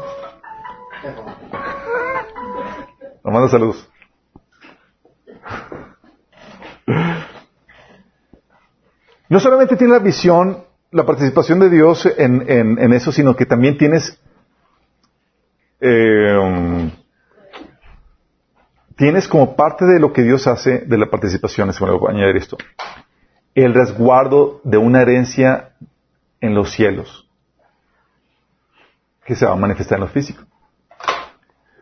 Manda 3.21 3.49
saludos. 3.49 3.89
No 9.27 9.41
solamente 9.41 9.75
tienes 9.75 9.97
la 9.97 10.03
visión, 10.03 10.63
la 10.91 11.05
participación 11.05 11.59
de 11.59 11.69
Dios 11.69 12.05
en, 12.17 12.93
eso, 12.93 13.11
sino 13.11 13.35
que 13.35 13.45
también 13.45 13.77
tienes, 13.77 14.17
eh, 15.81 16.91
tienes 18.95 19.27
como 19.27 19.57
parte 19.57 19.83
de 19.83 19.99
lo 19.99 20.13
que 20.13 20.23
Dios 20.23 20.47
hace 20.47 20.79
de 20.79 20.97
la 20.97 21.09
participación, 21.09 21.73
se 21.73 21.83
me 21.83 21.91
voy 21.91 22.07
a 22.07 22.15
añadir 22.15 22.37
esto, 22.37 22.57
el 23.63 23.73
resguardo 23.73 24.61
de 24.63 24.77
una 24.77 25.01
herencia 25.01 25.71
en 26.41 26.53
los 26.53 26.71
cielos, 26.71 27.27
que 29.25 29.35
se 29.35 29.45
va 29.45 29.53
a 29.53 29.55
manifestar 29.55 29.97
en 29.97 30.05
lo 30.05 30.07
físico. 30.07 30.43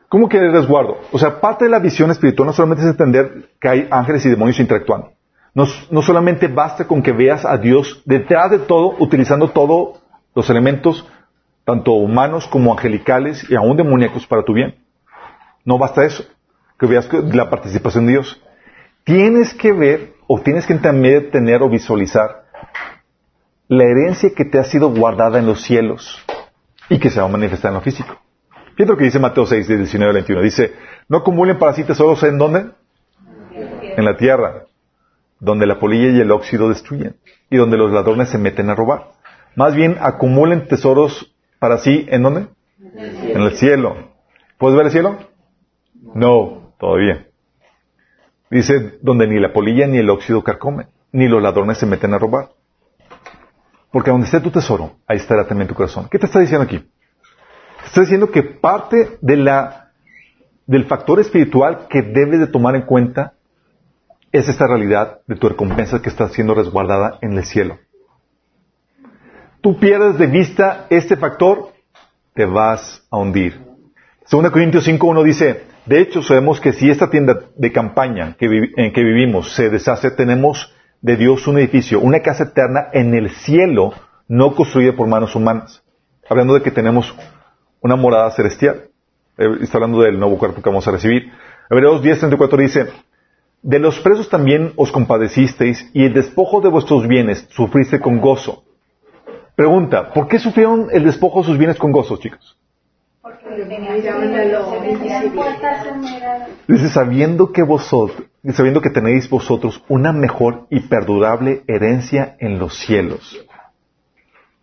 ¿Cómo 0.08 0.30
que 0.30 0.38
el 0.38 0.54
resguardo? 0.54 1.00
O 1.12 1.20
sea, 1.20 1.42
parte 1.42 1.66
de 1.66 1.72
la 1.72 1.80
visión 1.80 2.10
espiritual 2.12 2.48
no 2.48 2.54
solamente 2.54 2.84
es 2.84 2.90
entender 2.90 3.50
que 3.60 3.68
hay 3.68 3.88
ángeles 3.92 4.26
y 4.26 4.30
demonios 4.30 4.60
interactuando. 4.60 5.12
No, 5.54 6.02
solamente 6.02 6.48
basta 6.48 6.88
con 6.88 7.02
que 7.02 7.12
veas 7.12 7.46
a 7.46 7.58
Dios 7.58 8.02
detrás 8.06 8.52
de 8.52 8.60
todo, 8.60 8.96
utilizando 9.00 9.50
todos 9.50 10.02
los 10.34 10.50
elementos, 10.50 11.06
tanto 11.66 11.92
humanos 11.92 12.48
como 12.48 12.72
angelicales 12.72 13.46
y 13.50 13.56
aún 13.56 13.76
demoníacos 13.76 14.26
para 14.28 14.44
tu 14.44 14.54
bien. 14.54 14.76
No 15.66 15.78
basta 15.78 16.06
eso, 16.06 16.24
que 16.80 16.86
veas 16.86 17.10
la 17.12 17.50
participación 17.50 18.06
de 18.06 18.14
Dios. 18.14 18.42
Tienes 19.04 19.54
que 19.54 19.74
ver, 19.74 20.15
o 20.28 20.40
tienes 20.42 20.66
que 20.66 20.76
también 20.76 21.30
tener 21.32 21.62
o 21.62 21.70
visualizar 21.70 22.46
la 23.68 23.84
herencia 23.84 24.32
que 24.36 24.46
te 24.46 24.60
ha 24.60 24.64
sido 24.64 24.90
guardada 24.90 25.40
en 25.40 25.46
los 25.46 25.62
cielos 25.62 26.24
y 26.90 27.00
que 27.00 27.10
se 27.10 27.20
va 27.20 27.26
a 27.26 27.30
manifestar 27.30 27.70
en 27.70 27.76
lo 27.76 27.82
físico. 27.82 28.16
Fíjate 28.76 28.92
lo 28.92 28.98
que 28.98 29.06
dice 29.06 29.20
Mateo 29.20 29.46
6, 29.46 29.68
19 29.68 30.10
al 30.10 30.16
21. 30.16 30.42
Dice, 30.42 30.74
no 31.08 31.18
acumulen 31.18 31.58
para 31.58 31.74
sí 31.74 31.84
tesoros 31.84 32.22
en 32.24 32.38
dónde? 32.38 32.72
En 33.98 34.06
la 34.06 34.18
tierra, 34.18 34.66
donde 35.40 35.66
la 35.66 35.80
polilla 35.80 36.10
y 36.10 36.20
el 36.20 36.32
óxido 36.32 36.70
destruyen 36.70 37.16
y 37.50 37.58
donde 37.58 37.78
los 37.78 37.92
ladrones 37.92 38.30
se 38.30 38.38
meten 38.38 38.70
a 38.70 38.76
robar. 38.76 39.12
Más 39.56 39.74
bien 39.74 39.98
acumulen 40.02 40.68
tesoros 40.68 41.34
para 41.60 41.78
sí, 41.78 42.06
¿en 42.10 42.24
dónde? 42.24 42.48
En 42.80 43.42
el 43.42 43.56
cielo. 43.56 43.96
¿Puedes 44.58 44.76
ver 44.76 44.88
el 44.88 44.92
cielo? 44.92 45.18
No, 46.14 46.74
todavía. 46.78 47.28
Dice, 48.56 49.00
donde 49.02 49.28
ni 49.28 49.38
la 49.38 49.52
polilla 49.52 49.86
ni 49.86 49.98
el 49.98 50.10
óxido 50.10 50.42
carcomen, 50.42 50.88
ni 51.12 51.28
los 51.28 51.44
ladrones 51.44 51.78
se 51.78 51.86
meten 51.86 52.14
a 52.14 52.18
robar. 52.18 52.52
Porque 53.92 54.12
donde 54.12 54.28
esté 54.28 54.40
tu 54.40 54.50
tesoro, 54.50 54.96
ahí 55.06 55.18
estará 55.18 55.46
también 55.46 55.68
tu 55.68 55.76
corazón. 55.76 56.08
¿Qué 56.10 56.18
te 56.18 56.26
está 56.26 56.40
diciendo 56.40 56.64
aquí? 56.64 56.80
Te 56.80 57.88
está 57.88 58.00
diciendo 58.00 58.32
que 58.32 58.44
parte 58.44 59.18
de 59.20 59.36
la, 59.36 59.92
del 60.68 60.86
factor 60.86 61.20
espiritual 61.20 61.88
que 61.90 62.02
debes 62.02 62.40
de 62.40 62.48
tomar 62.48 62.78
en 62.78 62.84
cuenta 62.84 63.34
es 64.32 64.48
esta 64.48 64.68
realidad 64.68 65.20
de 65.28 65.36
tu 65.36 65.50
recompensa 65.50 66.02
que 66.02 66.08
está 66.08 66.30
siendo 66.30 66.54
resguardada 66.54 67.20
en 67.22 67.34
el 67.34 67.44
cielo. 67.44 67.78
Tú 69.60 69.78
pierdes 69.78 70.18
de 70.18 70.28
vista 70.28 70.88
este 70.90 71.18
factor, 71.18 71.74
te 72.34 72.46
vas 72.46 73.06
a 73.12 73.18
hundir. 73.18 73.60
Según 74.24 74.50
Corintios 74.50 74.88
5.1 74.88 75.24
dice, 75.26 75.75
de 75.86 76.02
hecho 76.02 76.22
sabemos 76.22 76.60
que 76.60 76.74
si 76.74 76.90
esta 76.90 77.10
tienda 77.10 77.40
de 77.56 77.72
campaña 77.72 78.36
en 78.40 78.94
que 78.94 79.04
vivimos 79.04 79.54
se 79.54 79.70
deshace, 79.70 80.12
tenemos 80.12 80.74
de 81.02 81.18
Dios 81.18 81.48
un 81.48 81.60
edificio, 81.60 82.00
una 82.00 82.22
casa 82.22 82.46
eterna 82.46 82.88
en 82.92 83.14
el 83.14 83.30
cielo, 83.30 83.94
no 84.28 84.56
construida 84.56 84.96
por 84.96 85.08
manos 85.08 85.36
humanas. 85.36 85.84
Hablando 86.28 86.56
de 86.56 86.64
que 86.64 86.72
tenemos 86.72 87.14
una 87.82 87.96
morada 87.96 88.32
celestial. 88.32 88.90
Eh, 89.38 89.46
está 89.62 89.78
hablando 89.78 90.02
del 90.02 90.20
nuevo 90.20 90.40
cuerpo 90.40 90.62
que 90.62 90.70
vamos 90.70 90.88
a 90.88 90.92
recibir. 90.92 91.32
Hebreos 91.70 92.02
10.34 92.02 92.58
dice, 92.58 92.88
de 93.62 93.80
los 93.80 94.00
presos 94.00 94.30
también 94.30 94.74
os 94.76 94.92
compadecisteis 94.92 95.90
y 95.94 96.06
el 96.06 96.14
despojo 96.14 96.62
de 96.62 96.70
vuestros 96.70 97.08
bienes 97.08 97.48
sufriste 97.50 98.00
con 98.00 98.20
gozo. 98.20 98.64
Pregunta, 99.56 100.14
¿por 100.14 100.28
qué 100.28 100.40
sufrieron 100.40 100.88
el 100.92 101.04
despojo 101.04 101.42
de 101.42 101.46
sus 101.46 101.58
bienes 101.60 101.78
con 101.78 101.92
gozo, 101.92 102.18
chicos? 102.18 102.58
Dice, 106.68 106.90
sabiendo 106.90 107.52
que 107.52 107.64
vosotros, 107.64 108.28
sabiendo 108.54 108.82
que 108.82 108.90
tenéis 108.90 109.30
vosotros 109.30 109.84
una 109.88 110.12
mejor 110.12 110.66
y 110.70 110.82
perdurable 110.82 111.64
herencia 111.68 112.36
en 112.40 112.58
los 112.60 112.76
cielos. 112.78 113.40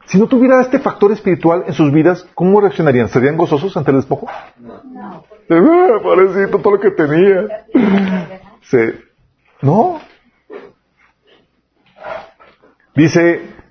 Si 0.06 0.18
no 0.18 0.26
tuviera 0.26 0.60
este 0.60 0.78
factor 0.80 1.12
espiritual 1.12 1.64
en 1.66 1.74
sus 1.74 1.92
vidas, 1.92 2.26
¿cómo 2.34 2.60
reaccionarían? 2.60 3.08
¿Serían 3.08 3.36
gozosos 3.36 3.76
ante 3.76 3.92
el 3.92 3.98
despojo? 3.98 4.28
No. 4.58 4.82
no. 4.84 5.24
Ah, 5.48 5.98
todo 6.62 6.72
lo 6.72 6.80
que 6.80 6.90
tenía. 6.90 7.66
No. 9.62 10.00
Dice 12.94 13.61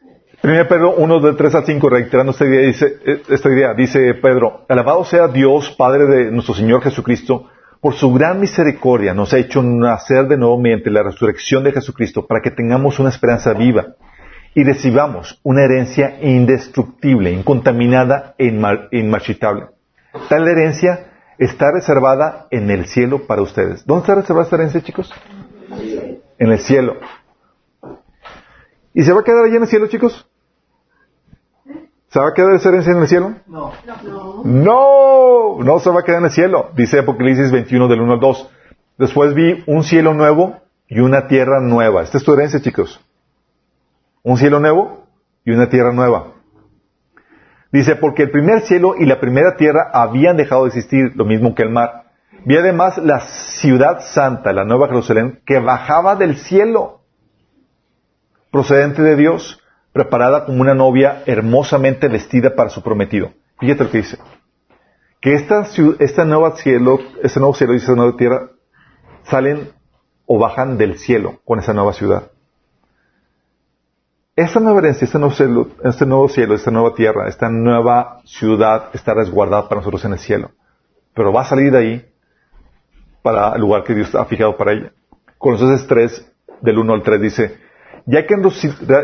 1 0.43 0.67
Pedro 0.67 0.95
1 0.95 1.19
de 1.19 1.33
3 1.33 1.55
a 1.55 1.61
5, 1.61 1.89
reiterando 1.89 2.31
esta 2.31 2.45
idea, 2.45 2.61
dice, 2.61 2.97
eh, 3.05 3.21
esta 3.29 3.49
idea, 3.49 3.75
dice 3.75 4.15
Pedro, 4.15 4.65
alabado 4.67 5.05
sea 5.05 5.27
Dios, 5.27 5.69
Padre 5.77 6.05
de 6.05 6.31
nuestro 6.31 6.55
Señor 6.55 6.81
Jesucristo, 6.81 7.47
por 7.79 7.93
su 7.93 8.11
gran 8.11 8.39
misericordia 8.39 9.13
nos 9.13 9.33
ha 9.33 9.37
hecho 9.37 9.61
nacer 9.61 10.27
de 10.27 10.37
nuevo 10.37 10.59
mediante 10.59 10.89
la 10.89 11.03
resurrección 11.03 11.63
de 11.63 11.71
Jesucristo 11.71 12.25
para 12.25 12.41
que 12.41 12.49
tengamos 12.49 12.97
una 12.99 13.09
esperanza 13.09 13.53
viva 13.53 13.95
y 14.55 14.63
recibamos 14.63 15.39
una 15.43 15.63
herencia 15.63 16.17
indestructible, 16.21 17.31
incontaminada 17.31 18.33
e 18.37 18.47
inmarchitable. 18.91 19.67
Tal 20.27 20.47
herencia 20.47 21.11
está 21.37 21.71
reservada 21.71 22.47
en 22.49 22.69
el 22.69 22.85
cielo 22.85 23.27
para 23.27 23.43
ustedes. 23.43 23.85
¿Dónde 23.85 24.01
está 24.01 24.15
reservada 24.15 24.43
esta 24.43 24.55
herencia, 24.57 24.81
chicos? 24.81 25.11
En 26.37 26.51
el 26.51 26.59
cielo. 26.59 26.97
¿Y 28.93 29.03
se 29.03 29.13
va 29.13 29.21
a 29.21 29.23
quedar 29.23 29.45
allí 29.45 29.55
en 29.55 29.63
el 29.63 29.69
cielo, 29.69 29.87
chicos? 29.87 30.27
¿Se 32.11 32.19
va 32.19 32.27
a 32.27 32.33
quedar 32.33 32.53
esa 32.55 32.67
herencia 32.67 32.91
en 32.91 32.99
el 32.99 33.07
cielo? 33.07 33.35
No. 33.47 33.71
No, 34.43 35.63
no 35.63 35.79
se 35.79 35.89
va 35.89 36.01
a 36.01 36.03
quedar 36.03 36.19
en 36.19 36.25
el 36.25 36.31
cielo. 36.31 36.71
Dice 36.75 36.99
Apocalipsis 36.99 37.51
21 37.51 37.87
del 37.87 38.01
1 38.01 38.13
al 38.13 38.19
2. 38.19 38.49
Después 38.97 39.33
vi 39.33 39.63
un 39.65 39.85
cielo 39.85 40.13
nuevo 40.13 40.57
y 40.89 40.99
una 40.99 41.27
tierra 41.27 41.61
nueva. 41.61 42.03
Esta 42.03 42.17
es 42.17 42.25
tu 42.25 42.33
herencia, 42.33 42.59
chicos. 42.59 42.99
Un 44.23 44.37
cielo 44.37 44.59
nuevo 44.59 45.07
y 45.45 45.51
una 45.51 45.69
tierra 45.69 45.93
nueva. 45.93 46.33
Dice, 47.71 47.95
porque 47.95 48.23
el 48.23 48.31
primer 48.31 48.63
cielo 48.63 48.95
y 48.99 49.05
la 49.05 49.21
primera 49.21 49.55
tierra 49.55 49.89
habían 49.93 50.35
dejado 50.35 50.63
de 50.63 50.67
existir, 50.67 51.13
lo 51.15 51.23
mismo 51.23 51.55
que 51.55 51.63
el 51.63 51.69
mar. 51.69 52.07
Vi 52.43 52.57
además 52.57 52.97
la 52.97 53.21
ciudad 53.21 54.01
santa, 54.01 54.51
la 54.51 54.65
nueva 54.65 54.89
Jerusalén, 54.89 55.39
que 55.45 55.59
bajaba 55.59 56.17
del 56.17 56.35
cielo, 56.35 56.99
procedente 58.51 59.01
de 59.01 59.15
Dios, 59.15 59.60
preparada 59.93 60.45
como 60.45 60.61
una 60.61 60.73
novia 60.73 61.23
hermosamente 61.25 62.07
vestida 62.07 62.55
para 62.55 62.69
su 62.69 62.81
prometido. 62.81 63.31
Fíjate 63.59 63.83
lo 63.83 63.91
que 63.91 63.97
dice. 63.97 64.17
Que 65.19 65.33
esta, 65.33 66.25
nueva 66.25 66.55
cielo, 66.57 66.97
este 67.21 67.39
nuevo 67.39 67.53
cielo 67.53 67.73
y 67.73 67.77
esta 67.77 67.93
nueva 67.93 68.17
tierra 68.17 68.49
salen 69.23 69.71
o 70.25 70.39
bajan 70.39 70.77
del 70.77 70.97
cielo 70.97 71.39
con 71.45 71.59
esa 71.59 71.73
nueva 71.73 71.93
ciudad. 71.93 72.31
Esta 74.35 74.59
nueva 74.59 74.79
herencia, 74.79 75.05
este 75.05 75.19
nuevo, 75.19 75.35
cielo, 75.35 75.67
este 75.83 76.05
nuevo 76.05 76.29
cielo, 76.29 76.55
esta 76.55 76.71
nueva 76.71 76.95
tierra, 76.95 77.27
esta 77.27 77.49
nueva 77.49 78.21
ciudad 78.23 78.89
está 78.93 79.13
resguardada 79.13 79.69
para 79.69 79.81
nosotros 79.81 80.03
en 80.05 80.13
el 80.13 80.19
cielo. 80.19 80.51
Pero 81.13 81.33
va 81.33 81.41
a 81.41 81.45
salir 81.45 81.71
de 81.71 81.77
ahí 81.77 82.13
para 83.21 83.53
el 83.53 83.61
lugar 83.61 83.83
que 83.83 83.93
Dios 83.93 84.15
ha 84.15 84.25
fijado 84.25 84.57
para 84.57 84.71
ella. 84.71 84.93
Colosenses 85.37 85.85
3, 85.85 86.31
del 86.61 86.79
1 86.79 86.93
al 86.93 87.03
3 87.03 87.21
dice, 87.21 87.57
ya 88.05 88.25
que, 88.25 88.33
han 88.33 88.43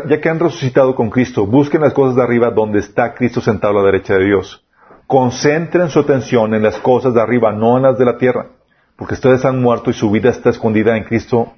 ya 0.08 0.20
que 0.20 0.28
han 0.28 0.40
resucitado 0.40 0.94
con 0.94 1.10
Cristo, 1.10 1.46
busquen 1.46 1.80
las 1.80 1.92
cosas 1.92 2.16
de 2.16 2.22
arriba 2.22 2.50
donde 2.50 2.80
está 2.80 3.14
Cristo 3.14 3.40
sentado 3.40 3.78
a 3.78 3.82
la 3.82 3.86
derecha 3.86 4.14
de 4.14 4.26
Dios. 4.26 4.64
Concentren 5.06 5.88
su 5.88 6.00
atención 6.00 6.54
en 6.54 6.62
las 6.62 6.78
cosas 6.78 7.14
de 7.14 7.20
arriba, 7.20 7.52
no 7.52 7.76
en 7.76 7.84
las 7.84 7.98
de 7.98 8.04
la 8.04 8.18
tierra, 8.18 8.48
porque 8.96 9.14
ustedes 9.14 9.44
han 9.44 9.62
muerto 9.62 9.90
y 9.90 9.94
su 9.94 10.10
vida 10.10 10.30
está 10.30 10.50
escondida 10.50 10.96
en 10.96 11.04
Cristo, 11.04 11.52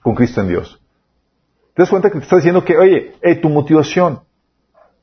con 0.00 0.14
Cristo 0.14 0.40
en 0.40 0.48
Dios. 0.48 0.80
¿Te 1.74 1.82
das 1.82 1.90
cuenta 1.90 2.10
que 2.10 2.18
te 2.18 2.24
está 2.24 2.36
diciendo 2.36 2.64
que, 2.64 2.76
oye, 2.76 3.14
tu 3.40 3.48
motivación, 3.48 4.20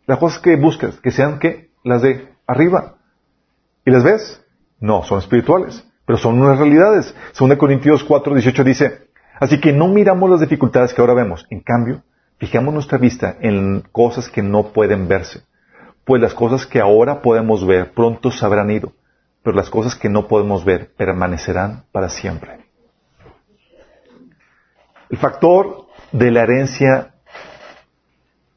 las 0.06 0.20
cosas 0.20 0.40
que 0.40 0.56
buscas, 0.56 1.00
que 1.00 1.12
sean 1.12 1.40
que 1.40 1.70
las 1.84 2.02
de 2.02 2.30
arriba? 2.48 2.96
¿Y 3.86 3.92
las 3.92 4.04
ves? 4.04 4.44
No, 4.80 5.04
son 5.04 5.20
espirituales, 5.20 5.84
pero 6.06 6.18
son 6.18 6.40
unas 6.40 6.58
realidades. 6.58 7.14
Según 7.34 7.56
Corintios 7.56 8.04
4, 8.04 8.34
18 8.34 8.64
dice, 8.64 9.09
así 9.40 9.60
que 9.60 9.74
no 9.74 9.88
miramos 9.88 10.30
las 10.30 10.40
dificultades 10.40 10.94
que 10.94 11.02
ahora 11.02 11.14
vemos, 11.14 11.46
en 11.50 11.62
cambio, 11.62 12.04
fijamos 12.38 12.74
nuestra 12.74 12.98
vista 12.98 13.38
en 13.42 13.82
cosas 13.92 14.30
que 14.30 14.42
no 14.42 14.72
pueden 14.72 15.08
verse, 15.08 15.42
pues 16.06 16.22
las 16.22 16.34
cosas 16.34 16.66
que 16.66 16.80
ahora 16.80 17.22
podemos 17.22 17.66
ver 17.66 17.92
pronto 17.92 18.32
se 18.32 18.46
habrán 18.46 18.72
ido, 18.72 18.94
pero 19.44 19.56
las 19.56 19.70
cosas 19.70 19.96
que 19.96 20.10
no 20.10 20.28
podemos 20.28 20.66
ver 20.66 20.92
permanecerán 20.96 21.84
para 21.92 22.10
siempre. 22.10 22.60
El 25.10 25.18
factor 25.18 25.88
de 26.12 26.32
la 26.32 26.44
herencia 26.44 27.14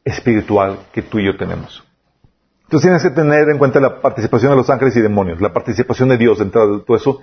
espiritual 0.04 0.78
que 0.92 1.02
tú 1.02 1.18
y 1.18 1.26
yo 1.26 1.36
tenemos. 1.36 1.84
Entonces 2.64 2.88
tienes 2.88 3.02
que 3.02 3.10
tener 3.10 3.48
en 3.50 3.58
cuenta 3.58 3.80
la 3.80 4.00
participación 4.00 4.52
de 4.52 4.56
los 4.56 4.70
ángeles 4.70 4.96
y 4.96 5.02
demonios, 5.02 5.40
la 5.40 5.52
participación 5.52 6.08
de 6.08 6.16
Dios 6.16 6.38
dentro 6.38 6.78
de 6.78 6.84
todo 6.84 6.96
eso 6.96 7.20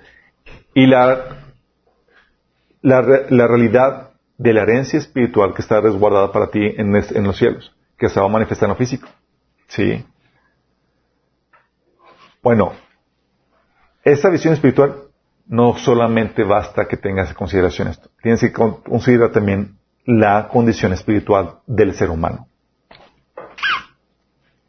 y 0.74 0.86
la, 0.86 1.39
la, 2.82 3.02
realidad 3.02 4.10
de 4.38 4.52
la 4.52 4.62
herencia 4.62 4.98
espiritual 4.98 5.54
que 5.54 5.62
está 5.62 5.80
resguardada 5.80 6.32
para 6.32 6.50
ti 6.50 6.60
en, 6.76 6.94
en 6.94 7.24
los 7.24 7.36
cielos, 7.36 7.74
que 7.98 8.08
se 8.08 8.20
va 8.20 8.26
a 8.26 8.30
manifestar 8.30 8.66
en 8.66 8.70
lo 8.70 8.76
físico. 8.76 9.08
¿Sí? 9.68 10.04
Bueno, 12.42 12.72
esta 14.02 14.30
visión 14.30 14.54
espiritual 14.54 15.10
no 15.46 15.76
solamente 15.76 16.44
basta 16.44 16.86
que 16.86 16.96
tengas 16.96 17.30
en 17.30 17.34
consideración 17.34 17.88
esto. 17.88 18.08
Tienes 18.22 18.40
que 18.40 18.52
considerar 18.52 19.32
también 19.32 19.78
la 20.06 20.48
condición 20.48 20.92
espiritual 20.92 21.58
del 21.66 21.94
ser 21.94 22.08
humano. 22.10 22.48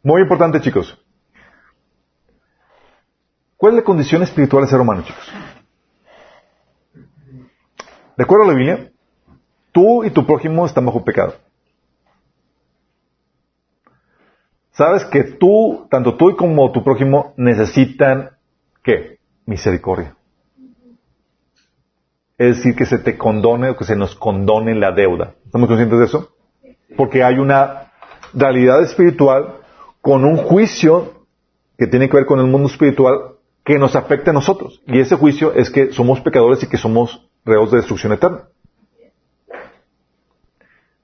Muy 0.02 0.22
importante, 0.22 0.60
chicos. 0.60 0.98
¿Cuál 3.56 3.74
es 3.74 3.76
la 3.78 3.84
condición 3.84 4.22
espiritual 4.22 4.62
del 4.62 4.70
ser 4.70 4.80
humano, 4.80 5.02
chicos? 5.02 5.32
De 8.16 8.24
acuerdo 8.24 8.44
a 8.44 8.48
la 8.48 8.54
Biblia, 8.54 8.90
tú 9.72 10.04
y 10.04 10.10
tu 10.10 10.26
prójimo 10.26 10.66
están 10.66 10.86
bajo 10.86 11.04
pecado. 11.04 11.34
Sabes 14.72 15.04
que 15.04 15.24
tú, 15.24 15.86
tanto 15.90 16.16
tú 16.16 16.34
como 16.36 16.72
tu 16.72 16.82
prójimo, 16.82 17.34
necesitan, 17.36 18.30
¿qué? 18.82 19.18
Misericordia. 19.44 20.16
Es 22.38 22.56
decir, 22.56 22.74
que 22.74 22.86
se 22.86 22.98
te 22.98 23.18
condone 23.18 23.70
o 23.70 23.76
que 23.76 23.84
se 23.84 23.96
nos 23.96 24.14
condone 24.14 24.74
la 24.74 24.92
deuda. 24.92 25.34
¿Estamos 25.44 25.68
conscientes 25.68 25.98
de 25.98 26.04
eso? 26.06 26.34
Porque 26.96 27.22
hay 27.22 27.38
una 27.38 27.92
realidad 28.32 28.82
espiritual 28.82 29.58
con 30.00 30.24
un 30.24 30.38
juicio 30.38 31.26
que 31.78 31.86
tiene 31.86 32.08
que 32.08 32.16
ver 32.16 32.26
con 32.26 32.40
el 32.40 32.46
mundo 32.46 32.68
espiritual 32.68 33.36
que 33.64 33.78
nos 33.78 33.94
afecta 33.94 34.30
a 34.30 34.34
nosotros. 34.34 34.82
Y 34.86 35.00
ese 35.00 35.16
juicio 35.16 35.52
es 35.54 35.70
que 35.70 35.92
somos 35.92 36.20
pecadores 36.20 36.62
y 36.62 36.68
que 36.68 36.78
somos 36.78 37.28
reos 37.44 37.70
de 37.70 37.78
destrucción 37.78 38.12
eterna. 38.12 38.42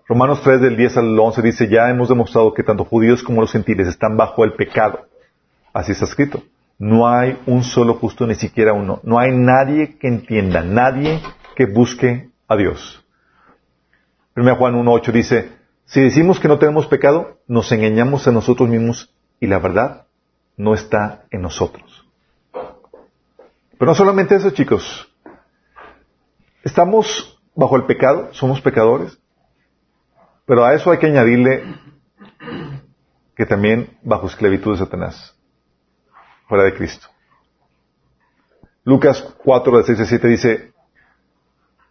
Romanos 0.06 0.40
3 0.42 0.62
del 0.62 0.76
10 0.76 0.96
al 0.96 1.18
11 1.18 1.42
dice, 1.42 1.68
ya 1.68 1.90
hemos 1.90 2.08
demostrado 2.08 2.54
que 2.54 2.62
tanto 2.62 2.84
judíos 2.84 3.22
como 3.22 3.42
los 3.42 3.52
gentiles 3.52 3.88
están 3.88 4.16
bajo 4.16 4.42
el 4.42 4.54
pecado. 4.54 5.06
Así 5.72 5.92
está 5.92 6.06
escrito. 6.06 6.42
No 6.78 7.08
hay 7.08 7.38
un 7.46 7.62
solo 7.62 7.94
justo, 7.94 8.26
ni 8.26 8.34
siquiera 8.34 8.72
uno. 8.72 9.00
No 9.02 9.18
hay 9.18 9.32
nadie 9.32 9.98
que 9.98 10.08
entienda, 10.08 10.62
nadie 10.62 11.20
que 11.56 11.66
busque 11.66 12.30
a 12.46 12.56
Dios. 12.56 13.04
1 14.36 14.56
Juan 14.56 14.74
1.8 14.76 15.12
dice, 15.12 15.52
si 15.84 16.00
decimos 16.00 16.40
que 16.40 16.48
no 16.48 16.58
tenemos 16.58 16.86
pecado, 16.86 17.38
nos 17.46 17.70
engañamos 17.72 18.26
a 18.28 18.32
nosotros 18.32 18.68
mismos 18.68 19.12
y 19.40 19.46
la 19.46 19.58
verdad 19.58 20.06
no 20.56 20.72
está 20.72 21.24
en 21.30 21.42
nosotros. 21.42 22.06
Pero 22.52 23.90
no 23.90 23.94
solamente 23.94 24.36
eso, 24.36 24.50
chicos. 24.50 25.07
Estamos 26.68 27.40
bajo 27.54 27.76
el 27.76 27.86
pecado, 27.86 28.28
somos 28.32 28.60
pecadores, 28.60 29.18
pero 30.44 30.66
a 30.66 30.74
eso 30.74 30.90
hay 30.90 30.98
que 30.98 31.06
añadirle 31.06 31.62
que 33.34 33.46
también 33.46 33.96
bajo 34.02 34.26
esclavitud 34.26 34.72
de 34.72 34.78
Satanás, 34.78 35.34
fuera 36.46 36.64
de 36.64 36.74
Cristo. 36.74 37.06
Lucas 38.84 39.34
4, 39.42 39.78
de 39.78 39.84
6 39.84 40.00
a 40.00 40.04
7 40.04 40.28
dice, 40.28 40.72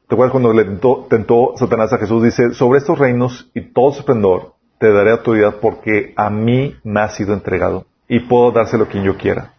¿te 0.07 0.13
acuerdas 0.13 0.31
cuando 0.31 0.53
le 0.53 0.65
tentó, 1.09 1.55
Satanás 1.57 1.91
a 1.93 1.97
Jesús? 1.97 2.21
Dice, 2.21 2.53
sobre 2.53 2.77
estos 2.77 2.99
reinos 2.99 3.49
y 3.55 3.61
todo 3.73 3.93
su 3.93 4.01
esplendor 4.01 4.53
te 4.77 4.93
daré 4.93 5.09
autoridad 5.09 5.55
porque 5.59 6.13
a 6.15 6.29
mí 6.29 6.75
me 6.83 7.01
ha 7.01 7.09
sido 7.09 7.33
entregado 7.33 7.87
y 8.07 8.19
puedo 8.19 8.51
dárselo 8.51 8.83
a 8.83 8.87
quien 8.89 9.03
yo 9.03 9.17
quiera. 9.17 9.55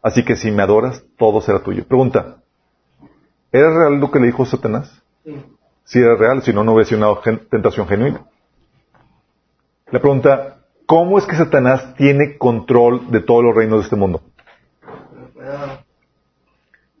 Así 0.00 0.24
que 0.24 0.36
si 0.36 0.52
me 0.52 0.62
adoras, 0.62 1.02
todo 1.18 1.40
será 1.40 1.60
tuyo. 1.60 1.84
Pregunta, 1.88 2.36
¿era 3.52 3.70
real 3.70 4.00
lo 4.00 4.10
que 4.10 4.20
le 4.20 4.26
dijo 4.26 4.44
Satanás? 4.44 5.02
Sí. 5.24 5.34
Si 5.84 5.98
era 5.98 6.14
real, 6.14 6.42
si 6.42 6.52
no, 6.52 6.62
no 6.62 6.72
hubiera 6.72 6.88
sido 6.88 7.20
una 7.22 7.38
tentación 7.50 7.88
genuina. 7.88 8.24
La 9.90 9.98
pregunta, 9.98 10.58
¿cómo 10.86 11.18
es 11.18 11.26
que 11.26 11.34
Satanás 11.34 11.94
tiene 11.96 12.38
control 12.38 13.10
de 13.10 13.20
todos 13.20 13.42
los 13.42 13.54
reinos 13.54 13.80
de 13.80 13.84
este 13.84 13.96
mundo? 13.96 14.22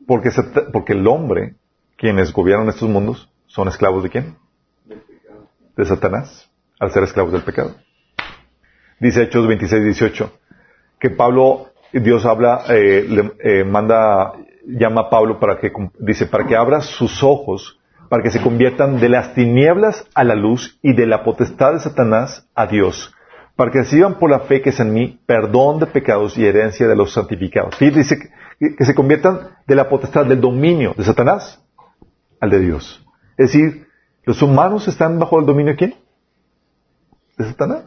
Porque, 0.06 0.30
porque 0.72 0.94
el 0.94 1.06
hombre, 1.06 1.54
quienes 1.96 2.32
gobiernan 2.32 2.68
estos 2.68 2.88
mundos, 2.88 3.30
son 3.46 3.68
esclavos 3.68 4.02
de 4.02 4.10
quién? 4.10 4.36
De 5.76 5.84
Satanás, 5.84 6.50
al 6.80 6.90
ser 6.90 7.04
esclavos 7.04 7.32
del 7.32 7.42
pecado. 7.42 7.76
Dice 8.98 9.22
Hechos 9.22 9.46
26, 9.46 9.84
18, 9.84 10.32
que 10.98 11.10
Pablo, 11.10 11.70
Dios 11.92 12.26
habla, 12.26 12.64
eh, 12.68 13.06
le, 13.08 13.32
eh, 13.38 13.64
manda, 13.64 14.32
llama 14.66 15.02
a 15.02 15.10
Pablo 15.10 15.38
para 15.40 15.58
que, 15.58 15.72
dice, 15.98 16.26
para 16.26 16.46
que 16.46 16.56
abra 16.56 16.80
sus 16.80 17.22
ojos 17.22 17.80
para 18.10 18.24
que 18.24 18.30
se 18.32 18.42
conviertan 18.42 18.98
de 18.98 19.08
las 19.08 19.34
tinieblas 19.34 20.04
a 20.14 20.24
la 20.24 20.34
luz 20.34 20.78
y 20.82 20.94
de 20.94 21.06
la 21.06 21.22
potestad 21.22 21.74
de 21.74 21.78
Satanás 21.78 22.44
a 22.56 22.66
Dios, 22.66 23.14
para 23.54 23.70
que 23.70 23.78
reciban 23.78 24.18
por 24.18 24.28
la 24.28 24.40
fe 24.40 24.60
que 24.60 24.70
es 24.70 24.80
en 24.80 24.92
mí 24.92 25.20
perdón 25.26 25.78
de 25.78 25.86
pecados 25.86 26.36
y 26.36 26.44
herencia 26.44 26.88
de 26.88 26.96
los 26.96 27.12
santificados. 27.12 27.78
Dice 27.78 28.18
que, 28.18 28.84
se 28.84 28.94
conviertan 28.96 29.50
de 29.64 29.74
la 29.76 29.88
potestad, 29.88 30.26
del 30.26 30.40
dominio 30.40 30.92
de 30.96 31.04
Satanás 31.04 31.62
al 32.40 32.50
de 32.50 32.58
Dios. 32.58 33.06
Es 33.38 33.52
decir, 33.52 33.86
los 34.24 34.42
humanos 34.42 34.88
están 34.88 35.18
bajo 35.20 35.38
el 35.38 35.46
dominio 35.46 35.72
de 35.72 35.78
quién? 35.78 35.94
De 37.38 37.44
Satanás. 37.44 37.84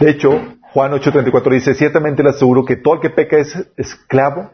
De 0.00 0.10
hecho, 0.10 0.30
Juan 0.72 0.92
8:34 0.92 1.52
dice, 1.52 1.74
ciertamente 1.74 2.22
le 2.22 2.30
aseguro 2.30 2.64
que 2.64 2.76
todo 2.76 2.94
el 2.94 3.00
que 3.00 3.10
peca 3.10 3.36
es 3.36 3.70
esclavo 3.76 4.50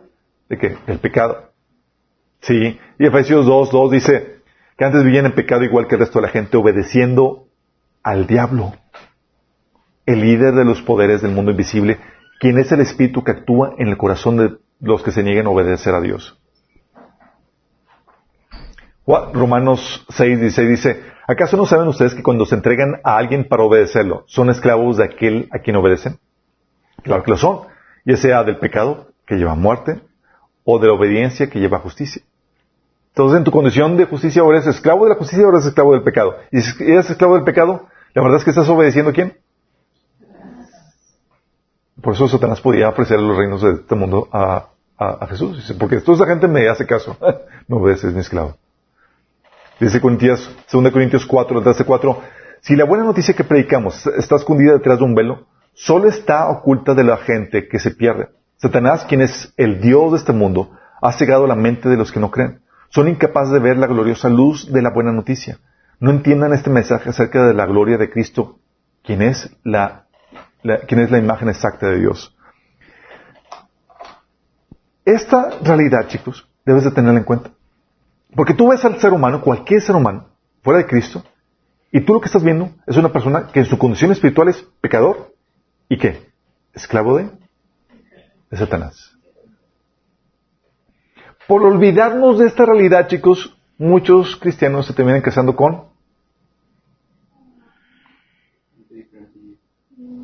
de 0.51 0.59
qué? 0.59 0.77
Del 0.87 0.99
pecado. 0.99 1.53
Sí, 2.43 2.79
y 2.99 3.07
Efesios 3.07 3.47
2, 3.47 3.71
2 3.71 3.91
dice 3.91 4.41
que 4.77 4.85
antes 4.85 5.05
vivían 5.05 5.27
en 5.27 5.35
pecado 5.35 5.63
igual 5.63 5.87
que 5.87 5.95
el 5.95 6.01
resto 6.01 6.19
de 6.19 6.27
la 6.27 6.33
gente, 6.33 6.57
obedeciendo 6.57 7.47
al 8.03 8.27
diablo, 8.27 8.75
el 10.07 10.21
líder 10.21 10.55
de 10.55 10.65
los 10.65 10.83
poderes 10.83 11.23
del 11.23 11.33
mundo 11.33 11.53
invisible, 11.53 11.99
quien 12.41 12.59
es 12.59 12.73
el 12.73 12.81
espíritu 12.81 13.23
que 13.23 13.33
actúa 13.33 13.75
en 13.79 13.89
el 13.89 13.97
corazón 13.97 14.37
de 14.39 14.57
los 14.81 15.03
que 15.03 15.13
se 15.13 15.23
nieguen 15.23 15.47
a 15.47 15.51
obedecer 15.51 15.95
a 15.95 16.01
Dios. 16.01 16.37
Romanos 19.07 20.07
6, 20.09 20.41
16 20.41 20.69
dice, 20.69 21.03
¿acaso 21.27 21.57
no 21.57 21.67
saben 21.67 21.89
ustedes 21.89 22.15
que 22.15 22.23
cuando 22.23 22.47
se 22.47 22.55
entregan 22.55 23.01
a 23.05 23.17
alguien 23.17 23.47
para 23.47 23.65
obedecerlo, 23.65 24.25
son 24.27 24.51
esclavos 24.51 24.97
de 24.97 25.05
aquel 25.05 25.49
a 25.53 25.59
quien 25.59 25.77
obedecen? 25.77 26.19
Claro 27.03 27.23
que 27.23 27.31
lo 27.33 27.37
son, 27.37 27.67
ya 28.05 28.17
sea 28.17 28.45
del 28.45 28.59
pecado 28.59 29.13
que 29.27 29.37
lleva 29.37 29.53
a 29.53 29.57
muerte 29.57 30.01
o 30.65 30.79
de 30.79 30.89
la 30.89 30.95
obediencia 30.95 31.49
que 31.49 31.59
lleva 31.59 31.79
a 31.79 31.81
justicia. 31.81 32.23
Entonces, 33.09 33.39
en 33.39 33.45
tu 33.45 33.51
condición 33.51 33.97
de 33.97 34.05
justicia, 34.05 34.43
ahora 34.43 34.59
eres 34.59 34.77
esclavo 34.77 35.05
de 35.05 35.11
la 35.11 35.17
justicia, 35.17 35.45
ahora 35.45 35.59
eres 35.59 35.69
esclavo 35.69 35.93
del 35.93 36.03
pecado. 36.03 36.37
Y 36.53 36.61
si 36.61 36.85
eres 36.85 37.11
esclavo 37.11 37.35
del 37.35 37.45
pecado, 37.45 37.89
la 38.15 38.23
verdad 38.23 38.39
es 38.39 38.45
que 38.45 38.51
estás 38.51 38.69
obedeciendo 38.69 39.11
a 39.11 39.15
quién? 39.15 39.37
Por 42.01 42.15
eso 42.15 42.29
Satanás 42.29 42.61
podía 42.61 42.89
ofrecer 42.89 43.21
los 43.21 43.37
reinos 43.37 43.63
de 43.63 43.73
este 43.73 43.95
mundo 43.95 44.29
a, 44.33 44.69
Jesús. 45.29 45.75
porque 45.79 46.01
toda 46.01 46.17
esa 46.17 46.27
gente 46.27 46.47
me 46.47 46.69
hace 46.69 46.87
caso. 46.87 47.17
no 47.69 47.77
obedeces, 47.77 48.13
mi 48.13 48.21
esclavo. 48.21 48.57
Dice 49.79 50.01
Corintios, 50.01 50.55
2 50.71 50.93
Corintios 50.93 51.25
4, 51.25 51.63
13, 51.63 51.85
4. 51.85 52.23
Si 52.61 52.77
la 52.77 52.85
buena 52.85 53.05
noticia 53.05 53.35
que 53.35 53.45
predicamos 53.45 54.07
está 54.07 54.37
escondida 54.37 54.75
detrás 54.75 54.99
de 54.99 55.05
un 55.05 55.15
velo, 55.15 55.47
solo 55.73 56.09
está 56.09 56.49
oculta 56.51 56.95
de 56.95 57.05
la 57.05 57.17
gente 57.17 57.67
que 57.67 57.79
se 57.79 57.91
pierde. 57.91 58.29
Satanás, 58.61 59.07
quien 59.09 59.23
es 59.23 59.55
el 59.57 59.81
Dios 59.81 60.13
de 60.13 60.19
este 60.19 60.33
mundo, 60.33 60.71
ha 61.01 61.13
cegado 61.13 61.47
la 61.47 61.55
mente 61.55 61.89
de 61.89 61.97
los 61.97 62.13
que 62.13 62.21
no 62.21 62.31
creen 62.31 62.61
Son 62.91 63.09
incapaces 63.09 63.53
de 63.53 63.59
ver 63.59 63.79
la 63.79 63.87
gloriosa 63.87 64.29
luz 64.29 64.71
de 64.71 64.83
la 64.83 64.91
buena 64.91 65.13
noticia. 65.13 65.59
No 65.99 66.11
entiendan 66.11 66.53
este 66.53 66.69
mensaje 66.69 67.09
acerca 67.09 67.47
de 67.47 67.55
la 67.55 67.65
gloria 67.65 67.97
de 67.97 68.11
Cristo, 68.11 68.59
quien 69.03 69.23
es 69.23 69.57
la, 69.65 70.07
imagen 70.63 71.49
exacta 71.49 71.89
de 71.89 72.01
Dios. 72.01 72.37
Esta 75.07 75.51
realidad, 75.63 76.09
chicos, 76.09 76.47
debes 76.67 76.85
de 76.85 76.91
tenerla 76.91 77.19
en 77.19 77.25
cuenta. 77.25 77.51
Porque 78.35 78.55
tú 78.55 78.69
ves 78.69 78.85
al 78.85 79.01
ser 79.01 79.13
humano, 79.13 79.41
cualquier 79.41 79.81
ser 79.81 79.97
humano, 79.97 80.27
fuera 80.63 80.81
de 80.81 80.87
Cristo, 80.87 81.25
y 81.91 82.01
tú 82.03 82.13
lo 82.13 82.21
que 82.21 82.27
estás 82.27 82.45
viendo 82.45 82.71
es 82.87 82.97
una 82.97 83.11
persona 83.11 83.49
que 83.53 83.61
en 83.61 83.67
su 83.67 83.79
condición 83.79 84.13
espiritual 84.13 84.49
es 84.49 84.67
pecador. 84.81 85.35
¿Y 85.89 85.99
qué? 85.99 86.31
Esclavo 86.75 87.17
de, 87.17 87.40
de 88.51 88.57
Satanás. 88.57 89.17
Por 91.47 91.65
olvidarnos 91.65 92.39
de 92.39 92.47
esta 92.47 92.65
realidad, 92.65 93.09
chicos, 93.09 93.57
muchos 93.79 94.37
cristianos 94.37 94.87
se 94.87 94.95
terminan 94.95 95.23
casando 95.23 95.57
con 95.57 95.91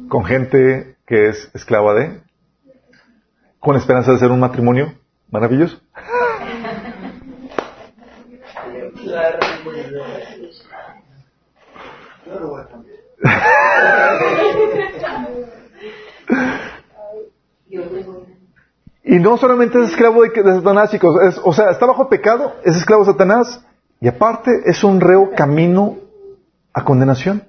con 0.08 0.24
gente 0.24 0.96
que 1.04 1.28
es 1.28 1.50
esclava 1.54 1.94
de 1.94 2.20
con 3.58 3.76
esperanza 3.76 4.12
de 4.12 4.18
hacer 4.18 4.30
un 4.30 4.40
matrimonio 4.40 4.94
maravilloso. 5.30 5.80
Y 19.08 19.20
no 19.20 19.36
solamente 19.36 19.80
es 19.80 19.90
esclavo 19.90 20.24
de, 20.24 20.30
Satanás, 20.34 20.90
chicos, 20.90 21.14
o 21.44 21.52
sea, 21.52 21.70
está 21.70 21.86
bajo 21.86 22.08
pecado, 22.08 22.56
es 22.64 22.74
esclavo 22.74 23.04
de 23.04 23.12
Satanás, 23.12 23.64
y 24.00 24.08
aparte 24.08 24.50
es 24.64 24.82
un 24.82 25.00
reo 25.00 25.30
camino 25.36 25.98
a 26.74 26.84
condenación. 26.84 27.44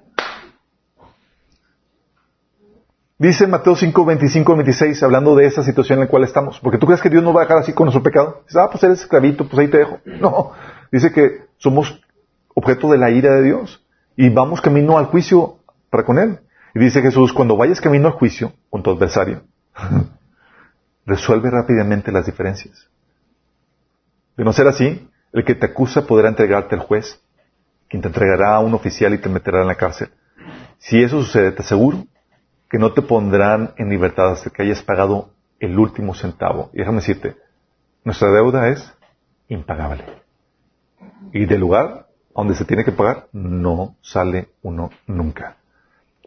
Dice 3.18 3.48
Mateo 3.48 3.74
5, 3.74 4.04
25 4.04 4.54
26, 4.54 5.02
hablando 5.02 5.34
de 5.34 5.46
esa 5.46 5.64
situación 5.64 5.98
en 5.98 6.04
la 6.04 6.08
cual 6.08 6.22
estamos. 6.22 6.60
Porque 6.60 6.78
tú 6.78 6.86
crees 6.86 7.02
que 7.02 7.10
Dios 7.10 7.24
no 7.24 7.32
va 7.32 7.40
a 7.40 7.44
dejar 7.44 7.58
así 7.58 7.72
con 7.72 7.86
nuestro 7.86 8.04
pecado. 8.04 8.42
Dices, 8.46 8.56
ah, 8.56 8.68
pues 8.70 8.84
eres 8.84 9.00
esclavito, 9.00 9.48
pues 9.48 9.58
ahí 9.58 9.68
te 9.68 9.78
dejo. 9.78 9.98
No. 10.20 10.52
Dice 10.92 11.10
que 11.12 11.42
somos 11.56 12.00
objeto 12.54 12.88
de 12.88 12.98
la 12.98 13.10
ira 13.10 13.34
de 13.34 13.42
Dios. 13.42 13.84
Y 14.14 14.28
vamos 14.28 14.60
camino 14.60 14.96
al 14.96 15.06
juicio 15.06 15.56
para 15.90 16.04
con 16.04 16.20
Él. 16.20 16.38
Y 16.76 16.78
dice 16.78 17.02
Jesús, 17.02 17.32
cuando 17.32 17.56
vayas 17.56 17.80
camino 17.80 18.06
al 18.06 18.14
juicio 18.14 18.52
con 18.70 18.84
tu 18.84 18.92
adversario, 18.92 19.42
resuelve 21.08 21.50
rápidamente 21.50 22.12
las 22.12 22.26
diferencias. 22.26 22.86
De 24.36 24.44
no 24.44 24.52
ser 24.52 24.68
así, 24.68 25.08
el 25.32 25.44
que 25.44 25.54
te 25.54 25.66
acusa 25.66 26.06
podrá 26.06 26.28
entregarte 26.28 26.74
al 26.74 26.82
juez, 26.82 27.20
quien 27.88 28.02
te 28.02 28.08
entregará 28.08 28.54
a 28.54 28.60
un 28.60 28.74
oficial 28.74 29.14
y 29.14 29.18
te 29.18 29.28
meterá 29.28 29.62
en 29.62 29.68
la 29.68 29.74
cárcel. 29.74 30.10
Si 30.78 31.02
eso 31.02 31.22
sucede, 31.22 31.52
te 31.52 31.62
aseguro 31.62 32.04
que 32.70 32.78
no 32.78 32.92
te 32.92 33.00
pondrán 33.00 33.72
en 33.78 33.88
libertad 33.88 34.32
hasta 34.32 34.50
que 34.50 34.62
hayas 34.62 34.82
pagado 34.82 35.30
el 35.58 35.78
último 35.78 36.14
centavo. 36.14 36.70
Y 36.74 36.78
déjame 36.78 36.98
decirte, 36.98 37.36
nuestra 38.04 38.30
deuda 38.30 38.68
es 38.68 38.92
impagable. 39.48 40.04
Y 41.32 41.46
del 41.46 41.60
lugar 41.60 42.06
donde 42.34 42.54
se 42.54 42.66
tiene 42.66 42.84
que 42.84 42.92
pagar, 42.92 43.28
no 43.32 43.96
sale 44.02 44.50
uno 44.62 44.90
nunca. 45.06 45.56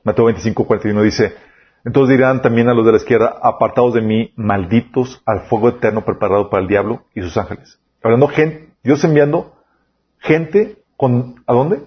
Mateo 0.04 0.26
25, 0.26 0.66
41 0.66 1.04
dice, 1.04 1.36
entonces 1.84 2.18
dirán 2.18 2.42
también 2.42 2.70
a 2.70 2.74
los 2.74 2.86
de 2.86 2.92
la 2.92 2.98
izquierda, 2.98 3.36
apartados 3.42 3.94
de 3.94 4.02
mí, 4.02 4.34
malditos 4.36 5.22
al 5.26 5.42
fuego 5.42 5.70
eterno 5.70 6.06
preparado 6.06 6.50
para 6.50 6.62
el 6.64 6.68
diablo 6.68 7.06
y 7.14 7.22
sus 7.22 7.38
ángeles. 7.38 7.80
Hablando 8.04 8.28
gente, 8.28 8.74
Dios 8.84 9.04
enviando 9.04 9.54
gente 10.20 10.84
con, 10.98 11.44
¿a 11.48 11.54
dónde? 11.54 11.84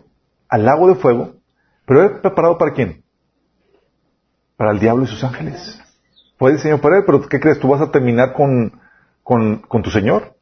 Al 0.48 0.64
lago 0.64 0.88
de 0.88 0.94
fuego, 0.94 1.34
pero 1.86 2.20
preparado 2.20 2.58
para 2.58 2.72
quién? 2.72 3.04
para 4.56 4.72
el 4.72 4.80
diablo 4.80 5.04
y 5.04 5.06
sus 5.06 5.24
ángeles. 5.24 5.80
Puede 6.38 6.58
Señor 6.58 6.80
para 6.80 6.98
él, 6.98 7.04
pero 7.06 7.20
¿qué 7.28 7.40
crees? 7.40 7.58
¿Tú 7.60 7.68
vas 7.68 7.80
a 7.80 7.90
terminar 7.90 8.32
con, 8.32 8.80
con, 9.22 9.58
con, 9.58 9.82
tu 9.82 9.90
Señor? 9.90 10.34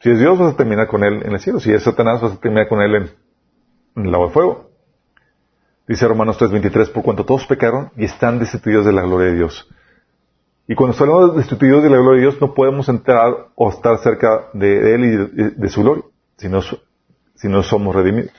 Si 0.00 0.10
es 0.10 0.18
Dios, 0.18 0.38
vas 0.38 0.54
a 0.54 0.56
terminar 0.56 0.86
con 0.86 1.04
él 1.04 1.22
en 1.24 1.32
el 1.32 1.40
cielo. 1.40 1.60
Si 1.60 1.72
es 1.72 1.82
Satanás, 1.82 2.20
vas 2.20 2.32
a 2.32 2.40
terminar 2.40 2.68
con 2.68 2.80
él 2.80 2.94
en, 2.94 4.04
el 4.04 4.10
lago 4.10 4.26
de 4.26 4.32
fuego. 4.32 4.69
Dice 5.90 6.06
Romanos 6.06 6.38
3:23, 6.38 6.92
por 6.92 7.02
cuanto 7.02 7.24
todos 7.24 7.44
pecaron 7.46 7.90
y 7.96 8.04
están 8.04 8.38
destituidos 8.38 8.86
de 8.86 8.92
la 8.92 9.02
gloria 9.02 9.32
de 9.32 9.34
Dios. 9.34 9.68
Y 10.68 10.76
cuando 10.76 10.92
estamos 10.92 11.34
destituidos 11.34 11.82
de 11.82 11.90
la 11.90 11.96
gloria 11.96 12.20
de 12.20 12.28
Dios, 12.28 12.40
no 12.40 12.54
podemos 12.54 12.88
entrar 12.88 13.48
o 13.56 13.70
estar 13.70 13.98
cerca 13.98 14.50
de, 14.52 14.94
Él 14.94 15.04
y 15.04 15.60
de, 15.60 15.68
su 15.68 15.82
gloria, 15.82 16.04
si 16.36 16.48
no, 16.48 16.60
si 16.62 17.48
no 17.48 17.64
somos 17.64 17.92
redimidos. 17.92 18.30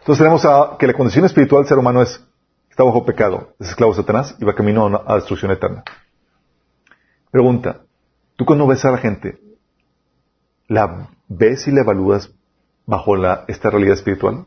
Entonces 0.00 0.18
tenemos 0.18 0.46
que 0.78 0.86
la 0.86 0.92
condición 0.92 1.24
espiritual 1.24 1.62
del 1.62 1.68
ser 1.70 1.78
humano 1.78 2.02
es 2.02 2.22
está 2.68 2.84
bajo 2.84 3.06
pecado, 3.06 3.54
es 3.58 3.70
esclavo 3.70 3.92
de 3.92 4.02
Satanás 4.02 4.36
y 4.38 4.44
va 4.44 4.54
camino 4.54 5.02
a, 5.06 5.14
destrucción 5.14 5.52
eterna. 5.52 5.84
Pregunta, 7.30 7.80
¿tú 8.36 8.44
cuando 8.44 8.66
ves 8.66 8.84
a 8.84 8.90
la 8.90 8.98
gente, 8.98 9.40
la 10.68 11.08
ves 11.28 11.66
y 11.66 11.70
la 11.70 11.80
evalúas 11.80 12.30
bajo 12.84 13.16
esta 13.48 13.70
realidad 13.70 13.94
espiritual? 13.94 14.44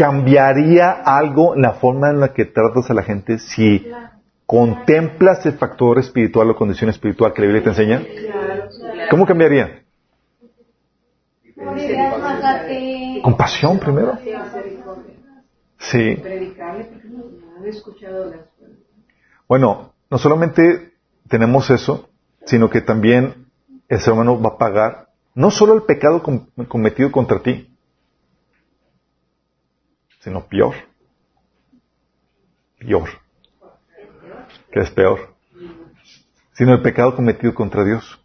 ¿Cambiaría 0.00 0.92
algo 0.92 1.54
la 1.54 1.74
forma 1.74 2.08
en 2.08 2.20
la 2.20 2.32
que 2.32 2.46
tratas 2.46 2.90
a 2.90 2.94
la 2.94 3.02
gente 3.02 3.38
si 3.38 3.86
contemplas 4.46 5.44
el 5.44 5.58
factor 5.58 5.98
espiritual 5.98 6.48
o 6.48 6.56
condición 6.56 6.88
espiritual 6.88 7.34
que 7.34 7.42
la 7.42 7.48
Biblia 7.48 7.64
te 7.64 7.68
enseña? 7.68 8.02
¿Cómo 9.10 9.26
cambiaría? 9.26 9.82
Compasión 13.22 13.78
primero. 13.78 14.16
Sí. 15.76 16.22
Bueno, 19.46 19.92
no 20.10 20.16
solamente 20.16 20.94
tenemos 21.28 21.68
eso, 21.68 22.08
sino 22.46 22.70
que 22.70 22.80
también 22.80 23.48
el 23.86 24.00
ser 24.00 24.14
humano 24.14 24.40
va 24.40 24.54
a 24.54 24.56
pagar 24.56 25.08
no 25.34 25.50
solo 25.50 25.74
el 25.74 25.82
pecado 25.82 26.22
cometido 26.68 27.12
contra 27.12 27.40
ti, 27.40 27.69
sino 30.20 30.46
peor. 30.46 30.74
Peor. 32.78 33.08
Que 34.72 34.80
es 34.80 34.90
peor. 34.90 35.34
Sino 36.52 36.74
el 36.74 36.82
pecado 36.82 37.16
cometido 37.16 37.54
contra 37.54 37.84
Dios. 37.84 38.20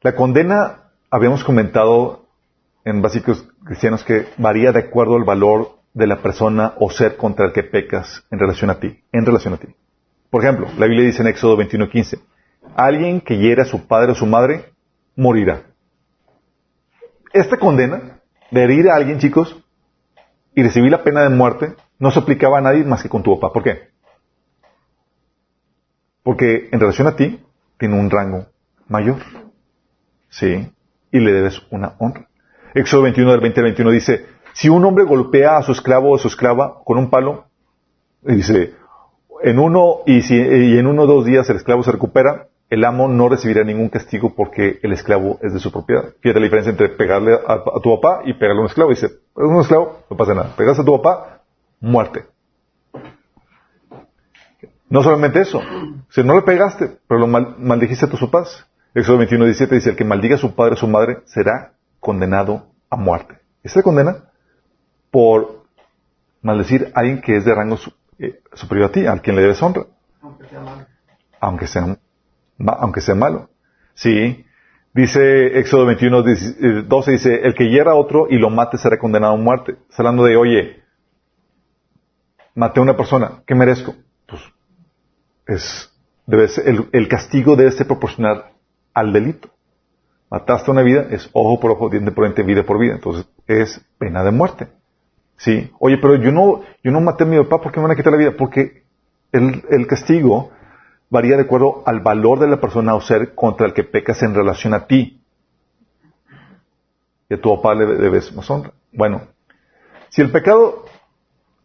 La 0.00 0.14
condena, 0.14 0.90
habíamos 1.10 1.42
comentado 1.42 2.26
en 2.84 3.02
básicos 3.02 3.46
cristianos 3.64 4.04
que 4.04 4.28
varía 4.38 4.72
de 4.72 4.80
acuerdo 4.80 5.16
al 5.16 5.24
valor 5.24 5.78
de 5.92 6.06
la 6.06 6.22
persona 6.22 6.74
o 6.78 6.90
ser 6.90 7.16
contra 7.16 7.46
el 7.46 7.52
que 7.52 7.64
pecas 7.64 8.24
en 8.30 8.38
relación 8.38 8.70
a 8.70 8.78
ti, 8.78 9.02
en 9.12 9.26
relación 9.26 9.54
a 9.54 9.56
ti. 9.56 9.68
Por 10.30 10.44
ejemplo, 10.44 10.68
la 10.78 10.86
Biblia 10.86 11.06
dice 11.06 11.22
en 11.22 11.28
Éxodo 11.28 11.56
21:15, 11.56 12.20
alguien 12.76 13.20
que 13.20 13.38
hiera 13.38 13.62
a 13.62 13.66
su 13.66 13.86
padre 13.86 14.12
o 14.12 14.14
su 14.14 14.26
madre 14.26 14.72
morirá. 15.16 15.62
Esta 17.32 17.56
condena 17.56 18.20
de 18.50 18.62
herir 18.62 18.88
a 18.88 18.96
alguien, 18.96 19.18
chicos, 19.18 19.56
y 20.54 20.62
recibir 20.62 20.90
la 20.90 21.04
pena 21.04 21.22
de 21.22 21.30
muerte, 21.30 21.74
no 21.98 22.10
se 22.10 22.20
aplicaba 22.20 22.58
a 22.58 22.60
nadie 22.60 22.84
más 22.84 23.02
que 23.02 23.08
con 23.08 23.22
tu 23.22 23.38
papá. 23.38 23.52
¿Por 23.52 23.62
qué? 23.62 23.88
Porque 26.22 26.68
en 26.72 26.80
relación 26.80 27.06
a 27.06 27.16
ti, 27.16 27.40
tiene 27.78 27.98
un 27.98 28.10
rango 28.10 28.46
mayor. 28.88 29.18
Sí. 30.28 30.70
Y 31.10 31.20
le 31.20 31.32
debes 31.32 31.62
una 31.70 31.94
honra. 31.98 32.28
Éxodo 32.74 33.02
21 33.02 33.30
del 33.30 33.40
20 33.40 33.60
al 33.60 33.64
21 33.64 33.90
dice, 33.90 34.26
si 34.52 34.68
un 34.68 34.84
hombre 34.84 35.04
golpea 35.04 35.56
a 35.56 35.62
su 35.62 35.72
esclavo 35.72 36.10
o 36.10 36.16
a 36.16 36.18
su 36.18 36.28
esclava 36.28 36.82
con 36.84 36.98
un 36.98 37.10
palo, 37.10 37.46
dice, 38.22 38.74
en 39.42 39.58
uno, 39.58 40.00
y, 40.06 40.22
si, 40.22 40.34
y 40.34 40.78
en 40.78 40.86
uno 40.86 41.02
o 41.02 41.06
dos 41.06 41.24
días 41.24 41.48
el 41.48 41.56
esclavo 41.56 41.82
se 41.82 41.92
recupera, 41.92 42.48
el 42.70 42.84
amo 42.84 43.08
no 43.08 43.28
recibirá 43.28 43.64
ningún 43.64 43.88
castigo 43.88 44.34
porque 44.34 44.78
el 44.82 44.92
esclavo 44.92 45.38
es 45.42 45.54
de 45.54 45.58
su 45.60 45.72
propiedad. 45.72 46.14
Fíjate 46.20 46.40
la 46.40 46.44
diferencia 46.44 46.70
entre 46.70 46.90
pegarle 46.90 47.34
a, 47.34 47.62
tu 47.82 47.98
papá 47.98 48.22
y 48.24 48.34
pegarle 48.34 48.60
a 48.60 48.62
un 48.62 48.68
esclavo. 48.68 48.90
Dice, 48.90 49.06
es 49.06 49.20
un 49.34 49.60
esclavo, 49.60 50.00
no 50.10 50.16
pasa 50.16 50.34
nada. 50.34 50.54
Pegas 50.56 50.78
a 50.78 50.84
tu 50.84 51.00
papá, 51.00 51.42
muerte. 51.80 52.26
No 54.90 55.02
solamente 55.02 55.40
eso, 55.40 55.60
si 56.08 56.22
no 56.22 56.34
le 56.34 56.42
pegaste, 56.42 56.98
pero 57.06 57.20
lo 57.20 57.26
maldijiste 57.26 58.06
a 58.06 58.10
tus 58.10 58.20
papás. 58.20 58.66
Éxodo 58.94 59.18
21, 59.18 59.44
17 59.44 59.74
dice, 59.74 59.90
el 59.90 59.96
que 59.96 60.04
maldiga 60.04 60.36
a 60.36 60.38
su 60.38 60.54
padre 60.54 60.74
o 60.74 60.76
su 60.76 60.88
madre 60.88 61.18
será 61.26 61.72
condenado 62.00 62.66
a 62.88 62.96
muerte. 62.96 63.38
Se 63.64 63.82
condena 63.82 64.30
por 65.10 65.64
maldecir 66.40 66.90
a 66.94 67.00
alguien 67.00 67.20
que 67.20 67.36
es 67.36 67.44
de 67.44 67.54
rango 67.54 67.76
eh, 68.18 68.40
superior 68.54 68.88
a 68.88 68.92
ti, 68.92 69.06
a 69.06 69.18
quien 69.18 69.36
le 69.36 69.42
debes 69.42 69.62
honra. 69.62 69.84
Aunque 70.22 70.46
sea. 70.48 70.86
Aunque 71.40 71.66
sea, 71.66 71.97
aunque 72.66 73.00
sea 73.00 73.14
malo. 73.14 73.50
Sí. 73.94 74.44
Dice 74.94 75.58
Éxodo 75.58 75.86
21, 75.86 76.22
12, 76.86 77.10
dice, 77.10 77.40
el 77.42 77.54
que 77.54 77.68
hiera 77.68 77.92
a 77.92 77.96
otro 77.96 78.26
y 78.28 78.38
lo 78.38 78.50
mate 78.50 78.78
será 78.78 78.98
condenado 78.98 79.34
a 79.34 79.36
muerte. 79.36 79.76
Está 79.88 80.02
hablando 80.02 80.24
de, 80.24 80.36
oye, 80.36 80.82
maté 82.54 82.80
a 82.80 82.82
una 82.82 82.96
persona, 82.96 83.42
¿qué 83.46 83.54
merezco? 83.54 83.94
Pues 84.26 84.42
es 85.46 85.92
debe 86.26 86.46
el, 86.92 87.08
castigo 87.08 87.56
debe 87.56 87.70
ser 87.70 87.86
proporcional 87.86 88.52
al 88.92 89.12
delito. 89.12 89.48
Mataste 90.30 90.70
una 90.70 90.82
vida, 90.82 91.06
es 91.10 91.30
ojo 91.32 91.58
por 91.58 91.70
ojo, 91.70 91.88
diente 91.88 92.12
por 92.12 92.24
diente, 92.24 92.42
vida 92.42 92.64
por 92.64 92.78
vida. 92.78 92.94
Entonces, 92.94 93.26
es 93.46 93.80
pena 93.98 94.22
de 94.22 94.30
muerte. 94.30 94.68
¿Sí? 95.38 95.70
Oye, 95.78 95.96
pero 95.98 96.16
yo 96.16 96.32
no, 96.32 96.62
yo 96.82 96.90
no 96.90 97.00
maté 97.00 97.24
a 97.24 97.26
mi 97.26 97.38
papá, 97.38 97.62
¿por 97.62 97.72
qué 97.72 97.80
me 97.80 97.84
van 97.84 97.92
a 97.92 97.96
quitar 97.96 98.12
la 98.12 98.18
vida? 98.18 98.34
Porque 98.36 98.82
el, 99.32 99.64
el 99.70 99.86
castigo 99.86 100.50
varía 101.10 101.36
de 101.36 101.42
acuerdo 101.42 101.82
al 101.86 102.00
valor 102.00 102.38
de 102.38 102.48
la 102.48 102.60
persona 102.60 102.94
o 102.94 103.00
ser 103.00 103.34
contra 103.34 103.66
el 103.66 103.72
que 103.72 103.84
pecas 103.84 104.22
en 104.22 104.34
relación 104.34 104.74
a 104.74 104.86
ti. 104.86 105.22
Y 107.28 107.34
a 107.34 107.40
tu 107.40 107.54
papá 107.56 107.74
le 107.74 107.86
debes 107.86 108.34
más 108.34 108.48
honra. 108.50 108.72
Bueno, 108.92 109.22
si 110.08 110.22
el 110.22 110.30
pecado 110.30 110.84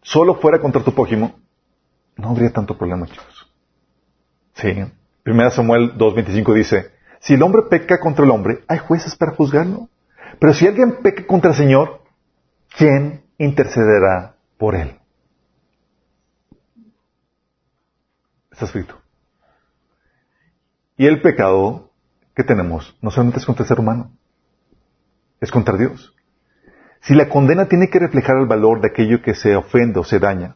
solo 0.02 0.36
fuera 0.36 0.60
contra 0.60 0.84
tu 0.84 0.94
prójimo, 0.94 1.36
no 2.18 2.30
habría 2.30 2.52
tanto 2.52 2.78
problema, 2.78 3.08
chicos. 3.08 3.52
Sí. 4.56 4.86
Primera 5.24 5.50
Samuel 5.50 5.98
2.25 5.98 6.54
dice, 6.54 6.92
si 7.20 7.36
el 7.36 7.44
hombre 7.44 7.64
peca 7.70 8.00
contra 8.00 8.26
el 8.26 8.32
hombre, 8.32 8.64
hay 8.68 8.78
jueces 8.78 9.16
para 9.16 9.34
juzgarlo. 9.34 9.88
Pero 10.40 10.54
si 10.54 10.68
alguien 10.68 11.02
peca 11.02 11.26
contra 11.26 11.52
el 11.52 11.58
Señor, 11.58 12.02
¿quién 12.78 13.24
intercederá 13.38 14.36
por 14.58 14.76
él? 14.76 15.00
Está 18.52 18.66
escrito. 18.66 19.03
Y 20.96 21.08
el 21.08 21.22
pecado 21.22 21.90
que 22.36 22.44
tenemos 22.44 22.96
no 23.02 23.10
solamente 23.10 23.40
es 23.40 23.46
contra 23.48 23.64
el 23.64 23.68
ser 23.68 23.80
humano, 23.80 24.12
es 25.42 25.50
contra 25.50 25.76
Dios. 25.76 26.14
Si 27.02 27.16
la 27.16 27.30
condena 27.30 27.66
tiene 27.68 27.90
que 27.90 27.98
reflejar 27.98 28.38
el 28.38 28.46
valor 28.46 28.80
de 28.80 28.90
aquello 28.90 29.24
que 29.24 29.34
se 29.34 29.56
ofende 29.56 30.00
o 30.00 30.04
se 30.04 30.20
daña, 30.20 30.56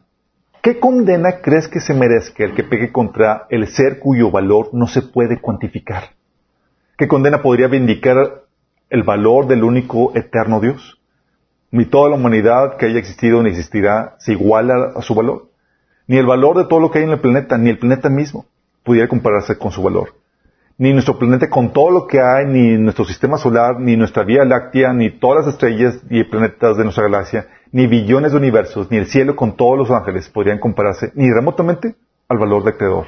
¿qué 0.62 0.78
condena 0.78 1.40
crees 1.42 1.66
que 1.66 1.80
se 1.80 1.92
merezca 1.92 2.44
el 2.44 2.54
que 2.54 2.62
pegue 2.62 2.92
contra 2.92 3.46
el 3.50 3.66
ser 3.66 3.98
cuyo 3.98 4.30
valor 4.30 4.70
no 4.72 4.86
se 4.86 5.02
puede 5.02 5.40
cuantificar? 5.40 6.10
¿Qué 6.96 7.08
condena 7.08 7.42
podría 7.42 7.66
vindicar 7.66 8.44
el 8.90 9.02
valor 9.02 9.48
del 9.48 9.64
único 9.64 10.16
eterno 10.16 10.60
Dios? 10.60 11.00
Ni 11.72 11.84
toda 11.84 12.10
la 12.10 12.16
humanidad 12.16 12.76
que 12.76 12.86
haya 12.86 13.00
existido 13.00 13.42
ni 13.42 13.50
existirá 13.50 14.14
se 14.20 14.32
iguala 14.32 14.92
a 14.94 15.02
su 15.02 15.16
valor. 15.16 15.50
Ni 16.06 16.16
el 16.16 16.26
valor 16.26 16.56
de 16.56 16.64
todo 16.64 16.78
lo 16.78 16.92
que 16.92 17.00
hay 17.00 17.04
en 17.04 17.10
el 17.10 17.20
planeta, 17.20 17.58
ni 17.58 17.70
el 17.70 17.78
planeta 17.78 18.08
mismo, 18.08 18.46
pudiera 18.84 19.08
compararse 19.08 19.58
con 19.58 19.72
su 19.72 19.82
valor 19.82 20.17
ni 20.78 20.92
nuestro 20.92 21.18
planeta 21.18 21.50
con 21.50 21.72
todo 21.72 21.90
lo 21.90 22.06
que 22.06 22.20
hay, 22.20 22.46
ni 22.46 22.78
nuestro 22.78 23.04
sistema 23.04 23.36
solar, 23.36 23.80
ni 23.80 23.96
nuestra 23.96 24.22
Vía 24.22 24.44
Láctea, 24.44 24.92
ni 24.92 25.10
todas 25.10 25.44
las 25.44 25.54
estrellas 25.54 26.00
y 26.08 26.22
planetas 26.22 26.76
de 26.76 26.84
nuestra 26.84 27.02
galaxia, 27.02 27.48
ni 27.72 27.88
billones 27.88 28.30
de 28.30 28.38
universos, 28.38 28.88
ni 28.88 28.96
el 28.96 29.06
cielo 29.06 29.34
con 29.34 29.56
todos 29.56 29.76
los 29.76 29.90
ángeles 29.90 30.28
podrían 30.28 30.60
compararse 30.60 31.10
ni 31.16 31.28
remotamente 31.32 31.96
al 32.28 32.38
valor 32.38 32.62
del 32.62 32.76
Creador. 32.76 33.06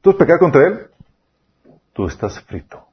¿Tú 0.00 0.10
has 0.10 0.16
pecado 0.16 0.40
contra 0.40 0.66
Él? 0.66 0.78
Tú 1.92 2.06
estás 2.06 2.40
frito. 2.40 2.84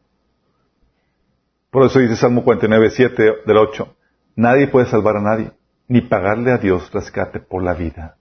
Por 1.71 1.83
eso 1.83 1.99
dice 1.99 2.15
Salmo 2.15 2.43
49, 2.43 2.91
7 2.91 3.23
del 3.45 3.57
8, 3.57 3.95
nadie 4.35 4.67
puede 4.67 4.85
salvar 4.85 5.17
a 5.17 5.21
nadie, 5.21 5.51
ni 5.87 6.01
pagarle 6.01 6.51
a 6.51 6.57
Dios 6.59 6.91
rescate 6.93 7.39
por 7.39 7.63
la 7.63 7.73
vida. 7.73 8.17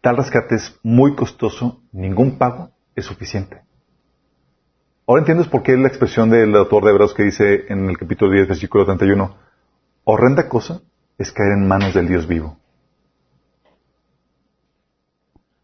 Tal 0.00 0.16
rescate 0.16 0.54
es 0.54 0.78
muy 0.84 1.16
costoso, 1.16 1.80
ningún 1.92 2.38
pago 2.38 2.73
es 2.94 3.04
suficiente. 3.04 3.62
Ahora 5.06 5.20
entiendes 5.20 5.48
por 5.48 5.62
qué 5.62 5.76
la 5.76 5.88
expresión 5.88 6.30
del 6.30 6.54
autor 6.56 6.84
de 6.84 6.90
Hebreos 6.90 7.12
que 7.12 7.24
dice 7.24 7.66
en 7.68 7.90
el 7.90 7.98
capítulo 7.98 8.30
10, 8.32 8.48
versículo 8.48 8.86
31, 8.86 9.36
horrenda 10.04 10.48
cosa 10.48 10.80
es 11.18 11.30
caer 11.30 11.52
en 11.52 11.68
manos 11.68 11.92
del 11.92 12.08
Dios 12.08 12.26
vivo. 12.26 12.56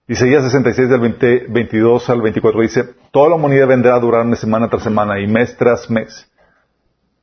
Isaías 0.07 0.43
66 0.43 0.89
del 0.89 1.47
22 1.49 2.11
al 2.11 2.20
24 2.20 2.61
dice, 2.61 2.85
toda 3.12 3.31
la 3.31 3.37
humanidad 3.37 3.68
vendrá 3.68 3.95
a 3.95 4.01
durar 4.01 4.26
una 4.26 4.37
semana 4.37 4.68
tras 4.68 4.83
semana 4.83 5.20
y 5.20 5.26
mes 5.26 5.57
tras 5.57 5.89
mes. 5.89 6.31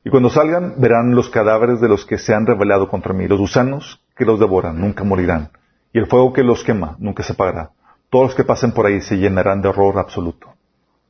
Y 0.04 0.10
cuando 0.10 0.30
salgan 0.30 0.76
verán 0.78 1.14
los 1.14 1.30
cadáveres 1.30 1.82
de 1.82 1.90
los 1.90 2.06
que 2.06 2.18
se 2.18 2.34
han 2.34 2.46
rebelado 2.48 2.88
contra 2.88 3.14
mí, 3.14 3.28
los 3.28 3.38
gusanos 3.38 4.02
que 4.16 4.26
los 4.26 4.40
devoran 4.40 4.80
nunca 4.80 5.04
morirán, 5.04 5.52
y 5.92 6.00
el 6.00 6.08
fuego 6.08 6.32
que 6.32 6.44
los 6.44 6.64
quema 6.64 6.96
nunca 6.98 7.24
se 7.24 7.34
apagará 7.34 7.72
todos 8.10 8.28
los 8.28 8.36
que 8.36 8.44
pasen 8.44 8.72
por 8.72 8.86
ahí 8.86 9.02
se 9.02 9.18
llenarán 9.18 9.62
de 9.62 9.70
horror 9.70 10.00
absoluto. 10.00 10.54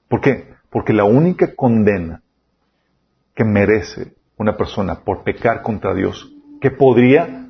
¿Por 0.08 0.22
qué? 0.22 0.56
Porque 0.70 0.94
la 0.94 1.04
única 1.04 1.56
condena 1.56 2.22
que 3.36 3.44
merece 3.44 4.16
una 4.38 4.58
persona 4.58 5.02
por 5.04 5.24
pecar 5.24 5.62
contra 5.62 5.94
Dios, 5.94 6.32
que 6.60 6.72
podría, 6.72 7.48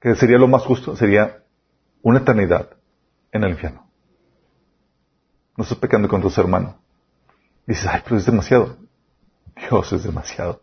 que 0.00 0.14
sería 0.14 0.38
lo 0.38 0.48
más 0.48 0.62
justo, 0.62 0.96
sería 0.96 1.42
una 2.02 2.20
eternidad 2.20 2.70
en 3.32 3.44
el 3.44 3.50
infierno. 3.50 3.86
No 5.56 5.64
estás 5.64 5.78
pecando 5.78 6.08
contra 6.08 6.30
tu 6.30 6.40
hermano. 6.40 6.78
Dices, 7.66 7.86
ay, 7.86 8.00
pero 8.04 8.16
es 8.16 8.26
demasiado. 8.26 8.76
Dios 9.56 9.92
es 9.92 10.04
demasiado. 10.04 10.60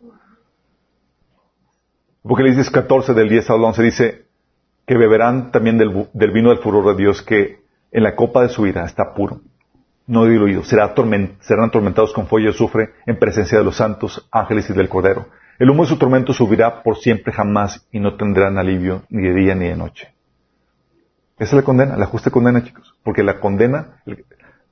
Porque 2.22 2.44
le 2.44 2.50
dices 2.50 2.70
14 2.70 3.12
del 3.12 3.28
10 3.28 3.50
al 3.50 3.64
11 3.64 3.82
dice, 3.82 4.23
que 4.86 4.96
beberán 4.96 5.50
también 5.50 5.78
del, 5.78 6.08
vino 6.32 6.50
del 6.50 6.58
furor 6.58 6.94
de 6.94 7.02
Dios 7.02 7.22
que 7.22 7.60
en 7.90 8.02
la 8.02 8.14
copa 8.16 8.42
de 8.42 8.48
su 8.48 8.66
ira 8.66 8.84
está 8.84 9.14
puro, 9.14 9.40
no 10.06 10.26
diluido. 10.26 10.64
serán 10.64 10.88
atormentados 10.88 12.12
con 12.12 12.26
fuego 12.26 12.46
y 12.46 12.50
azufre 12.50 12.90
en 13.06 13.18
presencia 13.18 13.58
de 13.58 13.64
los 13.64 13.76
santos 13.76 14.28
ángeles 14.30 14.68
y 14.68 14.74
del 14.74 14.88
Cordero. 14.88 15.26
El 15.58 15.70
humo 15.70 15.84
de 15.84 15.88
su 15.88 15.98
tormento 15.98 16.32
subirá 16.32 16.82
por 16.82 16.96
siempre 16.96 17.32
jamás 17.32 17.86
y 17.92 18.00
no 18.00 18.16
tendrán 18.16 18.58
alivio 18.58 19.04
ni 19.08 19.22
de 19.22 19.34
día 19.34 19.54
ni 19.54 19.68
de 19.68 19.76
noche. 19.76 20.12
Esa 21.36 21.50
es 21.50 21.52
la 21.52 21.62
condena, 21.62 21.96
la 21.96 22.06
justa 22.06 22.30
condena, 22.30 22.64
chicos. 22.64 22.94
Porque 23.02 23.22
la 23.22 23.40
condena, 23.40 24.02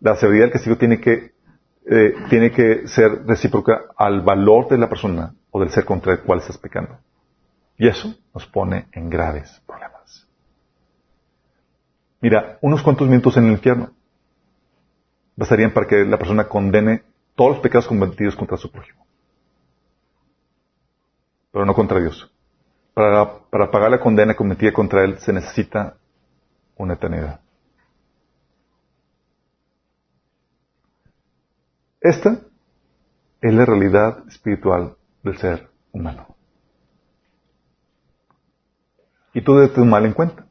la 0.00 0.16
severidad 0.16 0.46
del 0.46 0.52
castigo 0.52 0.76
tiene 0.76 1.00
que, 1.00 1.32
eh, 1.86 2.14
tiene 2.28 2.50
que 2.50 2.86
ser 2.88 3.24
recíproca 3.26 3.82
al 3.96 4.22
valor 4.22 4.68
de 4.68 4.78
la 4.78 4.88
persona 4.88 5.34
o 5.50 5.60
del 5.60 5.70
ser 5.70 5.84
contra 5.84 6.12
el 6.12 6.20
cual 6.20 6.40
estás 6.40 6.58
pecando. 6.58 6.98
Y 7.78 7.88
eso 7.88 8.14
nos 8.34 8.46
pone 8.46 8.86
en 8.92 9.10
graves 9.10 9.60
problemas. 9.66 9.91
Mira, 12.22 12.56
unos 12.60 12.82
cuantos 12.82 13.08
minutos 13.08 13.36
en 13.36 13.46
el 13.46 13.52
infierno 13.52 13.90
bastarían 15.34 15.72
para 15.72 15.88
que 15.88 16.04
la 16.04 16.16
persona 16.16 16.48
condene 16.48 17.02
todos 17.34 17.54
los 17.54 17.60
pecados 17.60 17.88
cometidos 17.88 18.36
contra 18.36 18.56
su 18.56 18.70
prójimo. 18.70 19.04
Pero 21.50 21.66
no 21.66 21.74
contra 21.74 21.98
Dios. 21.98 22.32
Para, 22.94 23.40
pagar 23.50 23.90
la 23.90 23.98
condena 23.98 24.36
cometida 24.36 24.72
contra 24.72 25.02
Él 25.02 25.18
se 25.18 25.32
necesita 25.32 25.96
una 26.76 26.94
eternidad. 26.94 27.40
Esta 32.00 32.38
es 33.40 33.52
la 33.52 33.64
realidad 33.64 34.22
espiritual 34.28 34.96
del 35.24 35.38
ser 35.38 35.68
humano. 35.90 36.36
Y 39.34 39.42
tú 39.42 39.54
debes 39.54 39.74
tomar 39.74 40.04
en 40.06 40.12
cuenta 40.12 40.46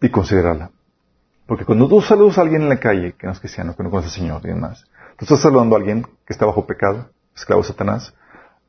y 0.00 0.08
considerarla. 0.08 0.72
Porque 1.50 1.64
cuando 1.64 1.88
tú 1.88 2.00
saludas 2.00 2.38
a 2.38 2.42
alguien 2.42 2.62
en 2.62 2.68
la 2.68 2.78
calle, 2.78 3.14
que 3.14 3.26
no 3.26 3.32
es 3.32 3.40
cristiano, 3.40 3.74
que 3.74 3.82
no 3.82 3.90
conoce 3.90 4.06
al 4.06 4.14
Señor 4.14 4.40
y 4.44 4.50
demás, 4.50 4.84
tú 5.16 5.24
estás 5.24 5.40
saludando 5.40 5.74
a 5.74 5.80
alguien 5.80 6.04
que 6.24 6.32
está 6.32 6.46
bajo 6.46 6.64
pecado, 6.64 7.10
esclavo 7.34 7.62
de 7.62 7.66
Satanás, 7.66 8.14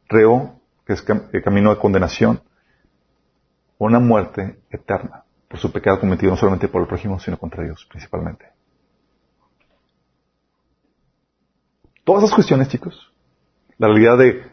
reo, 0.09 0.55
que 0.83 0.93
es 0.93 1.03
camino 1.43 1.69
de 1.69 1.79
condenación, 1.79 2.41
o 3.77 3.85
una 3.85 3.99
muerte 3.99 4.57
eterna 4.71 5.25
por 5.47 5.59
su 5.59 5.71
pecado 5.71 5.99
cometido 5.99 6.31
no 6.31 6.37
solamente 6.37 6.69
por 6.69 6.81
el 6.81 6.87
prójimo, 6.87 7.19
sino 7.19 7.37
contra 7.37 7.63
Dios 7.63 7.85
principalmente. 7.87 8.47
Todas 12.03 12.23
esas 12.23 12.33
cuestiones, 12.33 12.67
chicos, 12.67 13.13
la 13.77 13.89
realidad 13.89 14.17
de 14.17 14.43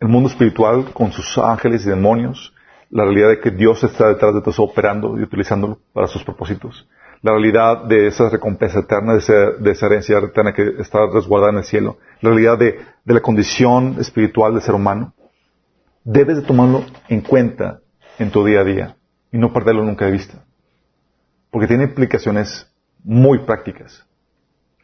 el 0.00 0.08
mundo 0.08 0.28
espiritual 0.28 0.92
con 0.92 1.12
sus 1.12 1.38
ángeles 1.38 1.86
y 1.86 1.88
demonios, 1.88 2.52
la 2.90 3.04
realidad 3.04 3.28
de 3.28 3.38
que 3.40 3.52
Dios 3.52 3.84
está 3.84 4.08
detrás 4.08 4.34
de 4.34 4.40
todo 4.40 4.50
eso 4.50 4.64
operando 4.64 5.16
y 5.16 5.22
utilizándolo 5.22 5.78
para 5.92 6.08
sus 6.08 6.24
propósitos, 6.24 6.88
la 7.26 7.32
realidad 7.32 7.82
de 7.86 8.06
esa 8.06 8.28
recompensa 8.28 8.78
eterna, 8.78 9.14
de 9.14 9.70
esa, 9.72 9.86
herencia 9.86 10.18
eterna 10.18 10.54
que 10.54 10.76
está 10.78 11.06
resguardada 11.12 11.50
en 11.50 11.58
el 11.58 11.64
cielo, 11.64 11.98
la 12.20 12.30
realidad 12.30 12.56
de, 12.56 12.78
la 13.04 13.20
condición 13.20 13.96
espiritual 13.98 14.52
del 14.52 14.62
ser 14.62 14.76
humano, 14.76 15.12
debes 16.04 16.36
de 16.36 16.42
tomarlo 16.42 16.84
en 17.08 17.22
cuenta 17.22 17.80
en 18.20 18.30
tu 18.30 18.44
día 18.44 18.60
a 18.60 18.64
día 18.64 18.96
y 19.32 19.38
no 19.38 19.52
perderlo 19.52 19.82
nunca 19.82 20.04
de 20.04 20.12
vista. 20.12 20.44
Porque 21.50 21.66
tiene 21.66 21.84
implicaciones 21.84 22.70
muy 23.02 23.40
prácticas. 23.40 24.06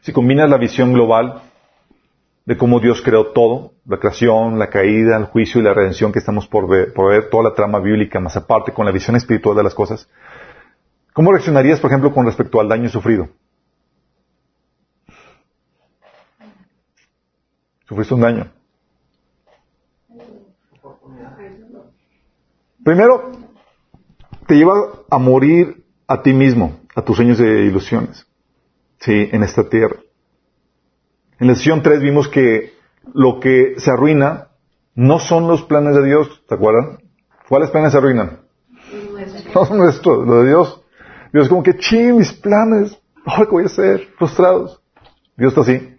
Si 0.01 0.11
combinas 0.11 0.49
la 0.49 0.57
visión 0.57 0.91
global 0.91 1.43
de 2.45 2.57
cómo 2.57 2.81
Dios 2.81 3.01
creó 3.01 3.27
todo, 3.27 3.71
la 3.85 3.99
creación, 3.99 4.59
la 4.59 4.69
caída, 4.69 5.15
el 5.15 5.25
juicio 5.27 5.61
y 5.61 5.63
la 5.63 5.73
redención 5.73 6.11
que 6.11 6.19
estamos 6.19 6.45
por 6.49 6.67
ver, 6.67 6.91
por 6.91 7.09
ver, 7.09 7.29
toda 7.29 7.43
la 7.43 7.55
trama 7.55 7.79
bíblica, 7.79 8.19
más 8.19 8.35
aparte 8.35 8.73
con 8.73 8.85
la 8.85 8.91
visión 8.91 9.15
espiritual 9.15 9.55
de 9.55 9.63
las 9.63 9.73
cosas. 9.73 10.09
¿Cómo 11.13 11.31
reaccionarías, 11.31 11.79
por 11.79 11.91
ejemplo, 11.91 12.13
con 12.13 12.25
respecto 12.25 12.59
al 12.59 12.67
daño 12.67 12.89
sufrido? 12.89 13.29
Sufriste 17.87 18.15
un 18.15 18.21
daño. 18.21 18.51
Primero, 22.83 23.31
te 24.47 24.55
lleva 24.55 24.73
a 25.09 25.17
morir 25.19 25.85
a 26.07 26.21
ti 26.21 26.33
mismo, 26.33 26.79
a 26.95 27.01
tus 27.03 27.15
sueños 27.15 27.39
e 27.39 27.65
ilusiones. 27.65 28.27
Sí, 28.99 29.29
en 29.31 29.43
esta 29.43 29.69
tierra. 29.69 29.97
En 31.39 31.47
la 31.47 31.55
sesión 31.55 31.81
3 31.81 32.01
vimos 32.01 32.27
que 32.27 32.73
lo 33.13 33.39
que 33.39 33.75
se 33.77 33.91
arruina 33.91 34.49
no 34.95 35.19
son 35.19 35.47
los 35.47 35.63
planes 35.63 35.95
de 35.95 36.05
Dios, 36.05 36.43
¿te 36.47 36.55
acuerdan? 36.55 36.99
¿Cuáles 37.49 37.69
planes 37.69 37.91
se 37.91 37.97
arruinan? 37.97 38.41
No 39.53 39.65
son 39.65 39.77
nuestros, 39.79 40.25
los 40.25 40.43
de 40.43 40.49
Dios. 40.49 40.82
Dios 41.33 41.49
como 41.49 41.63
que, 41.63 41.75
ching, 41.75 42.17
mis 42.17 42.31
planes, 42.31 42.95
¿qué 43.25 43.45
voy 43.49 43.63
a 43.63 43.65
hacer? 43.65 44.07
Frustrados. 44.19 44.79
Dios 45.35 45.51
está 45.51 45.61
así. 45.61 45.97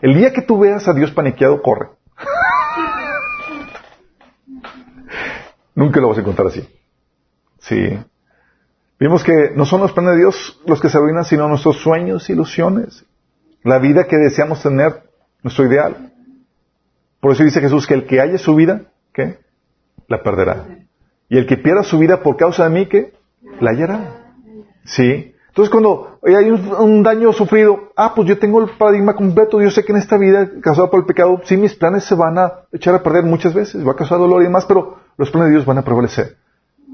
El 0.00 0.14
día 0.14 0.32
que 0.32 0.40
tú 0.40 0.58
veas 0.58 0.88
a 0.88 0.94
Dios 0.94 1.10
paniqueado, 1.10 1.60
corre. 1.60 1.90
Nunca 5.74 6.00
lo 6.00 6.08
vas 6.08 6.16
a 6.16 6.22
encontrar 6.22 6.48
así. 6.48 6.66
Sí. 7.58 7.98
Vimos 8.98 9.22
que 9.22 9.50
no 9.54 9.66
son 9.66 9.82
los 9.82 9.92
planes 9.92 10.12
de 10.12 10.20
Dios 10.20 10.58
los 10.66 10.80
que 10.80 10.88
se 10.88 10.96
arruinan, 10.96 11.26
sino 11.26 11.46
nuestros 11.46 11.82
sueños, 11.82 12.30
ilusiones. 12.30 13.04
La 13.62 13.78
vida 13.78 14.04
que 14.04 14.16
deseamos 14.16 14.62
tener, 14.62 15.02
nuestro 15.42 15.66
ideal. 15.66 16.14
Por 17.20 17.32
eso 17.32 17.44
dice 17.44 17.60
Jesús 17.60 17.86
que 17.86 17.92
el 17.94 18.06
que 18.06 18.22
haya 18.22 18.38
su 18.38 18.54
vida, 18.54 18.84
¿qué? 19.12 19.40
La 20.06 20.22
perderá. 20.22 20.64
Y 21.28 21.36
el 21.36 21.46
que 21.46 21.58
pierda 21.58 21.82
su 21.82 21.98
vida 21.98 22.22
por 22.22 22.38
causa 22.38 22.64
de 22.64 22.70
mí, 22.70 22.86
¿qué? 22.86 23.12
La 23.60 23.72
hallará. 23.72 24.27
Sí. 24.88 25.34
Entonces 25.48 25.70
cuando 25.70 26.18
hay 26.22 26.50
un, 26.50 27.02
daño 27.02 27.32
sufrido, 27.32 27.90
ah, 27.96 28.12
pues 28.14 28.28
yo 28.28 28.38
tengo 28.38 28.62
el 28.62 28.70
paradigma 28.76 29.14
completo, 29.14 29.60
yo 29.60 29.70
sé 29.70 29.84
que 29.84 29.92
en 29.92 29.98
esta 29.98 30.16
vida, 30.16 30.48
causado 30.62 30.88
por 30.90 31.00
el 31.00 31.06
pecado, 31.06 31.40
sí 31.44 31.56
mis 31.56 31.74
planes 31.74 32.04
se 32.04 32.14
van 32.14 32.38
a 32.38 32.52
echar 32.72 32.94
a 32.94 33.02
perder 33.02 33.24
muchas 33.24 33.54
veces, 33.54 33.86
va 33.86 33.92
a 33.92 33.96
causar 33.96 34.18
dolor 34.18 34.40
y 34.40 34.44
demás, 34.44 34.66
pero 34.66 34.98
los 35.16 35.30
planes 35.30 35.48
de 35.48 35.56
Dios 35.56 35.66
van 35.66 35.78
a 35.78 35.82
prevalecer. 35.82 36.36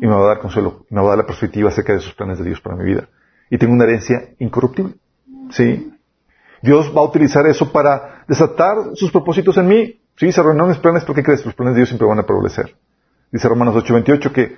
Y 0.01 0.07
me 0.07 0.15
va 0.15 0.25
a 0.25 0.29
dar 0.29 0.39
consuelo, 0.39 0.87
y 0.91 0.95
me 0.95 1.01
va 1.01 1.09
a 1.09 1.11
dar 1.11 1.19
la 1.19 1.27
perspectiva 1.27 1.69
acerca 1.69 1.93
de 1.93 1.99
esos 1.99 2.15
planes 2.15 2.39
de 2.39 2.45
Dios 2.45 2.61
para 2.61 2.77
mi 2.77 2.85
vida. 2.85 3.09
Y 3.51 3.59
tengo 3.59 3.75
una 3.75 3.85
herencia 3.85 4.31
incorruptible. 4.39 4.95
¿Sí? 5.51 5.93
Dios 6.63 6.91
va 6.97 7.03
a 7.03 7.05
utilizar 7.05 7.47
eso 7.47 7.71
para 7.71 8.25
desatar 8.27 8.77
sus 8.95 9.13
propósitos 9.13 9.59
en 9.59 9.69
mí. 9.69 10.01
Sí, 10.17 10.33
se 10.33 10.41
arruinaron 10.41 10.71
mis 10.71 10.79
planes, 10.79 11.05
¿por 11.05 11.15
qué 11.15 11.23
crees? 11.23 11.45
Los 11.45 11.55
planes 11.55 11.75
de 11.75 11.81
Dios 11.81 11.91
siempre 11.91 12.09
van 12.09 12.19
a 12.19 12.25
prevalecer. 12.25 12.75
Dice 13.31 13.47
Romanos 13.49 13.77
8:28 13.77 14.33
que 14.33 14.57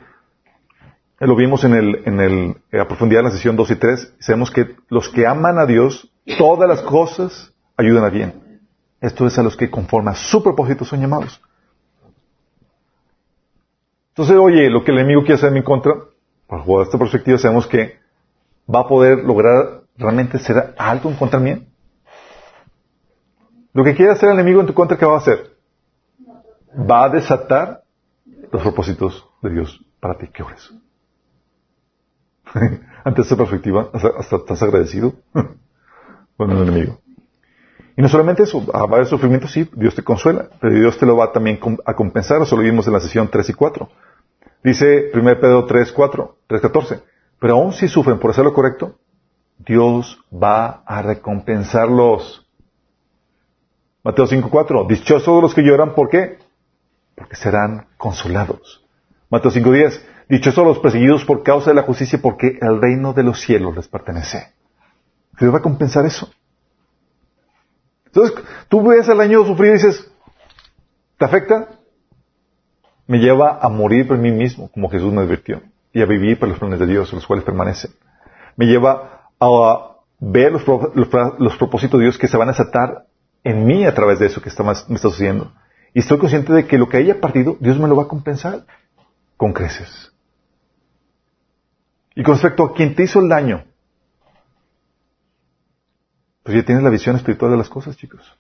lo 1.18 1.34
vimos 1.34 1.64
en 1.64 1.74
el, 1.74 2.02
en 2.04 2.20
el, 2.20 2.56
a 2.78 2.86
profundidad 2.86 3.20
en 3.20 3.26
la 3.26 3.30
sesión 3.32 3.56
2 3.56 3.70
y 3.70 3.76
3, 3.76 4.14
sabemos 4.20 4.50
que 4.50 4.76
los 4.88 5.08
que 5.08 5.26
aman 5.26 5.58
a 5.58 5.66
Dios, 5.66 6.10
todas 6.38 6.68
las 6.68 6.82
cosas 6.82 7.52
ayudan 7.76 8.04
a 8.04 8.10
bien. 8.10 8.60
Esto 9.00 9.26
es 9.26 9.38
a 9.38 9.42
los 9.42 9.56
que 9.56 9.70
conforme 9.70 10.10
a 10.10 10.14
su 10.14 10.42
propósito 10.42 10.84
son 10.84 11.00
llamados. 11.00 11.40
Entonces, 14.10 14.36
oye, 14.36 14.68
lo 14.70 14.84
que 14.84 14.92
el 14.92 14.98
enemigo 14.98 15.20
quiere 15.20 15.34
hacer 15.34 15.48
en 15.48 15.54
mi 15.54 15.62
contra, 15.62 15.94
bajo 16.48 16.82
esta 16.82 16.98
perspectiva, 16.98 17.38
sabemos 17.38 17.66
que 17.66 17.98
va 18.72 18.80
a 18.80 18.88
poder 18.88 19.24
lograr 19.24 19.82
realmente 19.96 20.38
ser 20.38 20.74
algo 20.76 21.10
en 21.10 21.16
contra 21.16 21.40
mí. 21.40 21.66
Lo 23.72 23.84
que 23.84 23.94
quiere 23.94 24.12
hacer 24.12 24.30
el 24.30 24.36
enemigo 24.36 24.60
en 24.60 24.66
tu 24.66 24.74
contra, 24.74 24.96
¿qué 24.96 25.04
va 25.04 25.14
a 25.14 25.18
hacer? 25.18 25.56
Va 26.90 27.04
a 27.04 27.08
desatar 27.10 27.82
los 28.50 28.62
propósitos 28.62 29.26
de 29.42 29.50
Dios 29.50 29.84
para 30.00 30.16
ti. 30.16 30.28
¿Qué 30.32 30.42
ores? 30.42 30.72
Ante 33.04 33.22
esta 33.22 33.36
perspectiva, 33.36 33.90
hasta, 33.92 34.36
estás 34.36 34.62
agradecido 34.62 35.14
con 36.36 36.50
el 36.50 36.62
enemigo. 36.62 36.98
Y 37.96 38.02
no 38.02 38.08
solamente 38.08 38.42
eso, 38.42 38.64
a 38.74 38.86
varios 38.86 39.08
sufrimientos 39.08 39.52
sí, 39.52 39.68
Dios 39.74 39.94
te 39.94 40.02
consuela, 40.02 40.48
pero 40.60 40.74
Dios 40.74 40.98
te 40.98 41.06
lo 41.06 41.16
va 41.16 41.32
también 41.32 41.58
a 41.84 41.94
compensar, 41.94 42.42
eso 42.42 42.56
lo 42.56 42.62
vimos 42.62 42.86
en 42.86 42.92
la 42.92 43.00
sesión 43.00 43.28
3 43.28 43.48
y 43.48 43.54
4. 43.54 43.88
Dice 44.62 45.10
1 45.14 45.40
Pedro 45.40 45.64
3, 45.64 45.92
4, 45.92 46.36
3, 46.46 46.60
14, 46.60 47.00
pero 47.38 47.54
aún 47.54 47.72
si 47.72 47.88
sufren 47.88 48.18
por 48.18 48.32
hacer 48.32 48.44
lo 48.44 48.52
correcto, 48.52 48.96
Dios 49.58 50.18
va 50.32 50.82
a 50.84 51.00
recompensarlos. 51.02 52.46
Mateo 54.02 54.26
5, 54.26 54.50
4, 54.50 54.84
dichosos 54.84 55.42
los 55.42 55.54
que 55.54 55.62
lloran, 55.62 55.94
¿por 55.94 56.08
qué? 56.10 56.38
Porque 57.14 57.36
serán 57.36 57.86
consolados. 57.96 58.84
Mateo 59.30 59.50
5, 59.50 59.72
10, 59.72 60.06
Dichosos 60.28 60.66
los 60.66 60.78
perseguidos 60.80 61.24
por 61.24 61.42
causa 61.42 61.70
de 61.70 61.76
la 61.76 61.82
justicia, 61.82 62.18
porque 62.20 62.58
el 62.60 62.80
reino 62.80 63.12
de 63.12 63.22
los 63.22 63.40
cielos 63.40 63.76
les 63.76 63.86
pertenece. 63.86 64.52
Dios 65.38 65.54
va 65.54 65.58
a 65.58 65.62
compensar 65.62 66.04
eso. 66.04 66.30
Entonces, 68.06 68.44
tú 68.68 68.82
ves 68.82 69.08
el 69.08 69.20
año 69.20 69.44
sufrir 69.44 69.70
y 69.70 69.74
dices, 69.74 70.10
¿te 71.18 71.24
afecta? 71.24 71.68
Me 73.06 73.18
lleva 73.18 73.58
a 73.60 73.68
morir 73.68 74.08
por 74.08 74.18
mí 74.18 74.32
mismo, 74.32 74.68
como 74.72 74.88
Jesús 74.88 75.12
me 75.12 75.22
advirtió, 75.22 75.62
y 75.92 76.02
a 76.02 76.06
vivir 76.06 76.38
por 76.38 76.48
los 76.48 76.58
planes 76.58 76.80
de 76.80 76.86
Dios, 76.86 77.12
los 77.12 77.26
cuales 77.26 77.44
permanecen. 77.44 77.92
Me 78.56 78.66
lleva 78.66 79.30
a 79.38 79.96
ver 80.18 80.52
los, 80.52 81.56
propósitos 81.56 82.00
de 82.00 82.04
Dios 82.04 82.18
que 82.18 82.26
se 82.26 82.36
van 82.36 82.48
a 82.48 82.52
desatar 82.52 83.06
en 83.44 83.64
mí 83.64 83.84
a 83.84 83.94
través 83.94 84.18
de 84.18 84.26
eso 84.26 84.40
que 84.40 84.48
está, 84.48 84.64
me 84.64 84.72
está 84.72 84.98
sucediendo. 84.98 85.52
Y 85.94 86.00
estoy 86.00 86.18
consciente 86.18 86.52
de 86.52 86.66
que 86.66 86.78
lo 86.78 86.88
que 86.88 86.96
haya 86.96 87.20
partido, 87.20 87.56
Dios 87.60 87.78
me 87.78 87.86
lo 87.86 87.96
va 87.96 88.04
a 88.04 88.08
compensar 88.08 88.64
con 89.36 89.52
creces. 89.52 90.15
Y 92.16 92.22
con 92.22 92.34
respecto 92.34 92.64
a 92.64 92.72
quien 92.72 92.94
te 92.94 93.04
hizo 93.04 93.20
el 93.20 93.28
daño, 93.28 93.62
pues 96.42 96.56
ya 96.56 96.64
tienes 96.64 96.82
la 96.82 96.88
visión 96.88 97.14
espiritual 97.14 97.50
de 97.50 97.58
las 97.58 97.68
cosas, 97.68 97.94
chicos. 97.96 98.34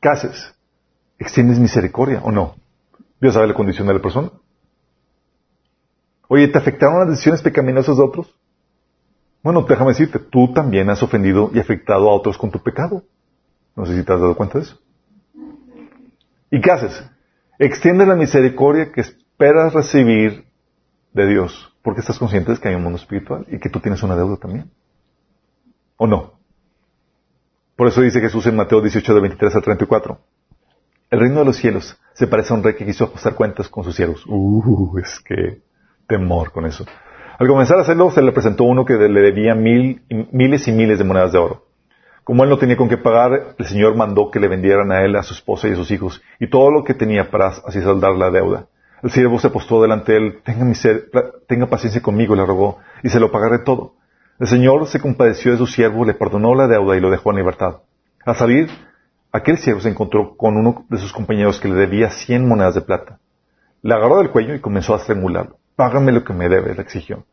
¿Qué 0.00 0.08
haces? 0.08 0.54
¿Extiendes 1.18 1.58
misericordia 1.58 2.22
o 2.24 2.32
no? 2.32 2.56
Dios 3.20 3.34
sabe 3.34 3.48
la 3.48 3.54
condición 3.54 3.86
de 3.86 3.94
la 3.94 4.00
persona. 4.00 4.30
Oye, 6.28 6.48
¿te 6.48 6.56
afectaron 6.56 7.00
las 7.00 7.10
decisiones 7.10 7.42
pecaminosas 7.42 7.98
de 7.98 8.02
otros? 8.02 8.34
Bueno, 9.42 9.66
déjame 9.68 9.90
decirte, 9.90 10.18
tú 10.18 10.54
también 10.54 10.88
has 10.88 11.02
ofendido 11.02 11.50
y 11.52 11.58
afectado 11.58 12.08
a 12.08 12.14
otros 12.14 12.38
con 12.38 12.50
tu 12.50 12.62
pecado. 12.62 13.02
No 13.76 13.84
sé 13.84 13.94
si 13.94 14.02
te 14.04 14.12
has 14.12 14.20
dado 14.20 14.36
cuenta 14.36 14.58
de 14.58 14.64
eso. 14.64 14.78
¿Y 16.50 16.62
qué 16.62 16.70
haces? 16.70 17.04
Extiende 17.58 18.06
la 18.06 18.14
misericordia 18.14 18.90
que 18.90 19.02
esperas 19.02 19.74
recibir 19.74 20.46
de 21.12 21.26
Dios 21.26 21.73
porque 21.84 22.00
estás 22.00 22.18
consciente 22.18 22.50
de 22.50 22.58
que 22.58 22.68
hay 22.68 22.74
un 22.74 22.82
mundo 22.82 22.98
espiritual 22.98 23.44
y 23.46 23.58
que 23.58 23.68
tú 23.68 23.78
tienes 23.78 24.02
una 24.02 24.16
deuda 24.16 24.38
también. 24.38 24.70
¿O 25.98 26.06
no? 26.06 26.32
Por 27.76 27.88
eso 27.88 28.00
dice 28.00 28.20
Jesús 28.20 28.46
en 28.46 28.56
Mateo 28.56 28.80
18, 28.80 29.14
de 29.14 29.20
23 29.20 29.54
a 29.54 29.60
34. 29.60 30.18
El 31.10 31.20
reino 31.20 31.40
de 31.40 31.44
los 31.44 31.56
cielos 31.56 32.00
se 32.14 32.26
parece 32.26 32.54
a 32.54 32.56
un 32.56 32.62
rey 32.62 32.74
que 32.74 32.86
quiso 32.86 33.04
ajustar 33.04 33.34
cuentas 33.34 33.68
con 33.68 33.84
sus 33.84 33.94
siervos. 33.94 34.24
Uh, 34.26 34.98
es 34.98 35.20
que 35.20 35.60
temor 36.08 36.52
con 36.52 36.64
eso. 36.64 36.86
Al 37.38 37.46
comenzar 37.46 37.76
a 37.76 37.82
hacerlo, 37.82 38.10
se 38.10 38.22
le 38.22 38.32
presentó 38.32 38.64
uno 38.64 38.86
que 38.86 38.94
le 38.94 39.20
debía 39.20 39.54
mil, 39.54 40.02
miles 40.32 40.66
y 40.66 40.72
miles 40.72 40.98
de 40.98 41.04
monedas 41.04 41.32
de 41.32 41.38
oro. 41.38 41.66
Como 42.22 42.44
él 42.44 42.48
no 42.48 42.56
tenía 42.56 42.78
con 42.78 42.88
qué 42.88 42.96
pagar, 42.96 43.56
el 43.58 43.66
Señor 43.66 43.94
mandó 43.94 44.30
que 44.30 44.40
le 44.40 44.48
vendieran 44.48 44.90
a 44.90 45.04
él, 45.04 45.16
a 45.16 45.22
su 45.22 45.34
esposa 45.34 45.68
y 45.68 45.72
a 45.72 45.76
sus 45.76 45.90
hijos, 45.90 46.22
y 46.40 46.48
todo 46.48 46.70
lo 46.70 46.82
que 46.82 46.94
tenía 46.94 47.30
para 47.30 47.48
así 47.48 47.82
saldar 47.82 48.14
la 48.14 48.30
deuda. 48.30 48.68
El 49.04 49.10
siervo 49.10 49.38
se 49.38 49.50
postó 49.50 49.82
delante 49.82 50.12
de 50.12 50.18
él, 50.18 50.40
tenga, 50.42 50.72
tenga 51.46 51.66
paciencia 51.66 52.00
conmigo, 52.00 52.34
le 52.34 52.46
rogó, 52.46 52.78
y 53.02 53.10
se 53.10 53.20
lo 53.20 53.30
pagaré 53.30 53.58
todo. 53.58 53.96
El 54.40 54.46
Señor 54.46 54.86
se 54.86 54.98
compadeció 54.98 55.52
de 55.52 55.58
su 55.58 55.66
siervo, 55.66 56.06
le 56.06 56.14
perdonó 56.14 56.54
la 56.54 56.68
deuda 56.68 56.96
y 56.96 57.00
lo 57.00 57.10
dejó 57.10 57.30
en 57.30 57.36
libertad. 57.36 57.82
Al 58.24 58.34
salir, 58.34 58.70
aquel 59.30 59.58
siervo 59.58 59.82
se 59.82 59.90
encontró 59.90 60.38
con 60.38 60.56
uno 60.56 60.86
de 60.88 60.96
sus 60.96 61.12
compañeros 61.12 61.60
que 61.60 61.68
le 61.68 61.74
debía 61.74 62.08
cien 62.12 62.48
monedas 62.48 62.76
de 62.76 62.80
plata. 62.80 63.18
Le 63.82 63.92
agarró 63.92 64.16
del 64.20 64.30
cuello 64.30 64.54
y 64.54 64.60
comenzó 64.60 64.94
a 64.94 64.96
estrangularlo. 64.96 65.58
Págame 65.76 66.10
lo 66.10 66.24
que 66.24 66.32
me 66.32 66.48
debe, 66.48 66.74
le 66.74 66.80
exigió. 66.80 67.26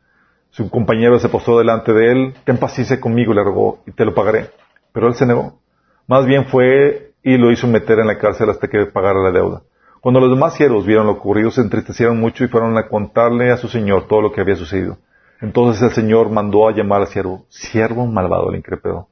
Su 0.50 0.68
compañero 0.68 1.18
se 1.20 1.30
postó 1.30 1.56
delante 1.56 1.94
de 1.94 2.12
él, 2.12 2.34
ten 2.44 2.58
paciencia 2.58 3.00
conmigo, 3.00 3.32
le 3.32 3.42
rogó, 3.42 3.82
y 3.86 3.92
te 3.92 4.04
lo 4.04 4.14
pagaré. 4.14 4.50
Pero 4.92 5.08
él 5.08 5.14
se 5.14 5.24
negó. 5.24 5.58
Más 6.06 6.26
bien 6.26 6.44
fue 6.44 7.14
y 7.22 7.38
lo 7.38 7.50
hizo 7.50 7.66
meter 7.66 7.98
en 7.98 8.08
la 8.08 8.18
cárcel 8.18 8.50
hasta 8.50 8.68
que 8.68 8.84
pagara 8.84 9.22
la 9.22 9.30
deuda. 9.30 9.62
Cuando 10.02 10.18
los 10.18 10.30
demás 10.30 10.54
siervos 10.54 10.84
vieron 10.84 11.06
lo 11.06 11.12
ocurrido, 11.12 11.52
se 11.52 11.60
entristecieron 11.60 12.18
mucho 12.18 12.42
y 12.42 12.48
fueron 12.48 12.76
a 12.76 12.88
contarle 12.88 13.52
a 13.52 13.56
su 13.56 13.68
señor 13.68 14.08
todo 14.08 14.20
lo 14.20 14.32
que 14.32 14.40
había 14.40 14.56
sucedido. 14.56 14.98
Entonces 15.40 15.80
el 15.80 15.92
señor 15.92 16.28
mandó 16.28 16.66
a 16.66 16.72
llamar 16.72 17.02
al 17.02 17.06
siervo, 17.06 17.44
siervo 17.48 18.04
malvado, 18.08 18.50
le 18.50 18.58
increpó. 18.58 19.08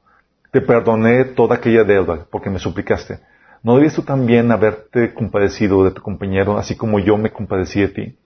Te 0.51 0.59
perdoné 0.59 1.23
toda 1.23 1.55
aquella 1.55 1.85
deuda 1.85 2.25
porque 2.29 2.49
me 2.49 2.59
suplicaste. 2.59 3.21
¿No 3.63 3.75
debías 3.75 3.95
tú 3.95 4.01
también 4.01 4.51
haberte 4.51 5.13
compadecido 5.13 5.85
de 5.85 5.91
tu 5.91 6.01
compañero, 6.01 6.57
así 6.57 6.75
como 6.75 6.99
yo 6.99 7.17
me 7.17 7.31
compadecí 7.31 7.79
de 7.79 7.87
ti? 7.87 8.19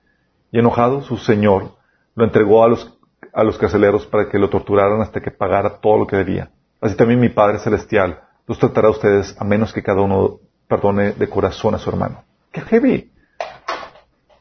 Y 0.52 0.58
enojado, 0.58 1.04
su 1.04 1.18
señor 1.18 1.74
lo 2.16 2.26
entregó 2.26 2.64
a 2.64 2.68
los, 2.68 2.98
a 3.32 3.44
los 3.44 3.60
carceleros 3.60 4.08
para 4.08 4.28
que 4.28 4.40
lo 4.40 4.50
torturaran 4.50 5.02
hasta 5.02 5.22
que 5.22 5.30
pagara 5.30 5.82
todo 5.82 6.00
lo 6.00 6.08
que 6.08 6.16
debía. 6.16 6.50
Así 6.82 6.96
también 6.96 7.20
mi 7.20 7.30
Padre 7.30 7.60
Celestial 7.60 8.22
los 8.48 8.58
tratará 8.58 8.88
a 8.88 8.92
ustedes 8.92 9.40
a 9.40 9.44
menos 9.44 9.72
que 9.72 9.84
cada 9.84 10.02
uno 10.02 10.40
perdone 10.68 11.12
de 11.12 11.30
corazón 11.30 11.76
a 11.76 11.78
su 11.78 11.92
hermano. 11.92 12.24
¡Qué 12.56 12.62
heavy! 12.62 13.12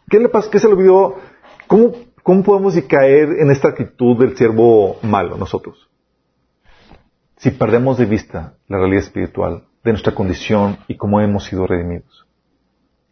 ¿Qué 0.09 0.21
le 0.21 0.29
pasa? 0.29 0.49
¿Qué 0.49 0.61
se 0.61 0.69
le 0.69 0.75
olvidó? 0.75 1.17
¿Cómo, 1.67 1.93
¿Cómo 2.23 2.45
podemos 2.45 2.81
caer 2.89 3.41
en 3.41 3.51
esta 3.51 3.71
actitud 3.71 4.17
del 4.17 4.37
siervo 4.37 4.99
malo 5.03 5.37
nosotros? 5.37 5.91
Si 7.39 7.51
perdemos 7.51 7.99
de 7.99 8.05
vista 8.05 8.55
la 8.69 8.79
realidad 8.79 9.03
espiritual 9.03 9.65
de 9.83 9.91
nuestra 9.91 10.15
condición 10.15 10.79
y 10.87 10.97
cómo 10.97 11.21
hemos 11.21 11.45
sido 11.47 11.67
redimidos. 11.67 12.29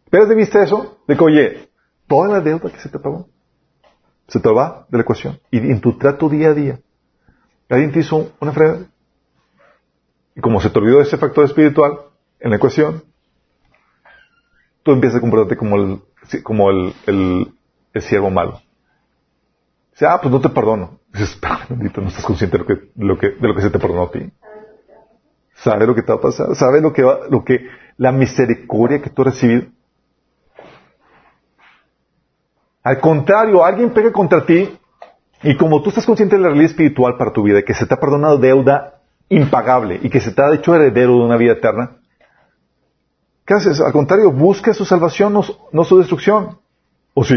¿Pierdes 0.09 0.29
de 0.29 0.35
vista 0.35 0.63
eso? 0.63 0.99
De 1.05 1.17
que, 1.17 1.23
oye, 1.25 1.69
toda 2.07 2.29
la 2.29 2.39
deuda 2.39 2.71
que 2.71 2.79
se 2.79 2.87
te 2.87 2.97
pagó. 2.97 3.27
Se 4.29 4.39
te 4.39 4.49
va 4.49 4.85
de 4.87 4.97
la 4.99 5.03
ecuación. 5.03 5.37
Y 5.51 5.57
en 5.57 5.81
tu 5.81 5.97
trato 5.97 6.29
día 6.29 6.51
a 6.51 6.53
día, 6.53 6.79
alguien 7.67 7.91
te 7.91 7.99
hizo 7.99 8.31
una 8.39 8.53
frega. 8.53 8.85
Y 10.33 10.39
como 10.39 10.61
se 10.61 10.69
te 10.69 10.79
olvidó 10.79 11.01
ese 11.01 11.17
factor 11.17 11.43
espiritual 11.43 11.99
en 12.39 12.51
la 12.51 12.55
ecuación, 12.55 13.03
tú 14.83 14.91
empiezas 14.91 15.17
a 15.17 15.21
comportarte 15.21 15.57
como 15.57 15.75
el, 15.77 16.01
como 16.43 16.69
el, 16.69 16.93
el, 17.07 18.01
siervo 18.01 18.29
malo. 18.29 18.61
Dice, 19.91 20.05
ah, 20.05 20.19
pues 20.21 20.31
no 20.31 20.41
te 20.41 20.49
perdono. 20.49 20.99
Dices, 21.11 21.39
bendito, 21.69 22.01
no 22.01 22.07
estás 22.07 22.25
consciente 22.25 22.57
de 22.57 22.63
lo 22.95 23.17
que, 23.17 23.29
de 23.29 23.47
lo 23.47 23.55
que 23.55 23.61
se 23.61 23.69
te 23.69 23.79
perdonó 23.79 24.03
a 24.03 24.11
ti. 24.11 24.31
¿Sabe 25.55 25.85
lo 25.85 25.95
que 25.95 26.01
te 26.01 26.11
va 26.11 26.17
a 26.17 26.21
pasar? 26.21 26.55
¿Sabe 26.55 26.81
lo 26.81 26.91
que 26.91 27.03
va, 27.03 27.19
lo 27.29 27.43
que, 27.43 27.67
la 27.97 28.11
misericordia 28.11 29.01
que 29.01 29.09
tú 29.09 29.21
has 29.21 29.35
recibido? 29.35 29.67
Al 32.83 32.99
contrario, 32.99 33.63
alguien 33.63 33.93
pega 33.93 34.11
contra 34.11 34.45
ti 34.45 34.77
y 35.43 35.55
como 35.55 35.81
tú 35.81 35.89
estás 35.89 36.05
consciente 36.05 36.35
de 36.35 36.41
la 36.41 36.47
realidad 36.49 36.71
espiritual 36.71 37.15
para 37.17 37.31
tu 37.31 37.43
vida, 37.43 37.61
que 37.61 37.73
se 37.73 37.85
te 37.85 37.93
ha 37.93 37.99
perdonado 37.99 38.37
deuda 38.37 39.01
impagable 39.29 39.99
y 40.01 40.09
que 40.09 40.19
se 40.19 40.31
te 40.31 40.41
ha 40.41 40.53
hecho 40.53 40.75
heredero 40.75 41.13
de 41.13 41.21
una 41.21 41.37
vida 41.37 41.53
eterna, 41.53 41.97
¿qué 43.45 43.53
haces? 43.53 43.79
Al 43.81 43.91
contrario, 43.91 44.31
busca 44.31 44.73
su 44.73 44.85
salvación, 44.85 45.33
no, 45.33 45.83
su 45.83 45.97
destrucción. 45.97 46.59
¿O 47.13 47.23
sí? 47.23 47.35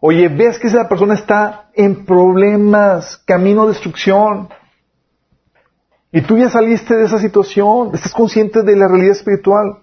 Oye, 0.00 0.28
ves 0.28 0.58
que 0.58 0.68
esa 0.68 0.88
persona 0.88 1.14
está 1.14 1.70
en 1.74 2.04
problemas, 2.04 3.16
camino 3.26 3.62
a 3.62 3.68
destrucción. 3.68 4.48
Y 6.12 6.20
tú 6.22 6.36
ya 6.38 6.48
saliste 6.48 6.94
de 6.94 7.04
esa 7.04 7.18
situación, 7.18 7.90
estás 7.94 8.12
consciente 8.12 8.62
de 8.62 8.76
la 8.76 8.86
realidad 8.86 9.12
espiritual. 9.12 9.78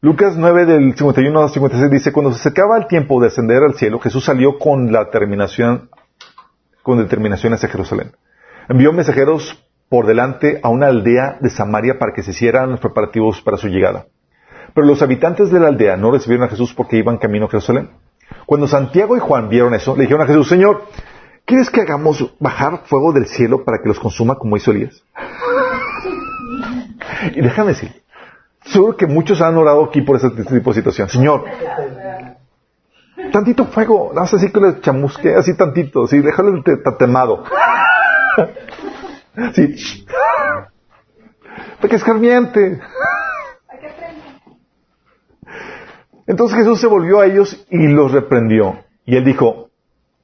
Lucas 0.00 0.36
9 0.36 0.66
del 0.66 0.94
51 0.96 1.40
al 1.40 1.50
56 1.50 1.90
dice, 1.90 2.12
cuando 2.12 2.32
se 2.32 2.40
acercaba 2.40 2.76
el 2.76 2.86
tiempo 2.88 3.20
de 3.20 3.28
ascender 3.28 3.62
al 3.62 3.74
cielo, 3.74 4.00
Jesús 4.00 4.24
salió 4.24 4.58
con 4.58 4.92
la 4.92 5.08
con 6.82 6.98
determinación 6.98 7.54
hacia 7.54 7.68
Jerusalén. 7.68 8.12
Envió 8.68 8.92
mensajeros 8.92 9.63
por 9.88 10.06
delante 10.06 10.60
a 10.62 10.68
una 10.68 10.86
aldea 10.86 11.38
de 11.40 11.50
Samaria 11.50 11.98
para 11.98 12.12
que 12.12 12.22
se 12.22 12.30
hicieran 12.30 12.70
los 12.70 12.80
preparativos 12.80 13.40
para 13.42 13.56
su 13.56 13.68
llegada. 13.68 14.06
Pero 14.74 14.86
los 14.86 15.02
habitantes 15.02 15.50
de 15.50 15.60
la 15.60 15.68
aldea 15.68 15.96
no 15.96 16.10
recibieron 16.10 16.46
a 16.46 16.50
Jesús 16.50 16.74
porque 16.74 16.96
iban 16.96 17.18
camino 17.18 17.46
a 17.46 17.50
Jerusalén. 17.50 17.90
Cuando 18.46 18.66
Santiago 18.66 19.16
y 19.16 19.20
Juan 19.20 19.48
vieron 19.48 19.74
eso, 19.74 19.94
le 19.94 20.02
dijeron 20.02 20.22
a 20.22 20.26
Jesús, 20.26 20.48
Señor, 20.48 20.84
¿quieres 21.44 21.70
que 21.70 21.80
hagamos 21.80 22.34
bajar 22.40 22.82
fuego 22.86 23.12
del 23.12 23.26
cielo 23.26 23.64
para 23.64 23.78
que 23.82 23.88
los 23.88 24.00
consuma 24.00 24.36
como 24.36 24.56
hizo 24.56 24.72
Elías? 24.72 25.04
y 27.34 27.40
déjame 27.40 27.68
decir, 27.68 28.04
Seguro 28.66 28.96
que 28.96 29.06
muchos 29.06 29.40
han 29.42 29.56
orado 29.56 29.84
aquí 29.84 30.00
por 30.00 30.16
ese 30.16 30.30
tipo 30.30 30.70
de 30.70 30.74
situación. 30.74 31.08
Señor, 31.08 31.44
tantito 33.30 33.66
fuego, 33.66 34.12
haz 34.16 34.34
así 34.34 34.50
que 34.50 34.60
le 34.60 34.80
chamusque, 34.80 35.34
así 35.34 35.56
tantito, 35.56 36.06
sí, 36.06 36.20
déjale 36.20 36.62
el 36.64 36.82
tatemado. 36.82 37.44
Sí. 39.54 40.06
Para 41.80 41.88
que 41.88 41.96
escarmiente. 41.96 42.80
Entonces 46.26 46.58
Jesús 46.58 46.80
se 46.80 46.86
volvió 46.86 47.20
a 47.20 47.26
ellos 47.26 47.66
y 47.70 47.88
los 47.88 48.12
reprendió. 48.12 48.78
Y 49.04 49.16
él 49.16 49.24
dijo, 49.24 49.70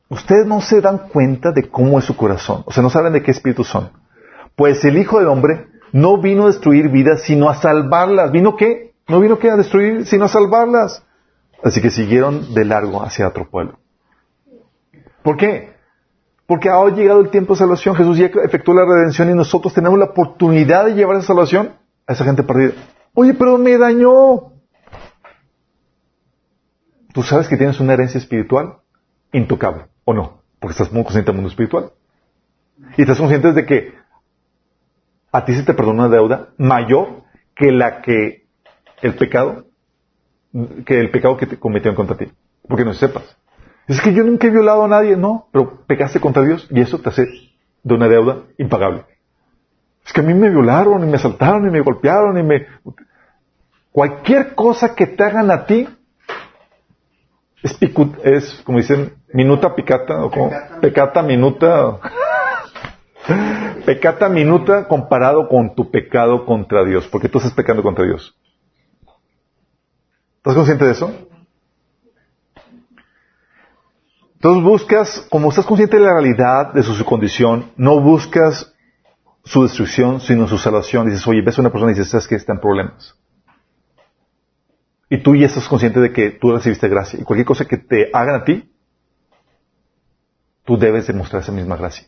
ustedes 0.09 0.47
no 0.47 0.61
se 0.61 0.81
dan 0.81 1.09
cuenta 1.09 1.53
de 1.53 1.69
cómo 1.69 1.99
es 1.99 2.05
su 2.05 2.17
corazón, 2.17 2.63
o 2.67 2.73
sea, 2.73 2.83
no 2.83 2.91
saben 2.91 3.13
de 3.13 3.23
qué 3.23 3.33
espíritu 3.33 3.65
son. 3.65 3.91
Pues 4.57 4.85
el 4.85 4.97
Hijo 4.97 5.19
del 5.19 5.29
Hombre 5.29 5.67
no 5.93 6.21
vino 6.21 6.45
a 6.45 6.47
destruir 6.47 6.89
vidas, 6.89 7.23
sino 7.23 7.51
a 7.51 7.55
salvarlas. 7.55 8.31
¿Vino 8.33 8.57
qué? 8.57 8.95
No 9.09 9.21
vino 9.21 9.39
qué 9.39 9.51
a 9.51 9.57
destruir, 9.57 10.07
sino 10.07 10.27
a 10.27 10.29
salvarlas. 10.29 11.05
Así 11.63 11.83
que 11.83 11.91
siguieron 11.91 12.55
de 12.55 12.65
largo 12.65 13.03
hacia 13.03 13.29
otro 13.29 13.49
pueblo. 13.51 13.79
¿Por 15.23 15.37
qué? 15.37 15.75
Porque 16.51 16.69
ha 16.69 16.85
llegado 16.89 17.21
el 17.21 17.31
tiempo 17.31 17.55
de 17.55 17.61
salvación. 17.61 17.95
Jesús 17.95 18.19
ya 18.19 18.27
efectuó 18.27 18.75
la 18.75 18.85
redención 18.85 19.31
y 19.31 19.35
nosotros 19.35 19.73
tenemos 19.73 19.97
la 20.01 20.07
oportunidad 20.07 20.85
de 20.85 20.95
llevar 20.95 21.17
esa 21.19 21.29
salvación 21.29 21.75
a 22.09 22.13
esa 22.13 22.25
gente 22.25 22.43
perdida. 22.43 22.73
Oye, 23.15 23.35
pero 23.35 23.57
me 23.57 23.79
dañó. 23.79 24.51
Tú 27.13 27.23
sabes 27.23 27.47
que 27.47 27.57
tienes 27.57 27.79
una 27.79 27.93
herencia 27.93 28.19
espiritual 28.19 28.79
intocable, 29.31 29.85
¿o 30.05 30.13
no? 30.13 30.43
Porque 30.59 30.73
estás 30.73 30.93
muy 30.93 31.05
consciente 31.05 31.31
del 31.31 31.37
mundo 31.37 31.51
espiritual. 31.51 31.93
Y 32.97 33.03
estás 33.03 33.19
consciente 33.19 33.53
de 33.53 33.65
que 33.65 33.95
a 35.31 35.45
ti 35.45 35.55
se 35.55 35.63
te 35.63 35.73
perdona 35.73 36.07
una 36.07 36.17
deuda 36.17 36.49
mayor 36.59 37.23
que 37.55 37.71
la 37.71 38.03
que 38.03 38.49
el 39.03 39.15
pecado, 39.15 39.67
que 40.85 40.99
el 40.99 41.13
pecado 41.13 41.37
que 41.37 41.47
cometió 41.61 41.93
en 41.93 41.97
contra 41.97 42.17
ti. 42.17 42.27
Porque 42.67 42.85
no 42.85 42.93
sepas. 42.93 43.37
Es 43.91 44.01
que 44.01 44.15
yo 44.15 44.23
nunca 44.23 44.47
he 44.47 44.51
violado 44.51 44.85
a 44.85 44.89
nadie, 44.89 45.17
no, 45.17 45.49
pero 45.51 45.85
pecaste 45.85 46.21
contra 46.21 46.45
Dios 46.45 46.65
y 46.71 46.81
eso 46.81 47.01
te 47.01 47.09
hace 47.09 47.27
de 47.83 47.95
una 47.95 48.07
deuda 48.07 48.45
impagable. 48.57 49.05
Es 50.07 50.13
que 50.13 50.21
a 50.21 50.23
mí 50.23 50.33
me 50.33 50.49
violaron, 50.49 51.03
y 51.03 51.11
me 51.11 51.17
asaltaron, 51.17 51.67
y 51.67 51.73
me 51.73 51.81
golpearon, 51.81 52.39
y 52.39 52.45
me... 52.45 52.69
Cualquier 53.91 54.55
cosa 54.55 54.95
que 54.95 55.09
te 55.09 55.25
hagan 55.25 55.51
a 55.51 55.67
ti 55.67 55.89
es, 57.65 57.77
es 58.23 58.63
como 58.63 58.79
dicen, 58.79 59.15
minuta 59.33 59.75
picata, 59.75 60.25
o 60.25 60.31
como, 60.31 60.53
pecata 60.81 61.21
minuta. 61.25 61.99
Pecata 63.85 64.29
minuta 64.29 64.87
comparado 64.87 65.49
con 65.49 65.75
tu 65.75 65.91
pecado 65.91 66.47
contra 66.47 66.85
Dios, 66.85 67.09
porque 67.09 67.29
tú 67.29 67.39
estás 67.39 67.55
pecando 67.55 67.83
contra 67.83 68.05
Dios. 68.05 68.39
¿Estás 70.37 70.55
consciente 70.55 70.85
de 70.85 70.93
eso? 70.93 71.30
Entonces 74.41 74.65
buscas, 74.65 75.27
como 75.31 75.51
estás 75.51 75.67
consciente 75.67 75.99
de 75.99 76.03
la 76.03 76.15
realidad 76.15 76.73
de 76.73 76.83
su, 76.83 77.05
condición, 77.05 77.73
no 77.77 78.01
buscas 78.01 78.73
su 79.45 79.63
destrucción, 79.63 80.21
sino 80.21 80.49
su 80.49 80.57
salvación. 80.57 81.07
Dices, 81.07 81.27
oye, 81.27 81.43
ves 81.43 81.59
a 81.59 81.61
una 81.61 81.71
persona 81.71 81.93
y 81.93 81.95
dices, 81.95 82.11
sabes 82.11 82.27
que 82.27 82.37
está 82.37 82.55
en 82.55 82.61
problemas. 82.61 83.15
Y 85.11 85.19
tú 85.19 85.37
ya 85.37 85.47
estás 85.47 85.69
consciente 85.69 86.01
de 86.01 86.13
que 86.13 86.31
tú 86.31 86.53
recibiste 86.53 86.89
gracia. 86.89 87.21
Y 87.21 87.25
cualquier 87.25 87.47
cosa 87.47 87.67
que 87.67 87.77
te 87.77 88.11
hagan 88.15 88.37
a 88.37 88.45
ti, 88.45 88.73
tú 90.65 90.79
debes 90.79 91.07
demostrar 91.07 91.43
esa 91.43 91.53
misma 91.53 91.77
gracia 91.77 92.07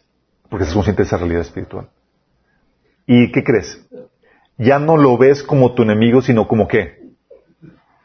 porque 0.52 0.64
estás 0.64 0.74
consciente 0.74 1.00
de 1.00 1.06
esa 1.06 1.16
realidad 1.16 1.40
espiritual. 1.40 1.88
¿Y 3.06 3.32
qué 3.32 3.42
crees? 3.42 3.88
Ya 4.58 4.78
no 4.78 4.98
lo 4.98 5.16
ves 5.16 5.42
como 5.42 5.72
tu 5.72 5.82
enemigo, 5.82 6.20
sino 6.20 6.46
como 6.46 6.68
qué? 6.68 7.14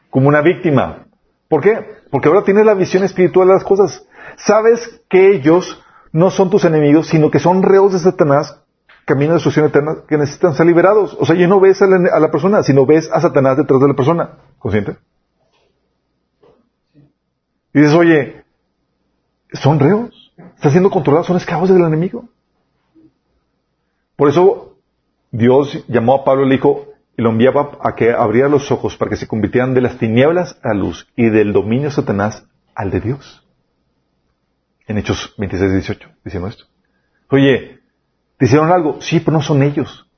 Como 0.08 0.28
una 0.28 0.40
víctima. 0.40 1.08
¿Por 1.46 1.60
qué? 1.60 1.84
Porque 2.10 2.28
ahora 2.28 2.44
tienes 2.44 2.64
la 2.64 2.72
visión 2.72 3.04
espiritual 3.04 3.48
de 3.48 3.52
las 3.52 3.64
cosas. 3.64 4.07
Sabes 4.38 5.00
que 5.08 5.34
ellos 5.34 5.82
no 6.12 6.30
son 6.30 6.48
tus 6.48 6.64
enemigos, 6.64 7.08
sino 7.08 7.30
que 7.30 7.38
son 7.38 7.62
reos 7.62 7.92
de 7.92 7.98
Satanás, 7.98 8.60
camino 9.04 9.30
de 9.30 9.34
destrucción 9.34 9.66
eterna, 9.66 9.96
que 10.08 10.16
necesitan 10.16 10.54
ser 10.54 10.66
liberados. 10.66 11.16
O 11.18 11.26
sea, 11.26 11.36
ya 11.36 11.46
no 11.46 11.60
ves 11.60 11.82
a 11.82 11.86
la, 11.86 12.30
persona, 12.30 12.62
sino 12.62 12.86
ves 12.86 13.10
a 13.12 13.20
Satanás 13.20 13.56
detrás 13.56 13.80
de 13.80 13.88
la 13.88 13.94
persona. 13.94 14.38
¿Consciente? 14.58 14.96
Y 17.74 17.80
dices, 17.80 17.94
oye, 17.94 18.44
son 19.52 19.80
reos. 19.80 20.32
Están 20.54 20.72
siendo 20.72 20.90
controlados, 20.90 21.26
son 21.26 21.36
esclavos 21.36 21.68
del 21.68 21.82
enemigo. 21.82 22.28
Por 24.16 24.28
eso 24.28 24.76
Dios 25.30 25.84
llamó 25.88 26.14
a 26.14 26.24
Pablo 26.24 26.44
y 26.44 26.48
le 26.48 26.54
dijo, 26.56 26.86
y 27.16 27.22
lo 27.22 27.30
enviaba 27.30 27.78
a 27.82 27.96
que 27.96 28.12
abriera 28.12 28.48
los 28.48 28.70
ojos 28.70 28.96
para 28.96 29.10
que 29.10 29.16
se 29.16 29.26
convirtieran 29.26 29.74
de 29.74 29.80
las 29.80 29.98
tinieblas 29.98 30.58
a 30.62 30.74
luz 30.74 31.08
y 31.16 31.28
del 31.28 31.52
dominio 31.52 31.88
de 31.88 31.94
Satanás 31.94 32.44
al 32.74 32.90
de 32.90 33.00
Dios. 33.00 33.47
En 34.88 34.96
Hechos 34.96 35.34
26, 35.36 35.72
18, 35.72 36.08
diciendo 36.24 36.48
esto. 36.48 36.64
Oye, 37.30 37.80
¿te 38.38 38.46
hicieron 38.46 38.72
algo? 38.72 39.00
Sí, 39.00 39.20
pero 39.20 39.36
no 39.36 39.42
son 39.42 39.62
ellos. 39.62 40.10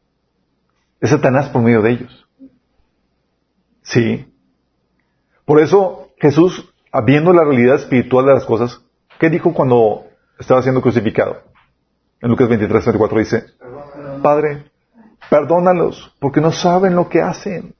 Es 1.01 1.11
Satanás 1.11 1.49
por 1.49 1.61
medio 1.61 1.83
de 1.83 1.91
ellos. 1.91 2.29
Sí. 3.83 4.33
Por 5.45 5.61
eso 5.61 6.11
Jesús, 6.19 6.73
viendo 7.05 7.33
la 7.33 7.45
realidad 7.45 7.77
espiritual 7.77 8.27
de 8.27 8.35
las 8.35 8.45
cosas, 8.45 8.81
¿qué 9.19 9.29
dijo 9.29 9.53
cuando 9.53 10.05
estaba 10.39 10.63
siendo 10.63 10.81
crucificado? 10.81 11.43
En 12.21 12.31
Lucas 12.31 12.49
23, 12.49 12.85
24 12.85 13.19
dice, 13.19 13.45
Padre, 14.23 14.71
perdónalos, 15.29 16.15
porque 16.21 16.41
no 16.41 16.53
saben 16.53 16.95
lo 16.95 17.09
que 17.09 17.23
hacen. 17.23 17.75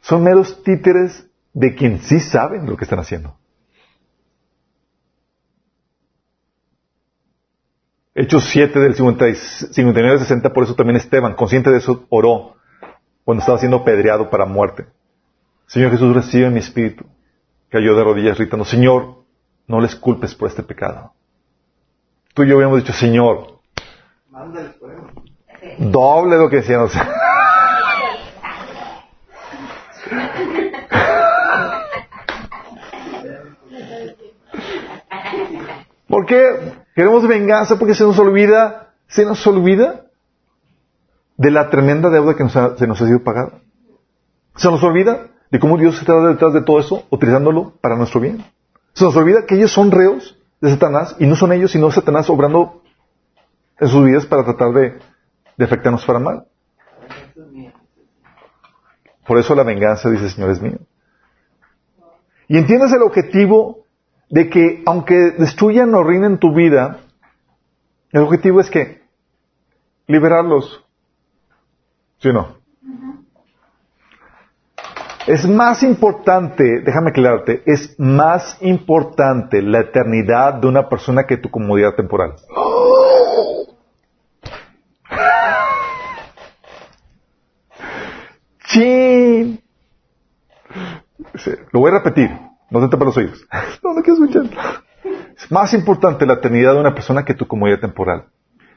Son 0.00 0.22
meros 0.22 0.62
títeres 0.64 1.26
de 1.52 1.74
quien 1.74 2.00
sí 2.00 2.18
saben 2.18 2.66
lo 2.66 2.76
que 2.76 2.84
están 2.84 2.98
haciendo. 2.98 3.36
Hechos 8.14 8.44
7 8.44 8.78
del 8.78 8.94
59 8.94 10.10
al 10.10 10.18
60, 10.20 10.52
por 10.52 10.64
eso 10.64 10.74
también 10.74 10.96
Esteban, 10.96 11.34
consciente 11.34 11.70
de 11.70 11.78
eso, 11.78 12.06
oró 12.10 12.54
cuando 13.24 13.40
estaba 13.40 13.58
siendo 13.58 13.84
pedreado 13.84 14.30
para 14.30 14.46
muerte. 14.46 14.86
Señor 15.66 15.90
Jesús, 15.90 16.14
recibe 16.14 16.50
mi 16.50 16.60
espíritu. 16.60 17.04
Cayó 17.70 17.96
de 17.96 18.04
rodillas 18.04 18.38
gritando, 18.38 18.64
Señor, 18.64 19.24
no 19.66 19.80
les 19.80 19.96
culpes 19.96 20.34
por 20.34 20.48
este 20.48 20.62
pecado. 20.62 21.12
Tú 22.34 22.44
y 22.44 22.48
yo 22.48 22.54
habíamos 22.54 22.78
dicho, 22.78 22.92
Señor, 22.92 23.54
Doble 25.78 26.36
lo 26.36 26.50
que 26.50 26.56
decían. 26.56 26.86
¿Por 36.06 36.26
qué 36.26 36.83
queremos 36.94 37.26
venganza? 37.26 37.78
Porque 37.78 37.94
se 37.94 38.04
nos 38.04 38.18
olvida, 38.18 38.94
se 39.08 39.24
nos 39.24 39.46
olvida 39.46 40.06
de 41.36 41.50
la 41.50 41.70
tremenda 41.70 42.10
deuda 42.10 42.34
que 42.34 42.48
se 42.48 42.86
nos 42.86 43.00
ha 43.00 43.06
sido 43.06 43.22
pagada. 43.22 43.60
Se 44.56 44.70
nos 44.70 44.82
olvida 44.82 45.28
de 45.50 45.58
cómo 45.58 45.76
Dios 45.78 45.98
está 45.98 46.14
detrás 46.26 46.52
de 46.52 46.62
todo 46.62 46.78
eso, 46.78 47.06
utilizándolo 47.10 47.74
para 47.80 47.96
nuestro 47.96 48.20
bien. 48.20 48.44
Se 48.92 49.04
nos 49.04 49.16
olvida 49.16 49.46
que 49.46 49.56
ellos 49.56 49.72
son 49.72 49.90
reos 49.90 50.38
de 50.60 50.70
Satanás 50.70 51.16
y 51.18 51.26
no 51.26 51.36
son 51.36 51.52
ellos, 51.52 51.72
sino 51.72 51.90
Satanás 51.90 52.30
obrando 52.30 52.82
en 53.78 53.88
sus 53.88 54.04
vidas 54.04 54.26
para 54.26 54.44
tratar 54.44 54.72
de, 54.72 54.98
de 55.56 55.64
afectarnos 55.64 56.04
para 56.04 56.18
mal. 56.20 56.46
Por 59.26 59.38
eso 59.38 59.54
la 59.54 59.64
venganza, 59.64 60.10
dice 60.10 60.24
el 60.24 60.30
Señor, 60.30 60.50
es 60.50 60.60
mío. 60.60 60.78
Y 62.46 62.58
entiendas 62.58 62.92
el 62.92 63.02
objetivo 63.02 63.83
de 64.30 64.50
que 64.50 64.82
aunque 64.86 65.14
destruyan 65.38 65.94
o 65.94 66.02
reinen 66.02 66.38
tu 66.38 66.54
vida, 66.54 67.00
el 68.12 68.22
objetivo 68.22 68.60
es 68.60 68.70
que 68.70 69.02
liberarlos. 70.06 70.84
¿Sí 72.18 72.28
o 72.28 72.32
no? 72.32 72.64
Es 75.26 75.48
más 75.48 75.82
importante, 75.82 76.82
déjame 76.84 77.10
aclararte, 77.10 77.62
es 77.64 77.98
más 77.98 78.58
importante 78.60 79.62
la 79.62 79.80
eternidad 79.80 80.54
de 80.54 80.68
una 80.68 80.88
persona 80.88 81.24
que 81.26 81.38
tu 81.38 81.50
comodidad 81.50 81.94
temporal. 81.94 82.34
¡Chin! 88.66 89.62
Lo 91.72 91.80
voy 91.80 91.90
a 91.90 91.94
repetir. 91.94 92.30
No 92.74 92.88
te 92.88 92.88
tapas 92.88 93.06
los 93.06 93.16
oídos. 93.16 93.46
No, 93.82 93.94
no 93.94 94.02
quiero 94.02 94.24
escuchar. 94.24 94.82
Es 95.36 95.50
más 95.50 95.72
importante 95.74 96.26
la 96.26 96.34
eternidad 96.34 96.74
de 96.74 96.80
una 96.80 96.94
persona 96.94 97.24
que 97.24 97.34
tu 97.34 97.46
comodidad 97.46 97.80
temporal. 97.80 98.26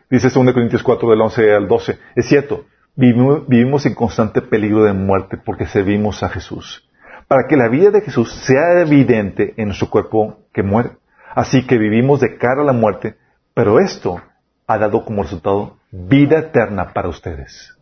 Dice 0.10 0.30
2 0.30 0.54
Corintios 0.54 0.84
4 0.84 1.10
del 1.10 1.22
11 1.22 1.56
al 1.56 1.68
12. 1.68 1.98
Es 2.16 2.28
cierto, 2.28 2.66
vivimos, 2.96 3.86
en 3.86 3.96
constante 3.96 4.42
peligro 4.42 4.84
de 4.84 4.94
muerte 4.94 5.38
porque 5.38 5.66
servimos 5.66 6.22
a 6.24 6.30
Jesús. 6.30 6.88
Para 7.28 7.48
que 7.48 7.58
la 7.58 7.70
vida 7.70 7.90
de 7.90 8.02
Jesús 8.02 8.32
sea 8.46 8.82
evidente 8.82 9.54
en 9.58 9.68
nuestro 9.68 9.90
cuerpo 9.90 10.40
que 10.54 10.64
muere. 10.64 10.92
Así 11.34 11.66
que 11.66 11.78
vivimos 11.78 12.20
de 12.20 12.38
cara 12.38 12.62
a 12.62 12.66
la 12.66 12.74
muerte, 12.74 13.18
pero 13.54 13.80
esto 13.80 14.22
ha 14.68 14.78
dado 14.78 15.06
como 15.06 15.24
resultado 15.24 15.78
vida 15.92 16.40
eterna 16.40 16.94
para 16.94 17.10
ustedes. 17.10 17.76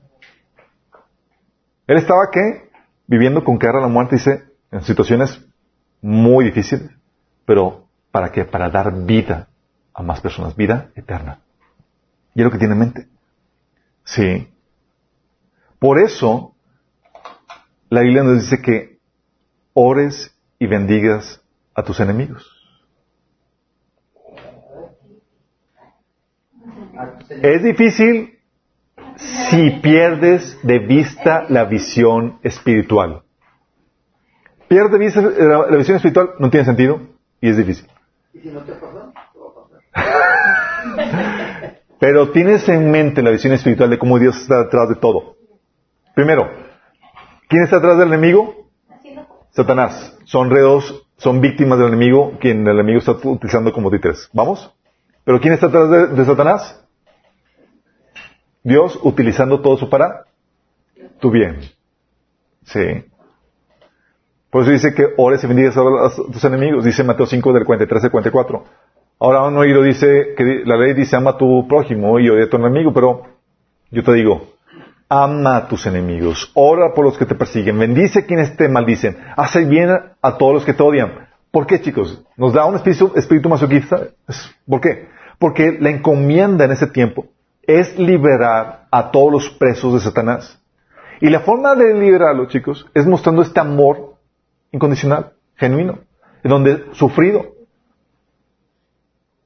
Él 1.87 1.97
estaba, 1.97 2.29
¿qué? 2.31 2.69
Viviendo 3.07 3.43
con 3.43 3.57
cara 3.57 3.79
a 3.79 3.81
la 3.81 3.87
muerte, 3.87 4.15
dice, 4.15 4.43
en 4.71 4.81
situaciones 4.81 5.45
muy 6.05 6.45
difíciles, 6.45 6.91
pero 7.45 7.87
¿para 8.11 8.31
qué? 8.31 8.45
Para 8.45 8.69
dar 8.69 9.05
vida 9.05 9.47
a 9.91 10.03
más 10.03 10.21
personas, 10.21 10.55
vida 10.55 10.91
eterna. 10.93 11.39
Y 12.35 12.41
es 12.41 12.45
lo 12.45 12.51
que 12.51 12.59
tiene 12.59 12.73
en 12.73 12.79
mente. 12.79 13.07
Sí. 14.03 14.47
Por 15.79 15.97
eso, 15.97 16.53
la 17.89 18.01
Biblia 18.01 18.21
nos 18.21 18.39
dice 18.41 18.61
que 18.61 18.99
ores 19.73 20.37
y 20.59 20.67
bendigas 20.67 21.41
a 21.73 21.81
tus 21.81 21.99
enemigos. 21.99 22.51
Es 27.29 27.63
difícil 27.63 28.37
si 29.49 29.71
pierdes 29.81 30.59
de 30.61 30.77
vista 30.77 31.45
la 31.49 31.65
visión 31.65 32.37
espiritual. 32.43 33.24
Pierdes 34.67 34.91
de 34.91 34.97
vista 34.97 35.21
la, 35.21 35.77
visión 35.77 35.97
espiritual, 35.97 36.31
no 36.39 36.49
tiene 36.49 36.65
sentido 36.65 36.99
y 37.41 37.49
es 37.49 37.57
difícil. 37.57 37.87
¿Y 38.33 38.39
si 38.39 38.49
no 38.49 38.61
te 38.61 38.73
pasa? 38.73 39.11
Pero 41.99 42.31
tienes 42.31 42.67
en 42.67 42.91
mente 42.91 43.21
la 43.21 43.31
visión 43.31 43.53
espiritual 43.53 43.89
de 43.89 43.99
cómo 43.99 44.19
Dios 44.19 44.35
está 44.41 44.63
detrás 44.63 44.89
de 44.89 44.95
todo. 44.95 45.35
Primero, 46.13 46.49
¿quién 47.47 47.63
está 47.63 47.77
detrás 47.77 47.97
del 47.97 48.09
enemigo? 48.09 48.67
Satanás. 49.51 50.17
Son 50.25 50.49
reos, 50.49 51.07
son 51.17 51.39
víctimas 51.39 51.79
del 51.79 51.87
enemigo, 51.89 52.37
quien 52.39 52.67
el 52.67 52.73
enemigo 52.73 52.99
está 52.99 53.13
utilizando 53.13 53.71
como 53.71 53.89
títeres. 53.89 54.29
¿Vamos? 54.33 54.73
¿Pero 55.23 55.39
quién 55.39 55.53
está 55.53 55.67
detrás 55.67 56.15
de 56.15 56.25
Satanás? 56.25 56.85
Dios 58.63 58.99
utilizando 59.03 59.61
todo 59.61 59.75
eso 59.75 59.89
para 59.89 60.25
tu 61.19 61.31
bien. 61.31 61.59
Sí. 62.65 63.05
Por 64.55 64.61
eso 64.61 64.71
dice 64.71 64.93
que 64.93 65.07
ores 65.17 65.43
y 65.43 65.47
bendigas 65.47 65.75
a 65.75 66.31
tus 66.31 66.45
enemigos. 66.45 66.85
Dice 66.85 67.03
Mateo 67.03 67.25
5 67.25 67.51
del 67.51 67.65
43 67.65 68.05
al 68.05 68.09
44. 68.09 68.63
Ahora 69.19 69.45
han 69.45 69.57
oído, 69.57 69.83
dice, 69.83 70.33
que 70.37 70.61
la 70.63 70.77
ley 70.77 70.93
dice 70.93 71.17
ama 71.17 71.31
a 71.31 71.37
tu 71.37 71.67
prójimo 71.67 72.17
y 72.21 72.29
odia 72.29 72.45
a 72.45 72.49
tu 72.49 72.55
enemigo, 72.55 72.93
pero 72.93 73.23
yo 73.91 74.01
te 74.01 74.13
digo, 74.13 74.53
ama 75.09 75.57
a 75.57 75.67
tus 75.67 75.85
enemigos, 75.87 76.53
ora 76.53 76.93
por 76.93 77.03
los 77.03 77.17
que 77.17 77.25
te 77.25 77.35
persiguen, 77.35 77.77
bendice 77.77 78.25
quienes 78.25 78.55
te 78.55 78.69
maldicen, 78.69 79.17
hace 79.35 79.65
bien 79.65 79.89
a 80.21 80.37
todos 80.37 80.53
los 80.53 80.63
que 80.63 80.73
te 80.73 80.83
odian. 80.83 81.27
¿Por 81.51 81.67
qué, 81.67 81.81
chicos? 81.81 82.23
¿Nos 82.37 82.53
da 82.53 82.65
un 82.65 82.75
espíritu, 82.75 83.11
espíritu 83.17 83.49
masoquista? 83.49 84.03
¿Por 84.65 84.79
qué? 84.79 85.09
Porque 85.37 85.77
la 85.81 85.89
encomienda 85.89 86.63
en 86.63 86.71
ese 86.71 86.87
tiempo 86.87 87.25
es 87.63 87.99
liberar 87.99 88.85
a 88.89 89.11
todos 89.11 89.33
los 89.33 89.49
presos 89.49 89.95
de 89.95 89.99
Satanás. 89.99 90.57
Y 91.19 91.29
la 91.29 91.41
forma 91.41 91.75
de 91.75 91.93
liberarlo, 91.93 92.45
chicos, 92.45 92.85
es 92.93 93.05
mostrando 93.05 93.41
este 93.41 93.59
amor 93.59 94.14
incondicional, 94.75 95.33
genuino, 95.55 95.99
en 96.43 96.49
donde 96.51 96.85
sufrido. 96.93 97.55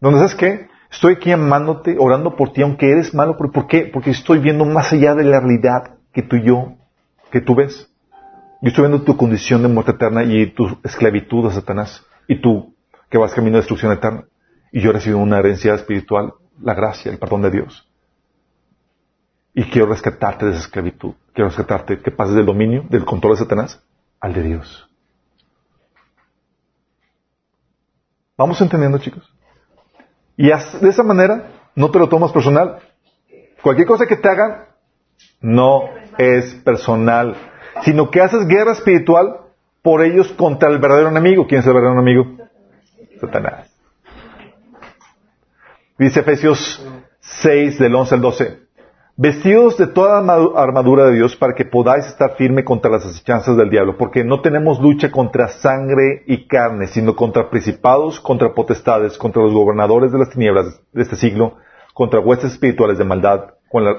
Donde 0.01 0.19
sabes 0.19 0.35
qué? 0.35 0.67
Estoy 0.91 1.15
aquí 1.15 1.31
amándote, 1.31 1.95
orando 1.99 2.35
por 2.35 2.51
ti, 2.51 2.61
aunque 2.61 2.91
eres 2.91 3.13
malo. 3.13 3.37
¿Por 3.37 3.67
qué? 3.67 3.89
Porque 3.93 4.09
estoy 4.11 4.39
viendo 4.39 4.65
más 4.65 4.91
allá 4.91 5.13
de 5.13 5.23
la 5.23 5.39
realidad 5.39 5.97
que 6.11 6.23
tú 6.23 6.37
yo, 6.37 6.73
que 7.31 7.41
tú 7.41 7.55
ves. 7.55 7.89
Yo 8.61 8.69
estoy 8.69 8.87
viendo 8.87 9.03
tu 9.03 9.15
condición 9.15 9.61
de 9.61 9.67
muerte 9.69 9.91
eterna 9.91 10.23
y 10.23 10.47
tu 10.51 10.77
esclavitud 10.83 11.45
a 11.47 11.51
Satanás. 11.51 12.05
Y 12.27 12.41
tú 12.41 12.75
que 13.09 13.17
vas 13.17 13.33
camino 13.33 13.55
de 13.55 13.61
destrucción 13.61 13.91
eterna. 13.91 14.25
Y 14.71 14.81
yo 14.81 14.89
he 14.89 14.93
recibido 14.93 15.19
una 15.19 15.39
herencia 15.39 15.73
espiritual, 15.75 16.33
la 16.61 16.73
gracia, 16.73 17.11
el 17.11 17.19
perdón 17.19 17.43
de 17.43 17.51
Dios. 17.51 17.87
Y 19.53 19.63
quiero 19.65 19.87
rescatarte 19.87 20.45
de 20.45 20.51
esa 20.51 20.61
esclavitud. 20.61 21.13
Quiero 21.33 21.49
rescatarte 21.49 21.99
que 21.99 22.11
pases 22.11 22.35
del 22.35 22.45
dominio, 22.45 22.85
del 22.89 23.05
control 23.05 23.33
de 23.33 23.39
Satanás, 23.39 23.81
al 24.19 24.33
de 24.33 24.43
Dios. 24.43 24.88
¿Vamos 28.39 28.61
entendiendo, 28.61 28.99
chicos? 28.99 29.29
Y 30.37 30.47
de 30.47 30.89
esa 30.89 31.03
manera 31.03 31.51
no 31.75 31.91
te 31.91 31.99
lo 31.99 32.07
tomas 32.07 32.31
personal. 32.31 32.79
Cualquier 33.61 33.85
cosa 33.85 34.05
que 34.05 34.15
te 34.15 34.29
hagan 34.29 34.63
no 35.41 35.89
es 36.17 36.55
personal, 36.63 37.35
sino 37.83 38.09
que 38.09 38.21
haces 38.21 38.47
guerra 38.47 38.71
espiritual 38.71 39.41
por 39.81 40.05
ellos 40.05 40.31
contra 40.37 40.69
el 40.69 40.79
verdadero 40.79 41.09
enemigo. 41.09 41.47
¿Quién 41.47 41.59
es 41.59 41.67
el 41.67 41.73
verdadero 41.73 41.99
enemigo? 41.99 42.37
Satanás. 43.19 43.75
Dice 45.97 46.21
Efesios 46.21 46.81
6 47.19 47.77
del 47.77 47.93
11 47.93 48.15
al 48.15 48.21
12 48.21 48.68
vestidos 49.21 49.75
de 49.75 49.87
toda 49.87 50.19
armadura 50.55 51.07
de 51.07 51.15
Dios 51.15 51.35
para 51.35 51.53
que 51.53 51.65
podáis 51.65 52.05
estar 52.05 52.37
firme 52.37 52.63
contra 52.63 52.89
las 52.89 53.05
asechanzas 53.05 53.57
del 53.57 53.69
diablo, 53.69 53.97
porque 53.97 54.23
no 54.23 54.39
tenemos 54.39 54.79
lucha 54.79 55.11
contra 55.11 55.49
sangre 55.49 56.23
y 56.25 56.47
carne, 56.47 56.87
sino 56.87 57.17
contra 57.17 57.49
principados, 57.49 58.21
contra 58.21 58.53
potestades, 58.53 59.17
contra 59.17 59.43
los 59.43 59.51
gobernadores 59.51 60.13
de 60.13 60.19
las 60.19 60.29
tinieblas 60.29 60.79
de 60.93 61.01
este 61.01 61.17
siglo, 61.17 61.57
contra 61.93 62.21
huestes 62.21 62.53
espirituales 62.53 62.97
de 62.97 63.03
maldad 63.03 63.55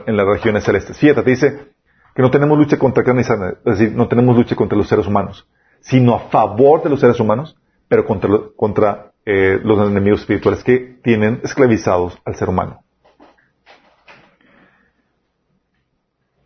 en 0.06 0.16
las 0.16 0.26
regiones 0.26 0.64
celestes. 0.64 0.96
Fíjate, 0.96 1.22
dice 1.22 1.68
que 2.14 2.22
no 2.22 2.30
tenemos 2.30 2.56
lucha 2.56 2.78
contra 2.78 3.04
carne 3.04 3.20
y 3.20 3.24
sangre, 3.24 3.58
es 3.66 3.78
decir, 3.78 3.94
no 3.94 4.08
tenemos 4.08 4.34
lucha 4.34 4.56
contra 4.56 4.78
los 4.78 4.88
seres 4.88 5.06
humanos, 5.06 5.46
sino 5.80 6.14
a 6.14 6.30
favor 6.30 6.82
de 6.82 6.88
los 6.88 6.98
seres 6.98 7.20
humanos, 7.20 7.58
pero 7.88 8.06
contra, 8.06 8.30
contra 8.56 9.12
eh, 9.26 9.60
los 9.62 9.86
enemigos 9.86 10.20
espirituales 10.20 10.64
que 10.64 10.98
tienen 11.02 11.40
esclavizados 11.44 12.18
al 12.24 12.36
ser 12.36 12.48
humano. 12.48 12.84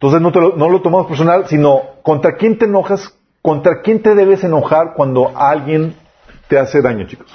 Entonces 0.05 0.21
no, 0.21 0.69
lo, 0.69 0.83
tomamos 0.83 1.07
personal, 1.07 1.47
sino 1.49 1.81
contra 2.03 2.37
quién 2.37 2.59
te 2.59 2.67
enojas, 2.67 3.19
contra 3.41 3.81
quién 3.81 4.03
te 4.03 4.15
debes 4.15 4.45
enojar 4.45 4.93
cuando 4.95 5.33
alguien 5.35 5.97
te 6.47 6.59
hace 6.59 6.83
daño, 6.83 7.07
chicos. 7.07 7.33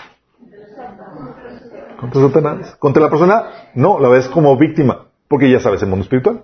¿Contra 2.00 2.22
Satanás? 2.22 2.76
¿Contra 2.76 3.02
la 3.02 3.10
persona? 3.10 3.72
No, 3.74 3.98
la 3.98 4.10
ves 4.10 4.30
como 4.30 4.56
víctima, 4.56 5.08
porque 5.28 5.50
ya 5.50 5.60
sabes 5.60 5.82
el 5.82 5.90
mundo 5.90 6.04
espiritual. 6.04 6.44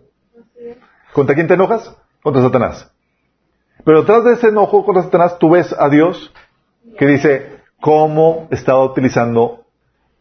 ¿Contra 1.14 1.36
quién 1.36 1.48
te 1.48 1.54
enojas? 1.54 1.96
Contra 2.24 2.42
Satanás. 2.42 2.92
Pero 3.84 4.00
detrás 4.00 4.24
de 4.24 4.34
ese 4.34 4.48
enojo 4.48 4.84
contra 4.84 5.04
Satanás, 5.04 5.38
tú 5.38 5.52
ves 5.52 5.76
a 5.78 5.90
Dios 5.90 6.34
que 6.98 7.06
dice 7.06 7.60
cómo 7.80 8.48
estaba 8.50 8.84
utilizando 8.84 9.66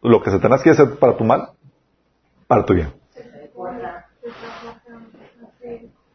lo 0.03 0.21
que 0.21 0.29
Satanás 0.29 0.61
quiere 0.61 0.79
hacer 0.79 0.99
para 0.99 1.17
tu 1.17 1.23
mal, 1.23 1.49
para 2.45 2.63
tu 2.63 2.75
bien. 2.75 3.04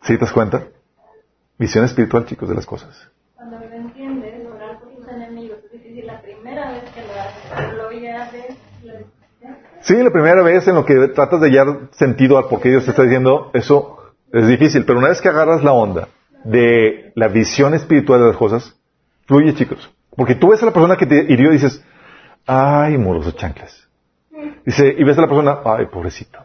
¿Sí 0.02 0.14
te 0.14 0.20
das 0.20 0.32
cuenta? 0.32 0.66
Visión 1.58 1.84
espiritual, 1.84 2.24
chicos, 2.24 2.48
de 2.48 2.54
las 2.54 2.64
cosas. 2.64 3.08
Cuando 3.34 3.58
lo 3.58 3.74
entiendes, 3.74 4.46
orar 4.46 4.80
por 4.80 4.94
tus 4.94 5.08
enemigos 5.08 5.58
es 5.64 5.72
difícil 5.72 6.06
la 6.06 6.22
primera 6.22 6.72
vez 6.72 6.84
que 6.90 7.02
lo 7.02 7.12
haces, 7.12 7.76
lo 7.76 7.92
ya 7.92 8.30
Sí, 9.82 9.96
la 9.96 10.10
primera 10.10 10.42
vez 10.42 10.66
en 10.68 10.74
lo 10.74 10.84
que 10.84 11.08
tratas 11.08 11.40
de 11.40 11.48
hallar 11.48 11.88
sentido 11.92 12.38
al 12.38 12.46
por 12.48 12.60
qué 12.60 12.70
Dios 12.70 12.84
te 12.84 12.90
está 12.90 13.02
diciendo, 13.02 13.50
eso 13.54 13.98
es 14.32 14.46
difícil. 14.46 14.84
Pero 14.84 14.98
una 14.98 15.08
vez 15.08 15.20
que 15.20 15.28
agarras 15.28 15.62
la 15.62 15.72
onda 15.72 16.08
de 16.44 17.12
la 17.14 17.28
visión 17.28 17.74
espiritual 17.74 18.20
de 18.20 18.26
las 18.28 18.36
cosas, 18.36 18.78
fluye, 19.26 19.54
chicos. 19.54 19.90
Porque 20.16 20.34
tú 20.34 20.48
ves 20.48 20.62
a 20.62 20.66
la 20.66 20.72
persona 20.72 20.96
que 20.96 21.06
te 21.06 21.32
hirió 21.32 21.50
y 21.50 21.54
dices, 21.54 21.84
ay, 22.46 22.96
muros 22.98 23.26
de 23.26 23.34
chanclas. 23.34 23.88
Dice, 24.64 24.94
y 24.96 25.04
ves 25.04 25.16
a 25.18 25.22
la 25.22 25.28
persona, 25.28 25.58
ay, 25.64 25.86
pobrecito. 25.86 26.38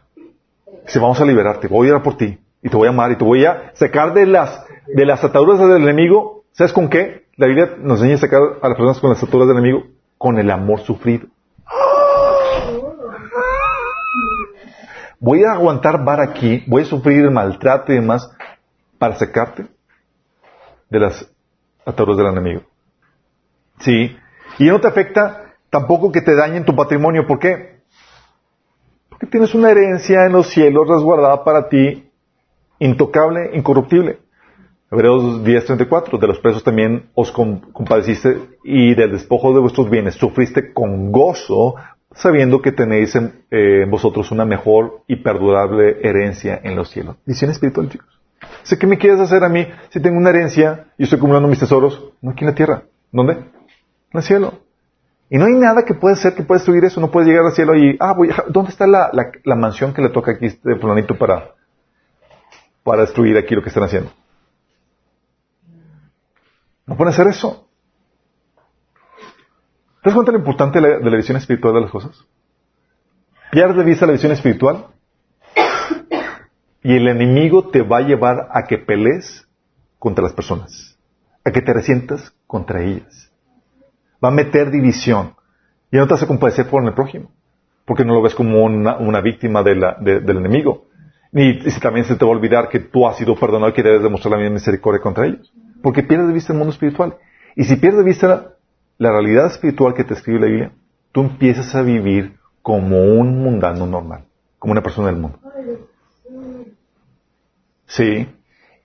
Dice, 0.86 1.00
vamos 1.00 1.20
a 1.20 1.26
liberarte, 1.26 1.68
voy 1.68 1.88
a 1.88 1.90
ir 1.92 1.96
a 1.96 2.04
por 2.04 2.18
ti, 2.18 2.38
y 2.66 2.70
te 2.70 2.78
voy 2.78 2.88
a 2.88 2.90
amar, 2.90 3.12
y 3.12 3.16
te 3.16 3.24
voy 3.24 3.46
a 3.46 3.70
sacar 3.76 4.16
de 4.16 4.26
las, 4.26 4.66
de 4.88 5.06
las 5.06 5.24
ataduras 5.24 5.60
del 5.60 5.84
enemigo. 5.84 6.46
¿Sabes 6.52 6.74
con 6.74 6.90
qué? 6.90 7.28
La 7.38 7.46
Biblia 7.46 7.76
nos 7.78 8.00
enseña 8.00 8.16
a 8.16 8.18
sacar 8.18 8.42
a 8.60 8.70
las 8.70 8.76
personas 8.76 9.00
con 9.00 9.12
las 9.12 9.22
ataduras 9.22 9.50
del 9.50 9.58
enemigo, 9.60 9.84
con 10.18 10.40
el 10.40 10.50
amor 10.50 10.80
sufrido. 10.80 11.28
Voy 15.20 15.44
a 15.44 15.52
aguantar 15.52 16.04
bar 16.04 16.20
aquí, 16.20 16.64
voy 16.66 16.82
a 16.82 16.86
sufrir 16.86 17.26
el 17.26 17.30
maltrato 17.30 17.92
y 17.92 17.98
demás 17.98 18.32
para 18.98 19.16
sacarte 19.16 19.68
de 20.90 21.00
las 21.00 21.32
ataduras 21.86 22.18
del 22.18 22.28
enemigo. 22.30 22.64
Sí. 23.78 24.18
Y 24.58 24.64
no 24.64 24.82
te 24.82 24.88
afecta 24.88 25.54
tampoco 25.70 26.12
que 26.12 26.22
te 26.22 26.36
dañen 26.36 26.66
tu 26.66 26.76
patrimonio. 26.76 27.28
¿Por 27.28 27.38
qué? 27.38 27.82
Porque 29.08 29.28
tienes 29.28 29.54
una 29.54 29.70
herencia 29.70 30.26
en 30.26 30.32
los 30.32 30.50
cielos 30.50 30.88
resguardada 30.88 31.44
para 31.44 31.70
ti, 31.70 32.05
intocable, 32.80 33.52
incorruptible. 33.54 34.20
Hebreos 34.92 35.44
10:34, 35.44 36.20
de 36.20 36.28
los 36.28 36.40
presos 36.40 36.64
también 36.64 37.10
os 37.16 37.32
compadeciste 37.32 38.38
y 38.64 38.94
del 38.96 39.12
despojo 39.12 39.54
de 39.54 39.60
vuestros 39.60 39.90
bienes 39.90 40.16
sufriste 40.16 40.74
con 40.74 41.12
gozo, 41.12 41.76
sabiendo 42.14 42.62
que 42.62 42.72
tenéis 42.72 43.16
en, 43.16 43.44
eh, 43.52 43.86
vosotros 43.90 44.32
una 44.32 44.46
mejor 44.46 45.02
y 45.08 45.18
perdurable 45.18 45.98
herencia 46.02 46.60
en 46.64 46.76
los 46.76 46.90
cielos. 46.90 47.18
Visión 47.26 47.52
espiritual, 47.52 47.90
chicos. 47.90 48.08
Sé 48.64 48.78
que 48.78 48.88
me 48.88 48.98
quieres 48.98 49.20
hacer 49.20 49.44
a 49.44 49.50
mí 49.50 49.68
si 49.90 50.00
tengo 50.00 50.18
una 50.18 50.30
herencia 50.30 50.88
y 50.98 51.04
estoy 51.04 51.18
acumulando 51.18 51.48
mis 51.48 51.60
tesoros, 51.60 52.12
no 52.22 52.32
aquí 52.32 52.44
en 52.44 52.50
la 52.50 52.56
tierra. 52.56 52.84
¿Dónde? 53.12 53.34
En 53.34 53.44
el 54.14 54.24
cielo. 54.24 54.54
Y 55.30 55.38
no 55.38 55.46
hay 55.46 55.54
nada 55.54 55.84
que 55.84 55.96
pueda 55.96 56.16
ser 56.16 56.36
que 56.36 56.44
pueda 56.44 56.60
destruir 56.60 56.86
eso. 56.86 57.02
No 57.02 57.12
puedes 57.12 57.28
llegar 57.28 57.46
al 57.46 57.54
cielo 57.54 57.76
y, 57.76 57.98
ah, 58.00 58.14
voy, 58.14 58.30
¿dónde 58.50 58.72
está 58.72 58.86
la, 58.88 59.12
mansión 59.56 59.94
que 59.94 60.02
le 60.02 60.10
toca 60.10 60.32
aquí 60.32 60.48
de 60.64 60.76
fulanito 60.76 61.18
para, 61.18 61.55
para 62.86 63.02
destruir 63.02 63.36
aquí 63.36 63.56
lo 63.56 63.64
que 63.64 63.70
están 63.70 63.84
haciendo? 63.84 64.12
No 66.86 66.96
pueden 66.96 67.14
hacer 67.14 67.26
eso. 67.26 67.68
¿Te 70.04 70.12
das 70.12 70.14
cuenta 70.14 70.32
importante 70.34 70.80
de 70.80 71.00
la, 71.00 71.18
visión 71.18 71.36
espiritual 71.36 71.74
de 71.74 71.82
las 71.82 71.90
cosas? 71.90 72.16
Pierde 73.52 73.80
de 73.80 73.84
vista 73.84 74.06
la 74.06 74.12
visión 74.12 74.32
espiritual 74.32 74.86
y 76.84 76.96
el 76.96 77.08
enemigo 77.08 77.70
te 77.70 77.82
va 77.82 77.98
a 77.98 78.02
llevar 78.02 78.50
a 78.52 78.66
que 78.66 78.78
pelees 78.78 79.48
contra 79.98 80.24
las 80.24 80.34
personas, 80.34 80.96
a 81.44 81.52
que 81.52 81.62
te 81.62 81.74
resientas 81.74 82.36
contra 82.46 82.84
ellas. 82.84 83.32
Va 84.24 84.28
a 84.28 84.32
meter 84.32 84.70
división. 84.70 85.36
Y 85.92 85.98
no 85.98 86.06
te 86.06 86.14
hace 86.14 86.28
compadecer 86.28 86.70
por 86.70 86.86
el 86.86 86.94
prójimo, 86.94 87.32
porque 87.86 88.06
no 88.06 88.14
lo 88.14 88.22
ves 88.22 88.36
como 88.36 88.64
una, 88.64 89.22
víctima 89.22 89.64
del 89.64 90.38
enemigo. 90.38 90.85
Ni 91.36 91.60
si 91.70 91.82
también 91.82 92.06
se 92.06 92.16
te 92.16 92.24
va 92.24 92.32
a 92.32 92.36
olvidar 92.36 92.70
que 92.70 92.80
tú 92.80 93.06
has 93.06 93.18
sido 93.18 93.36
perdonado 93.36 93.70
y 93.70 93.74
que 93.74 93.84
debes 93.84 94.02
demostrar 94.02 94.40
la 94.40 94.50
misericordia 94.50 95.02
contra 95.02 95.26
ellos. 95.26 95.52
Porque 95.84 96.02
pierdes 96.02 96.30
de 96.30 96.34
vista 96.34 96.54
el 96.54 96.60
mundo 96.60 96.72
espiritual. 96.72 97.18
Y 97.58 97.66
si 97.66 97.76
pierdes 97.76 98.06
de 98.06 98.06
vista 98.06 98.54
la 98.98 99.12
realidad 99.12 99.48
espiritual 99.48 99.94
que 99.94 100.06
te 100.06 100.14
escribe 100.14 100.40
la 100.40 100.46
Biblia, 100.46 100.72
tú 101.12 101.24
empiezas 101.24 101.76
a 101.76 101.82
vivir 101.82 102.38
como 102.62 103.04
un 103.04 103.44
mundano 103.44 103.86
normal, 103.86 104.24
como 104.60 104.72
una 104.72 104.82
persona 104.82 105.08
del 105.08 105.18
mundo. 105.18 105.38
Sí. 107.86 108.30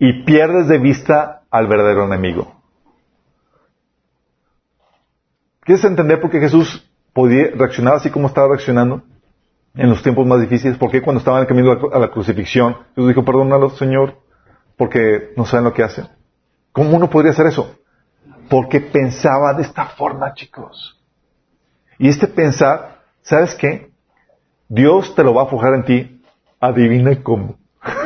Y 0.01 0.25
pierdes 0.25 0.67
de 0.67 0.79
vista 0.79 1.45
al 1.53 1.69
verdadero 1.69 2.05
enemigo. 2.05 2.53
¿Quieres 5.61 5.85
entender 5.85 6.21
por 6.21 6.33
qué 6.33 6.41
Jesús 6.41 6.91
podía 7.13 7.53
reaccionar 7.55 7.95
así 7.95 8.11
como 8.11 8.27
estaba 8.27 8.49
reaccionando 8.49 9.05
en 9.75 9.89
los 9.89 10.03
tiempos 10.03 10.27
más 10.27 10.41
difíciles? 10.41 10.79
¿Por 10.79 10.91
qué 10.91 11.03
cuando 11.03 11.19
estaba 11.19 11.39
en 11.39 11.43
el 11.43 11.49
camino 11.49 11.91
a 11.93 11.99
la 11.99 12.11
crucifixión 12.11 12.77
Jesús 12.95 13.09
dijo, 13.09 13.25
perdónalo, 13.25 13.71
Señor, 13.71 14.19
porque 14.77 15.33
no 15.37 15.45
saben 15.45 15.65
lo 15.65 15.75
que 15.75 15.83
hacen? 15.83 16.09
¿Cómo 16.73 16.97
uno 16.97 17.11
podría 17.11 17.33
hacer 17.33 17.47
eso? 17.47 17.75
Porque 18.49 18.81
pensaba 18.81 19.55
de 19.55 19.63
esta 19.63 19.87
forma, 19.87 20.35
chicos. 20.35 21.01
Y 21.99 22.09
este 22.09 22.27
pensar, 22.27 23.03
¿sabes 23.23 23.55
qué? 23.55 23.91
Dios 24.69 25.15
te 25.15 25.23
lo 25.23 25.35
va 25.35 25.43
a 25.43 25.47
forjar 25.47 25.75
en 25.75 25.85
ti. 25.85 26.23
Adivina 26.61 27.23
cómo. 27.23 27.57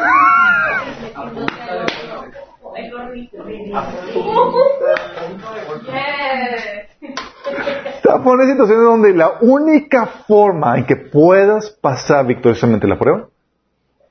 Te 8.02 8.03
va 8.03 8.03
a 8.14 8.22
poner 8.22 8.48
situaciones 8.48 8.84
donde 8.84 9.14
la 9.14 9.38
única 9.40 10.06
forma 10.26 10.76
en 10.78 10.86
que 10.86 10.96
puedas 10.96 11.70
pasar 11.70 12.26
victoriosamente 12.26 12.86
la 12.86 12.98
prueba 12.98 13.28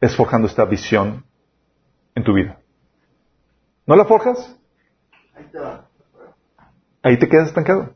es 0.01 0.15
forjando 0.15 0.47
esta 0.47 0.65
visión 0.65 1.23
en 2.15 2.23
tu 2.23 2.33
vida. 2.33 2.57
¿No 3.85 3.95
la 3.95 4.05
forjas? 4.05 4.57
Ahí 7.01 7.17
te 7.17 7.27
quedas 7.27 7.49
estancado. 7.49 7.93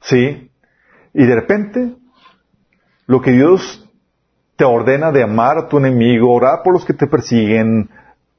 Sí. 0.00 0.50
Y 1.14 1.26
de 1.26 1.34
repente, 1.34 1.94
lo 3.06 3.20
que 3.20 3.32
Dios 3.32 3.88
te 4.56 4.64
ordena 4.64 5.10
de 5.10 5.22
amar 5.22 5.58
a 5.58 5.68
tu 5.68 5.78
enemigo, 5.78 6.32
orar 6.32 6.62
por 6.62 6.74
los 6.74 6.84
que 6.84 6.92
te 6.92 7.06
persiguen, 7.06 7.88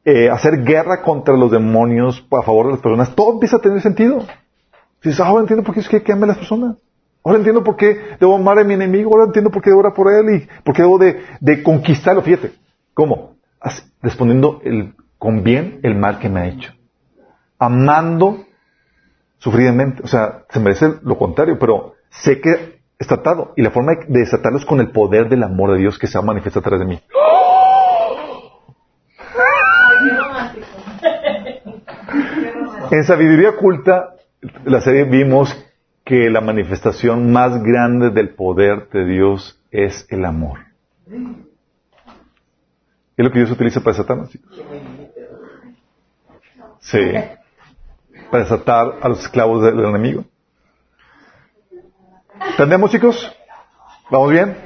eh, 0.06 0.30
hacer 0.30 0.64
guerra 0.64 1.02
contra 1.02 1.36
los 1.36 1.52
demonios 1.52 2.26
a 2.32 2.44
favor 2.44 2.68
de 2.68 2.72
las 2.74 2.82
personas, 2.82 3.16
todo 3.16 3.34
empieza 3.34 3.58
a 3.58 3.62
tener 3.62 3.82
sentido. 3.82 4.26
Dices, 5.03 5.19
ah, 5.19 5.28
ahora 5.28 5.41
entiendo 5.41 5.64
por 5.64 5.73
qué 5.73 5.82
es 5.82 5.90
que, 5.90 6.03
que 6.03 6.11
ame 6.11 6.26
a 6.26 6.28
las 6.28 6.38
personas. 6.38 6.78
Ahora 7.23 7.38
entiendo 7.38 7.64
por 7.64 7.76
qué 7.76 8.15
debo 8.19 8.36
amar 8.36 8.60
a 8.60 8.64
mi 8.64 8.73
enemigo, 8.73 9.11
ahora 9.11 9.26
entiendo 9.26 9.52
por 9.52 9.61
qué 9.61 9.69
debo 9.69 9.82
orar 9.82 9.94
por 9.94 10.11
él 10.11 10.36
y 10.36 10.64
por 10.64 10.76
qué 10.76 10.82
debo 10.82 10.98
de, 10.98 11.23
de 11.40 11.64
conquistarlo. 11.64 12.22
Fíjate, 12.22 12.53
¿cómo? 12.94 13.32
respondiendo 14.02 14.60
el, 14.64 14.95
con 15.19 15.44
bien 15.44 15.80
el 15.84 15.95
mal 15.95 16.18
que 16.18 16.30
me 16.30 16.40
ha 16.40 16.48
hecho. 16.48 16.73
Amando 17.60 18.45
sufridamente. 19.38 20.02
O 20.03 20.07
sea, 20.07 20.45
se 20.49 20.60
merece 20.60 20.95
lo 21.03 21.18
contrario, 21.18 21.60
pero 21.60 21.94
sé 22.10 22.41
que 22.41 22.82
está 22.98 23.15
atado. 23.15 23.53
Y 23.56 23.61
la 23.61 23.72
forma 23.72 23.94
de 24.07 24.19
desatarlo 24.19 24.57
es 24.57 24.65
con 24.65 24.80
el 24.80 24.91
poder 24.91 25.30
del 25.30 25.44
amor 25.44 25.73
de 25.73 25.80
Dios 25.80 25.99
que 25.99 26.07
se 26.07 26.18
ha 26.18 26.22
manifestado 26.22 26.61
a 26.61 26.64
través 26.64 26.80
de 26.80 26.86
mí. 26.86 27.02
En 32.90 33.03
Sabiduría 33.06 33.52
Oculta, 33.52 34.15
la 34.66 34.82
serie 34.82 35.04
vimos 35.06 35.56
que 36.04 36.30
la 36.30 36.42
manifestación 36.42 37.32
más 37.32 37.62
grande 37.64 38.10
del 38.10 38.30
poder 38.36 38.90
de 38.90 39.06
Dios 39.06 39.62
es 39.72 40.06
el 40.10 40.26
amor. 40.26 40.60
Es 43.18 43.26
lo 43.26 43.32
que 43.32 43.40
Dios 43.40 43.52
utiliza 43.52 43.82
para 43.82 43.98
desatarnos, 43.98 44.30
chicos. 44.30 44.62
Sí 46.80 47.00
para 48.32 48.44
desatar 48.46 48.94
a 49.02 49.10
los 49.10 49.20
esclavos 49.20 49.62
del, 49.62 49.78
enemigo. 49.84 50.24
¿Entendemos, 52.52 52.90
chicos? 52.90 53.38
¿Vamos 54.10 54.32
bien? 54.32 54.58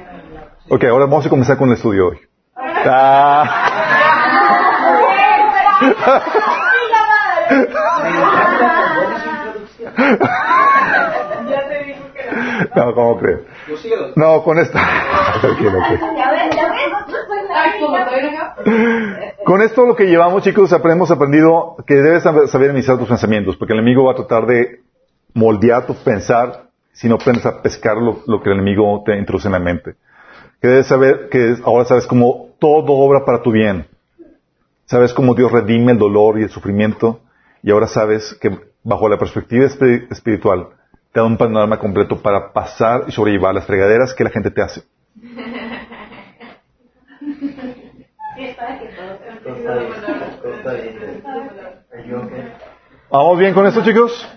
Ok, 0.68 0.84
ahora 0.84 1.04
vamos 1.06 1.26
a 1.26 1.28
comenzar 1.28 1.58
con 1.58 1.68
el 1.68 1.74
estudio 1.74 2.08
hoy. 2.08 2.20
Ah. 2.54 3.72
No, 12.74 12.94
¿cómo 12.94 13.18
crees? 13.18 13.40
No, 14.16 14.42
con 14.42 14.58
esta. 14.58 14.80
Con 19.44 19.62
esto 19.62 19.86
lo 19.86 19.94
que 19.94 20.06
llevamos, 20.06 20.42
chicos, 20.42 20.72
hemos 20.72 21.10
aprendido 21.10 21.76
que 21.86 21.94
debes 21.94 22.22
saber 22.22 22.48
administrar 22.48 22.98
tus 22.98 23.08
pensamientos, 23.08 23.56
porque 23.56 23.72
el 23.72 23.78
enemigo 23.78 24.04
va 24.04 24.12
a 24.12 24.16
tratar 24.16 24.46
de 24.46 24.80
moldear 25.34 25.86
tu 25.86 25.94
pensar 25.94 26.64
si 26.92 27.08
no 27.08 27.16
aprendes 27.16 27.46
a 27.46 27.62
pescar 27.62 27.96
lo, 27.98 28.42
que 28.42 28.48
el 28.48 28.56
enemigo 28.56 29.02
te 29.04 29.16
introduce 29.18 29.48
en 29.48 29.52
la 29.52 29.58
mente. 29.58 29.94
Que 30.60 30.68
debes 30.68 30.86
saber 30.86 31.28
que 31.30 31.56
ahora 31.64 31.84
sabes 31.84 32.06
cómo 32.06 32.48
todo 32.58 32.94
obra 32.94 33.24
para 33.24 33.42
tu 33.42 33.52
bien. 33.52 33.86
Sabes 34.86 35.12
cómo 35.12 35.34
Dios 35.34 35.52
redime 35.52 35.92
el 35.92 35.98
dolor 35.98 36.38
y 36.38 36.44
el 36.44 36.50
sufrimiento. 36.50 37.20
Y 37.62 37.70
ahora 37.70 37.86
sabes 37.86 38.34
que 38.40 38.58
bajo 38.86 39.08
la 39.08 39.18
perspectiva 39.18 39.66
espiritual 39.66 40.68
te 41.12 41.18
da 41.20 41.26
un 41.26 41.36
panorama 41.36 41.78
completo 41.78 42.22
para 42.22 42.52
pasar 42.52 43.04
y 43.08 43.12
sobrellevar 43.12 43.54
las 43.54 43.66
fregaderas 43.66 44.14
que 44.14 44.22
la 44.22 44.30
gente 44.30 44.50
te 44.50 44.62
hace. 44.62 44.82
¿Vamos 53.10 53.38
bien 53.38 53.54
con 53.54 53.66
esto, 53.66 53.82
chicos? 53.82 54.28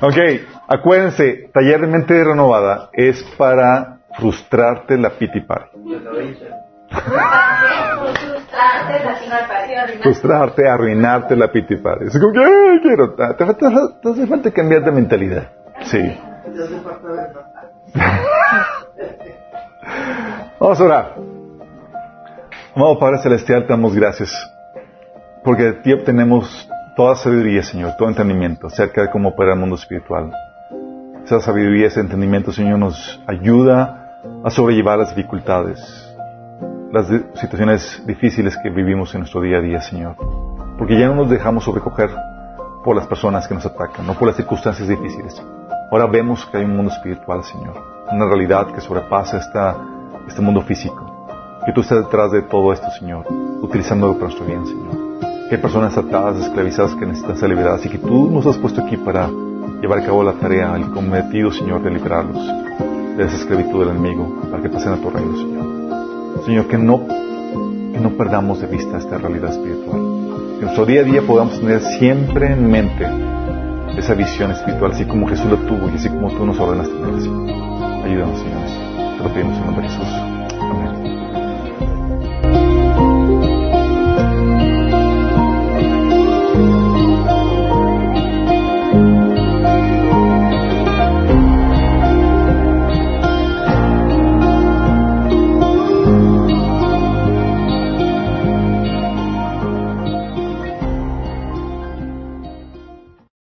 Ok, 0.00 0.16
acuérdense, 0.68 1.50
taller 1.52 1.80
de 1.82 1.86
mente 1.86 2.24
renovada 2.24 2.90
es 2.92 3.22
para 3.36 4.00
frustrarte 4.18 4.96
la 4.96 5.10
piti 5.10 5.40
party. 5.42 5.76
Frustrarte, 10.02 10.68
arruinarte 10.68 11.36
la 11.36 11.50
piti 11.50 11.76
party. 11.76 12.06
Es 12.06 12.18
como 12.18 12.32
que, 12.32 12.80
quiero. 12.82 13.14
Te, 13.14 13.34
te 13.34 13.44
hace 14.08 14.26
falta 14.26 14.50
cambiar 14.50 14.84
de 14.84 14.92
mentalidad. 14.92 15.48
Sí. 15.82 15.98
Vamos 20.60 20.80
a 20.80 20.84
orar. 20.84 21.14
Amado 22.74 22.98
Padre 22.98 23.18
Celestial, 23.18 23.62
te 23.62 23.68
damos 23.68 23.94
gracias. 23.94 24.30
Porque 25.44 25.62
de 25.64 25.72
ti 25.74 25.92
obtenemos 25.92 26.68
toda 26.96 27.14
sabiduría, 27.14 27.62
Señor, 27.62 27.92
todo 27.98 28.08
entendimiento 28.08 28.66
acerca 28.66 29.02
de 29.02 29.10
cómo 29.10 29.28
opera 29.30 29.52
el 29.52 29.58
mundo 29.58 29.76
espiritual. 29.76 30.32
Esa 31.24 31.40
sabiduría, 31.40 31.86
ese 31.86 32.00
entendimiento, 32.00 32.52
Señor, 32.52 32.78
nos 32.78 33.20
ayuda 33.26 34.20
a 34.44 34.50
sobrellevar 34.50 34.98
las 34.98 35.14
dificultades, 35.14 35.78
las 36.96 37.08
situaciones 37.34 38.02
difíciles 38.06 38.56
que 38.62 38.70
vivimos 38.70 39.14
en 39.14 39.20
nuestro 39.20 39.42
día 39.42 39.58
a 39.58 39.60
día, 39.60 39.80
Señor. 39.80 40.16
Porque 40.78 40.98
ya 40.98 41.08
no 41.08 41.14
nos 41.14 41.30
dejamos 41.30 41.64
sobrecoger 41.64 42.10
por 42.84 42.96
las 42.96 43.06
personas 43.06 43.46
que 43.46 43.54
nos 43.54 43.66
atacan, 43.66 44.06
no 44.06 44.14
por 44.14 44.28
las 44.28 44.36
circunstancias 44.36 44.88
difíciles. 44.88 45.42
Ahora 45.90 46.06
vemos 46.06 46.46
que 46.46 46.56
hay 46.56 46.64
un 46.64 46.76
mundo 46.76 46.92
espiritual, 46.92 47.44
Señor. 47.44 47.74
Una 48.10 48.26
realidad 48.26 48.72
que 48.72 48.80
sobrepasa 48.80 49.38
esta, 49.38 49.76
este 50.26 50.40
mundo 50.40 50.62
físico. 50.62 51.28
Que 51.66 51.72
tú 51.72 51.82
estás 51.82 52.04
detrás 52.04 52.32
de 52.32 52.42
todo 52.42 52.72
esto, 52.72 52.90
Señor, 52.90 53.26
utilizándolo 53.60 54.14
para 54.14 54.26
nuestro 54.26 54.46
bien, 54.46 54.64
Señor 54.66 55.06
que 55.48 55.54
hay 55.54 55.62
personas 55.62 55.96
atadas, 55.96 56.42
esclavizadas 56.42 56.96
que 56.96 57.06
necesitan 57.06 57.36
ser 57.36 57.48
liberadas 57.48 57.86
y 57.86 57.88
que 57.88 57.98
tú 57.98 58.28
nos 58.28 58.44
has 58.46 58.56
puesto 58.56 58.82
aquí 58.82 58.96
para 58.96 59.28
llevar 59.80 60.00
a 60.00 60.04
cabo 60.04 60.24
la 60.24 60.32
tarea, 60.32 60.74
el 60.74 60.90
cometido, 60.90 61.52
Señor, 61.52 61.82
de 61.82 61.90
liberarlos 61.90 62.44
de 63.16 63.24
esa 63.24 63.36
esclavitud 63.36 63.80
del 63.80 63.96
enemigo, 63.96 64.28
para 64.50 64.62
que 64.62 64.68
pasen 64.68 64.92
a 64.92 64.96
tu 64.96 65.08
reino, 65.08 65.36
Señor. 65.36 65.55
Señor, 66.46 66.68
que 66.68 66.78
no, 66.78 67.08
que 67.08 67.98
no 67.98 68.10
perdamos 68.16 68.60
de 68.60 68.68
vista 68.68 68.98
esta 68.98 69.18
realidad 69.18 69.50
espiritual. 69.50 69.98
Que 69.98 70.58
en 70.58 70.60
nuestro 70.60 70.86
día 70.86 71.00
a 71.00 71.04
día 71.04 71.22
podamos 71.22 71.58
tener 71.58 71.80
siempre 71.98 72.52
en 72.52 72.70
mente 72.70 73.04
esa 73.98 74.14
visión 74.14 74.52
espiritual, 74.52 74.92
así 74.92 75.04
como 75.06 75.26
Jesús 75.26 75.50
la 75.50 75.56
tuvo 75.56 75.90
y 75.90 75.96
así 75.96 76.08
como 76.08 76.30
tú 76.30 76.46
nos 76.46 76.56
ordenas 76.60 76.88
tener, 76.88 77.20
Señor. 77.20 77.50
Ayúdanos, 78.04 78.38
Señor. 78.38 79.16
Te 79.16 79.24
lo 79.24 79.34
pedimos 79.34 79.58
en 79.58 79.66
nombre 79.66 79.82
de 79.82 79.88
Jesús. 79.88 80.95